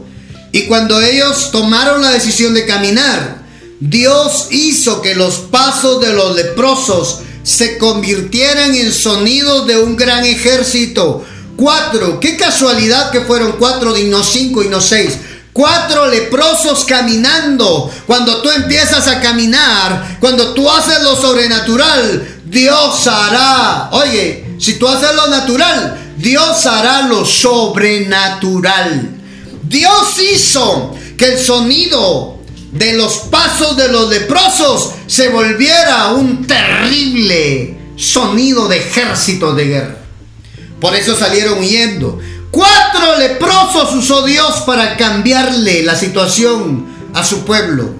y 0.51 0.63
cuando 0.63 0.99
ellos 1.01 1.51
tomaron 1.51 2.01
la 2.01 2.11
decisión 2.11 2.53
de 2.53 2.65
caminar, 2.65 3.41
Dios 3.79 4.47
hizo 4.51 5.01
que 5.01 5.15
los 5.15 5.35
pasos 5.35 6.01
de 6.01 6.13
los 6.13 6.35
leprosos 6.35 7.19
se 7.43 7.77
convirtieran 7.77 8.75
en 8.75 8.93
sonidos 8.93 9.65
de 9.65 9.79
un 9.79 9.95
gran 9.95 10.25
ejército. 10.25 11.25
Cuatro, 11.55 12.19
qué 12.19 12.37
casualidad 12.37 13.11
que 13.11 13.21
fueron 13.21 13.53
cuatro 13.53 13.97
y 13.97 14.03
no 14.03 14.23
cinco 14.23 14.61
y 14.61 14.67
no 14.67 14.81
seis. 14.81 15.13
Cuatro 15.53 16.07
leprosos 16.07 16.85
caminando. 16.85 17.89
Cuando 18.05 18.41
tú 18.41 18.49
empiezas 18.49 19.07
a 19.07 19.19
caminar, 19.19 20.17
cuando 20.19 20.53
tú 20.53 20.69
haces 20.69 21.01
lo 21.01 21.15
sobrenatural, 21.15 22.39
Dios 22.45 23.07
hará. 23.07 23.89
Oye, 23.91 24.55
si 24.59 24.73
tú 24.73 24.87
haces 24.87 25.15
lo 25.15 25.27
natural, 25.27 26.13
Dios 26.17 26.65
hará 26.65 27.03
lo 27.07 27.25
sobrenatural. 27.25 29.20
Dios 29.71 30.19
hizo 30.19 30.93
que 31.17 31.33
el 31.33 31.39
sonido 31.39 32.39
de 32.73 32.93
los 32.93 33.19
pasos 33.31 33.77
de 33.77 33.87
los 33.87 34.09
leprosos 34.09 34.91
se 35.07 35.29
volviera 35.29 36.11
un 36.11 36.45
terrible 36.45 37.77
sonido 37.95 38.67
de 38.67 38.77
ejército 38.77 39.55
de 39.55 39.65
guerra. 39.65 39.97
Por 40.81 40.93
eso 40.93 41.15
salieron 41.15 41.59
huyendo. 41.59 42.19
Cuatro 42.51 43.17
leprosos 43.17 43.93
usó 43.93 44.23
Dios 44.23 44.63
para 44.65 44.97
cambiarle 44.97 45.83
la 45.83 45.95
situación 45.95 46.85
a 47.13 47.23
su 47.23 47.45
pueblo. 47.45 47.93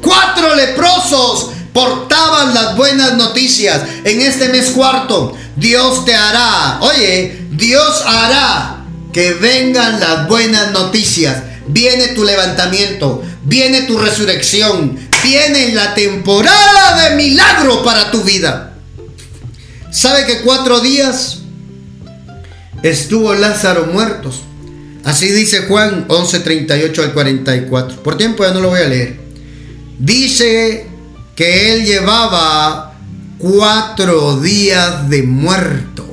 Cuatro 0.00 0.54
leprosos 0.54 1.50
portaban 1.72 2.54
las 2.54 2.76
buenas 2.76 3.14
noticias. 3.14 3.82
En 4.04 4.20
este 4.20 4.50
mes 4.50 4.70
cuarto, 4.70 5.36
Dios 5.56 6.04
te 6.04 6.14
hará, 6.14 6.78
oye, 6.80 7.46
Dios 7.50 8.02
hará 8.06 8.77
que 9.12 9.32
vengan 9.34 10.00
las 10.00 10.28
buenas 10.28 10.72
noticias. 10.72 11.42
Viene 11.68 12.08
tu 12.08 12.24
levantamiento, 12.24 13.22
viene 13.44 13.82
tu 13.82 13.98
resurrección, 13.98 14.98
viene 15.22 15.74
la 15.74 15.94
temporada 15.94 17.08
de 17.08 17.16
milagro 17.16 17.82
para 17.84 18.10
tu 18.10 18.22
vida. 18.22 18.74
¿Sabe 19.90 20.24
que 20.26 20.40
cuatro 20.42 20.80
días 20.80 21.38
estuvo 22.82 23.34
Lázaro 23.34 23.86
muertos? 23.86 24.42
Así 25.04 25.30
dice 25.30 25.62
Juan 25.62 26.06
11:38 26.08 27.02
al 27.02 27.12
44. 27.12 28.02
Por 28.02 28.16
tiempo 28.16 28.44
ya 28.44 28.52
no 28.52 28.60
lo 28.60 28.70
voy 28.70 28.80
a 28.80 28.88
leer. 28.88 29.18
Dice 29.98 30.86
que 31.34 31.74
él 31.74 31.84
llevaba 31.84 32.94
cuatro 33.38 34.40
días 34.40 35.08
de 35.08 35.22
muerto. 35.22 36.07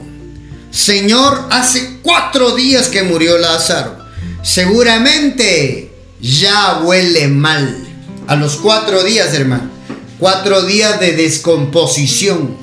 Señor, 0.75 1.47
hace 1.51 1.99
cuatro 2.01 2.53
días 2.53 2.89
que 2.89 3.01
murió 3.03 3.37
Lázaro. 3.37 3.97
Seguramente 4.43 5.89
ya 6.19 6.79
huele 6.83 7.29
mal. 7.29 7.77
A 8.27 8.35
los 8.35 8.57
cuatro 8.57 9.01
días, 9.01 9.33
hermano. 9.33 9.69
Cuatro 10.19 10.63
días 10.63 10.99
de 10.99 11.13
descomposición 11.13 12.57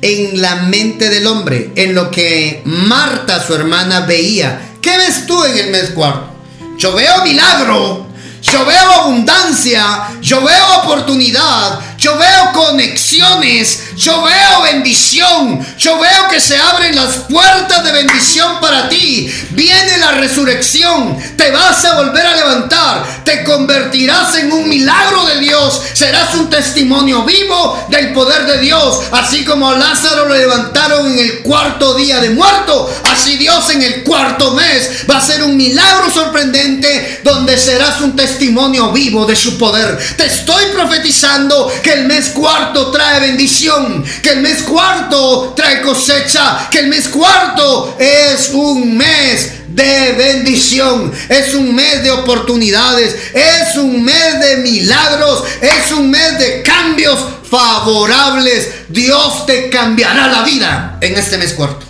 en 0.00 0.40
la 0.40 0.56
mente 0.62 1.10
del 1.10 1.26
hombre, 1.26 1.72
en 1.76 1.94
lo 1.94 2.10
que 2.10 2.62
Marta, 2.64 3.44
su 3.46 3.54
hermana, 3.54 4.00
veía. 4.06 4.76
¿Qué 4.80 4.96
ves 4.96 5.26
tú 5.26 5.44
en 5.44 5.58
el 5.58 5.70
mes 5.72 5.90
cuarto? 5.90 6.30
Yo 6.78 6.94
veo 6.94 7.22
milagro, 7.22 8.06
yo 8.40 8.64
veo 8.64 8.92
abundancia, 8.92 10.08
yo 10.22 10.42
veo 10.42 10.80
oportunidad, 10.82 11.80
yo 11.98 12.16
veo 12.16 12.52
conexiones, 12.54 13.83
yo 13.96 14.22
veo 14.22 14.62
bendición, 14.62 15.64
yo 15.78 15.98
veo 15.98 16.28
que 16.30 16.40
se 16.40 16.56
abren 16.56 16.96
las 16.96 17.10
puertas 17.28 17.84
de 17.84 17.92
bendición 17.92 18.60
para 18.60 18.88
ti. 18.88 19.32
Viene 19.50 19.98
la 19.98 20.12
resurrección, 20.12 21.16
te 21.36 21.50
vas 21.50 21.84
a 21.84 21.96
volver 21.96 22.26
a 22.26 22.36
levantar, 22.36 23.24
te 23.24 23.44
convertirás 23.44 24.34
en 24.36 24.52
un 24.52 24.68
milagro 24.68 25.24
de 25.26 25.40
Dios, 25.40 25.82
serás 25.92 26.34
un 26.34 26.50
testimonio 26.50 27.22
vivo 27.24 27.86
del 27.88 28.12
poder 28.12 28.46
de 28.46 28.58
Dios, 28.58 29.00
así 29.12 29.44
como 29.44 29.70
a 29.70 29.78
Lázaro 29.78 30.26
lo 30.26 30.34
levantaron 30.34 31.12
en 31.12 31.18
el 31.18 31.42
cuarto 31.42 31.94
día 31.94 32.20
de 32.20 32.30
muerto, 32.30 32.90
así 33.10 33.36
Dios 33.36 33.70
en 33.70 33.82
el 33.82 34.02
cuarto 34.02 34.52
mes 34.52 35.04
va 35.08 35.18
a 35.18 35.20
ser 35.20 35.42
un 35.42 35.56
milagro 35.56 36.10
sorprendente 36.10 37.20
donde 37.22 37.58
serás 37.58 38.00
un 38.00 38.16
testimonio 38.16 38.92
vivo 38.92 39.26
de 39.26 39.36
su 39.36 39.58
poder. 39.58 39.98
Te 40.16 40.26
estoy 40.26 40.64
profetizando 40.72 41.72
que 41.82 41.92
el 41.92 42.06
mes 42.06 42.30
cuarto 42.30 42.90
trae 42.90 43.20
bendición, 43.20 43.83
que 44.22 44.30
el 44.30 44.40
mes 44.40 44.62
cuarto 44.62 45.52
trae 45.56 45.80
cosecha, 45.82 46.68
que 46.70 46.80
el 46.80 46.88
mes 46.88 47.08
cuarto 47.08 47.96
es 47.98 48.50
un 48.52 48.96
mes 48.96 49.50
de 49.68 50.12
bendición, 50.12 51.12
es 51.28 51.54
un 51.54 51.74
mes 51.74 52.02
de 52.02 52.10
oportunidades, 52.10 53.16
es 53.34 53.76
un 53.76 54.04
mes 54.04 54.40
de 54.40 54.56
milagros, 54.58 55.44
es 55.60 55.90
un 55.92 56.10
mes 56.10 56.38
de 56.38 56.62
cambios 56.62 57.18
favorables. 57.50 58.68
Dios 58.88 59.46
te 59.46 59.68
cambiará 59.70 60.28
la 60.28 60.42
vida 60.42 60.98
en 61.00 61.14
este 61.16 61.38
mes 61.38 61.52
cuarto. 61.52 61.86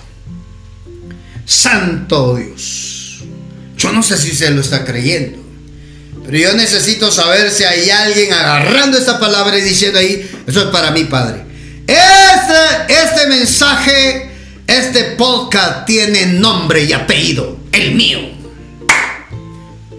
Santo 1.46 2.36
Dios. 2.36 3.22
Yo 3.76 3.92
no 3.92 4.02
sé 4.02 4.16
si 4.16 4.34
se 4.34 4.50
lo 4.50 4.60
está 4.60 4.84
creyendo. 4.84 5.44
Pero 6.24 6.38
yo 6.38 6.54
necesito 6.54 7.12
saber 7.12 7.50
si 7.50 7.64
hay 7.64 7.90
alguien 7.90 8.32
agarrando 8.32 8.96
esta 8.96 9.20
palabra 9.20 9.58
y 9.58 9.62
diciendo 9.62 9.98
ahí, 9.98 10.26
eso 10.46 10.62
es 10.62 10.68
para 10.68 10.90
mí, 10.90 11.04
Padre. 11.04 11.43
Este, 11.86 12.54
este 12.88 13.26
mensaje, 13.28 14.30
este 14.66 15.04
podcast 15.16 15.84
tiene 15.84 16.24
nombre 16.26 16.82
y 16.84 16.94
apellido, 16.94 17.58
el 17.72 17.94
mío. 17.94 18.20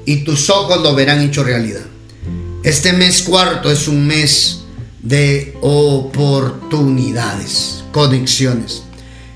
Y 0.05 0.23
tus 0.23 0.49
ojos 0.49 0.81
lo 0.81 0.95
verán 0.95 1.21
hecho 1.21 1.43
realidad. 1.43 1.85
Este 2.63 2.93
mes 2.93 3.21
cuarto 3.21 3.71
es 3.71 3.87
un 3.87 4.07
mes 4.07 4.61
de 5.03 5.55
oportunidades, 5.61 7.83
conexiones. 7.91 8.81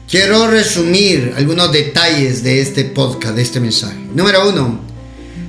Quiero 0.10 0.48
resumir 0.48 1.36
algunos 1.38 1.72
detalles 1.72 2.42
de 2.42 2.62
este 2.62 2.86
podcast, 2.86 3.36
de 3.36 3.44
este 3.44 3.60
mensaje. 3.60 4.00
Número 4.16 4.50
uno, 4.50 4.80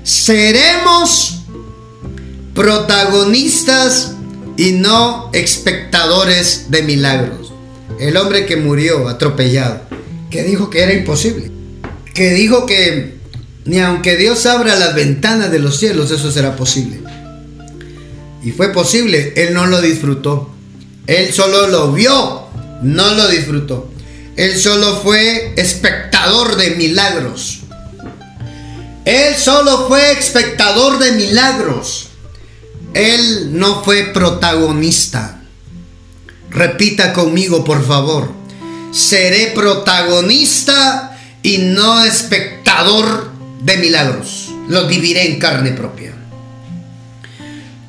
seremos 0.03 1.45
protagonistas 2.55 4.17
y 4.61 4.73
no 4.73 5.31
espectadores 5.33 6.67
de 6.69 6.83
milagros. 6.83 7.51
El 7.99 8.19
hombre 8.19 8.45
que 8.45 8.59
murió 8.59 9.09
atropellado, 9.09 9.81
que 10.31 10.43
dijo 10.43 10.69
que 10.69 10.83
era 10.83 10.93
imposible, 10.93 11.51
que 12.13 12.35
dijo 12.35 12.67
que 12.67 13.15
ni 13.65 13.81
aunque 13.81 14.19
Dios 14.19 14.45
abra 14.45 14.77
las 14.77 14.95
ventanas 14.95 15.51
de 15.51 15.61
los 15.61 15.79
cielos, 15.79 16.11
eso 16.11 16.31
será 16.31 16.57
posible. 16.57 17.01
Y 18.43 18.51
fue 18.51 18.69
posible, 18.71 19.33
él 19.35 19.55
no 19.55 19.67
lo 19.67 19.81
disfrutó. 19.81 20.51
Él 21.07 21.33
solo 21.33 21.69
lo 21.69 21.93
vio, 21.95 22.43
no 22.83 23.15
lo 23.15 23.29
disfrutó. 23.29 23.91
Él 24.37 24.59
solo 24.59 25.01
fue 25.03 25.55
espectador 25.57 26.57
de 26.57 26.73
milagros. 26.73 27.61
Él 29.07 29.35
solo 29.37 29.89
fue 29.89 30.13
espectador 30.13 30.99
de 30.99 31.13
milagros. 31.13 32.10
Él 32.95 33.59
no 33.59 33.83
fue 33.85 34.05
protagonista. 34.13 35.41
Repita 36.51 37.13
conmigo, 37.13 37.65
por 37.65 37.87
favor. 37.87 38.33
Seré 38.93 39.53
protagonista 39.55 41.17
y 41.43 41.59
no 41.59 42.05
espectador 42.05 43.31
de 43.63 43.77
milagros. 43.77 44.51
Lo 44.69 44.87
viviré 44.87 45.31
en 45.31 45.39
carne 45.39 45.71
propia. 45.71 46.15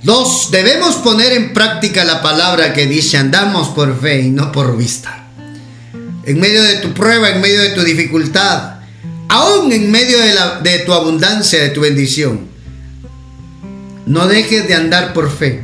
Dos, 0.03 0.49
debemos 0.51 0.95
poner 0.95 1.33
en 1.33 1.53
práctica 1.53 2.03
la 2.03 2.21
palabra 2.21 2.73
que 2.73 2.87
dice 2.87 3.17
andamos 3.17 3.69
por 3.69 3.99
fe 3.99 4.21
y 4.21 4.29
no 4.29 4.51
por 4.51 4.77
vista. 4.77 5.27
En 6.25 6.39
medio 6.39 6.63
de 6.63 6.75
tu 6.75 6.93
prueba, 6.93 7.29
en 7.29 7.41
medio 7.41 7.61
de 7.61 7.69
tu 7.69 7.83
dificultad, 7.83 8.75
aún 9.27 9.71
en 9.71 9.91
medio 9.91 10.19
de, 10.19 10.33
de 10.63 10.79
tu 10.79 10.93
abundancia, 10.93 11.61
de 11.61 11.69
tu 11.69 11.81
bendición, 11.81 12.50
no 14.05 14.27
dejes 14.27 14.67
de 14.67 14.73
andar 14.73 15.13
por 15.13 15.31
fe 15.31 15.61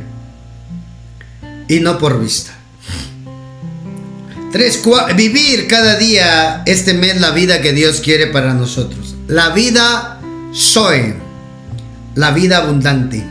y 1.68 1.80
no 1.80 1.98
por 1.98 2.20
vista. 2.20 2.54
Tres, 4.52 4.82
vivir 5.14 5.66
cada 5.68 5.96
día 5.96 6.62
este 6.64 6.94
mes 6.94 7.20
la 7.20 7.32
vida 7.32 7.60
que 7.60 7.72
Dios 7.72 8.00
quiere 8.00 8.28
para 8.28 8.54
nosotros. 8.54 9.14
La 9.26 9.50
vida 9.50 10.20
soy, 10.52 11.14
la 12.14 12.30
vida 12.30 12.58
abundante. 12.58 13.22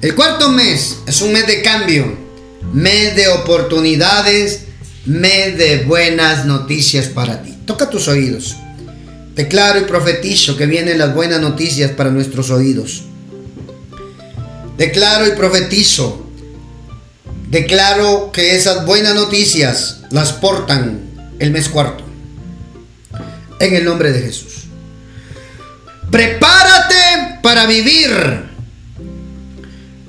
El 0.00 0.14
cuarto 0.14 0.50
mes 0.50 0.98
es 1.06 1.20
un 1.22 1.32
mes 1.32 1.46
de 1.46 1.60
cambio. 1.62 2.28
mes 2.72 3.16
de 3.16 3.28
oportunidades, 3.28 4.64
mes 5.06 5.56
de 5.56 5.84
buenas 5.84 6.44
noticias 6.44 7.06
para 7.06 7.42
ti. 7.42 7.56
Toca 7.64 7.88
tus 7.90 8.08
oídos. 8.08 8.56
Declaro 9.34 9.80
y 9.80 9.84
profetizo 9.84 10.56
que 10.56 10.66
vienen 10.66 10.98
las 10.98 11.14
buenas 11.14 11.40
noticias 11.40 11.90
para 11.92 12.10
nuestros 12.10 12.50
oídos. 12.50 13.07
Declaro 14.78 15.26
y 15.26 15.32
profetizo. 15.32 16.24
Declaro 17.50 18.30
que 18.32 18.54
esas 18.54 18.86
buenas 18.86 19.16
noticias 19.16 20.02
las 20.10 20.32
portan 20.32 21.00
el 21.40 21.50
mes 21.50 21.68
cuarto. 21.68 22.04
En 23.58 23.74
el 23.74 23.84
nombre 23.84 24.12
de 24.12 24.22
Jesús. 24.22 24.66
Prepárate 26.12 27.40
para 27.42 27.66
vivir 27.66 28.08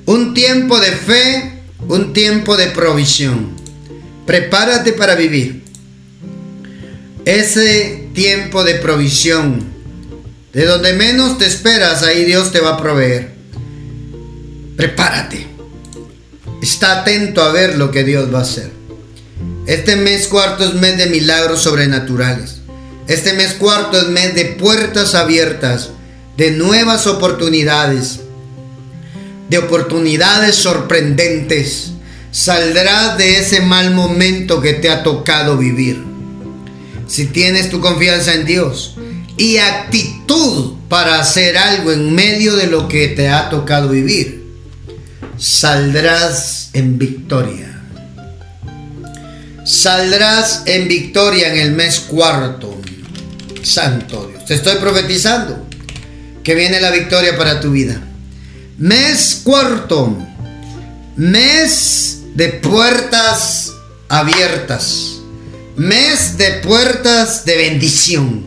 un 0.06 0.34
tiempo 0.34 0.78
de 0.78 0.92
fe, 0.92 1.62
un 1.88 2.12
tiempo 2.12 2.56
de 2.56 2.68
provisión. 2.68 3.56
Prepárate 4.24 4.92
para 4.92 5.16
vivir 5.16 5.64
ese 7.24 8.08
tiempo 8.14 8.62
de 8.62 8.76
provisión. 8.76 9.68
De 10.52 10.64
donde 10.64 10.92
menos 10.92 11.38
te 11.38 11.46
esperas, 11.46 12.04
ahí 12.04 12.24
Dios 12.24 12.52
te 12.52 12.60
va 12.60 12.74
a 12.74 12.76
proveer. 12.76 13.39
Prepárate. 14.80 15.46
Está 16.62 17.02
atento 17.02 17.42
a 17.42 17.52
ver 17.52 17.76
lo 17.76 17.90
que 17.90 18.02
Dios 18.02 18.32
va 18.32 18.38
a 18.38 18.42
hacer. 18.44 18.70
Este 19.66 19.94
mes 19.94 20.26
cuarto 20.26 20.64
es 20.64 20.72
mes 20.72 20.96
de 20.96 21.04
milagros 21.04 21.60
sobrenaturales. 21.60 22.62
Este 23.06 23.34
mes 23.34 23.52
cuarto 23.52 23.98
es 23.98 24.08
mes 24.08 24.34
de 24.34 24.46
puertas 24.46 25.14
abiertas, 25.14 25.90
de 26.38 26.52
nuevas 26.52 27.06
oportunidades, 27.06 28.20
de 29.50 29.58
oportunidades 29.58 30.54
sorprendentes. 30.54 31.90
Saldrás 32.30 33.18
de 33.18 33.36
ese 33.36 33.60
mal 33.60 33.90
momento 33.90 34.62
que 34.62 34.72
te 34.72 34.88
ha 34.88 35.02
tocado 35.02 35.58
vivir. 35.58 36.02
Si 37.06 37.26
tienes 37.26 37.68
tu 37.68 37.82
confianza 37.82 38.32
en 38.32 38.46
Dios 38.46 38.96
y 39.36 39.58
actitud 39.58 40.76
para 40.88 41.20
hacer 41.20 41.58
algo 41.58 41.92
en 41.92 42.14
medio 42.14 42.56
de 42.56 42.66
lo 42.66 42.88
que 42.88 43.08
te 43.08 43.28
ha 43.28 43.50
tocado 43.50 43.90
vivir, 43.90 44.39
saldrás 45.40 46.68
en 46.74 46.98
victoria. 46.98 47.80
Saldrás 49.64 50.62
en 50.66 50.86
victoria 50.86 51.52
en 51.52 51.60
el 51.60 51.72
mes 51.72 52.00
cuarto. 52.00 52.78
Santo 53.62 54.28
Dios. 54.28 54.44
Te 54.44 54.54
estoy 54.54 54.76
profetizando 54.76 55.66
que 56.44 56.54
viene 56.54 56.80
la 56.80 56.90
victoria 56.90 57.36
para 57.36 57.60
tu 57.60 57.72
vida. 57.72 58.00
Mes 58.78 59.40
cuarto. 59.42 60.16
Mes 61.16 62.18
de 62.34 62.48
puertas 62.48 63.72
abiertas. 64.08 65.20
Mes 65.76 66.36
de 66.36 66.52
puertas 66.64 67.44
de 67.46 67.56
bendición. 67.56 68.44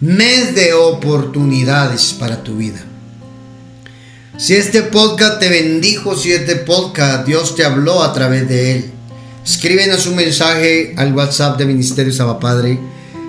Mes 0.00 0.54
de 0.54 0.74
oportunidades 0.74 2.14
para 2.18 2.42
tu 2.42 2.56
vida. 2.56 2.84
Si 4.40 4.54
este 4.54 4.82
podcast 4.82 5.38
te 5.38 5.50
bendijo, 5.50 6.16
si 6.16 6.32
este 6.32 6.56
podcast 6.56 7.26
Dios 7.26 7.54
te 7.56 7.62
habló 7.62 8.02
a 8.02 8.14
través 8.14 8.48
de 8.48 8.72
él, 8.72 8.90
escríbenos 9.44 10.06
un 10.06 10.16
mensaje 10.16 10.94
al 10.96 11.12
WhatsApp 11.12 11.58
de 11.58 11.66
Ministerio 11.66 12.10
Saba 12.10 12.40
Padre 12.40 12.80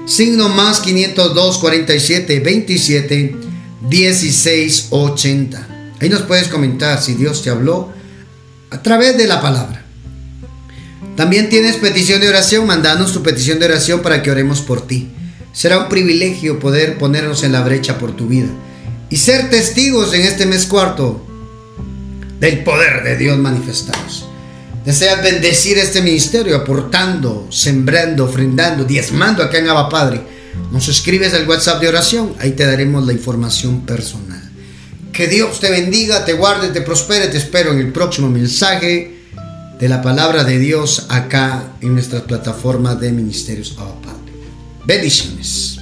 signo 0.06 0.48
más 0.48 0.80
502 0.80 1.58
47 1.58 2.40
27 2.40 3.36
16 3.90 4.88
80. 4.90 5.96
Ahí 6.00 6.08
nos 6.08 6.22
puedes 6.22 6.48
comentar 6.48 7.02
si 7.02 7.16
Dios 7.16 7.44
te 7.44 7.50
habló 7.50 7.92
a 8.70 8.82
través 8.82 9.18
de 9.18 9.28
la 9.28 9.42
palabra. 9.42 9.84
También 11.18 11.50
tienes 11.50 11.76
petición 11.76 12.22
de 12.22 12.30
oración, 12.30 12.66
mandanos 12.66 13.12
tu 13.12 13.22
petición 13.22 13.60
de 13.60 13.66
oración 13.66 14.02
para 14.02 14.24
que 14.24 14.32
oremos 14.32 14.62
por 14.62 14.88
ti. 14.88 15.10
Será 15.52 15.78
un 15.78 15.90
privilegio 15.90 16.58
poder 16.60 16.98
ponernos 16.98 17.44
en 17.44 17.52
la 17.52 17.64
brecha 17.64 17.98
por 17.98 18.16
tu 18.16 18.28
vida 18.28 18.48
y 19.12 19.18
ser 19.18 19.50
testigos 19.50 20.14
en 20.14 20.22
este 20.22 20.46
mes 20.46 20.66
cuarto 20.66 21.22
del 22.40 22.64
poder 22.64 23.04
de 23.04 23.18
Dios 23.18 23.38
manifestados. 23.38 24.26
Deseas 24.86 25.22
bendecir 25.22 25.78
este 25.78 26.02
ministerio 26.02 26.56
aportando, 26.56 27.48
sembrando, 27.52 28.26
ofrendando, 28.26 28.84
diezmando 28.86 29.44
acá 29.44 29.60
en 29.60 29.70
Abba 29.70 29.90
Padre. 29.90 30.22
Nos 30.72 30.88
escribes 30.88 31.34
al 31.34 31.48
WhatsApp 31.48 31.82
de 31.82 31.90
oración, 31.90 32.34
ahí 32.40 32.52
te 32.52 32.66
daremos 32.66 33.06
la 33.06 33.14
información 33.14 33.82
personal. 33.86 34.42
Que 35.14 35.28
Dios 35.28 35.60
te 35.60 35.70
bendiga, 35.70 36.26
te 36.26 36.34
guarde, 36.34 36.70
te 36.70 36.82
prospere. 36.82 37.28
Te 37.28 37.38
espero 37.38 37.74
en 37.74 37.80
el 37.80 37.92
próximo 37.92 38.30
mensaje 38.30 39.20
de 39.78 39.90
la 39.90 40.02
palabra 40.02 40.46
de 40.46 40.58
Dios 40.58 41.08
acá 41.10 41.74
en 41.82 41.94
nuestra 41.94 42.24
plataforma 42.24 42.96
de 42.96 43.12
ministerios 43.12 43.76
Abba 43.78 44.02
Padre. 44.02 44.34
Bendiciones. 44.86 45.81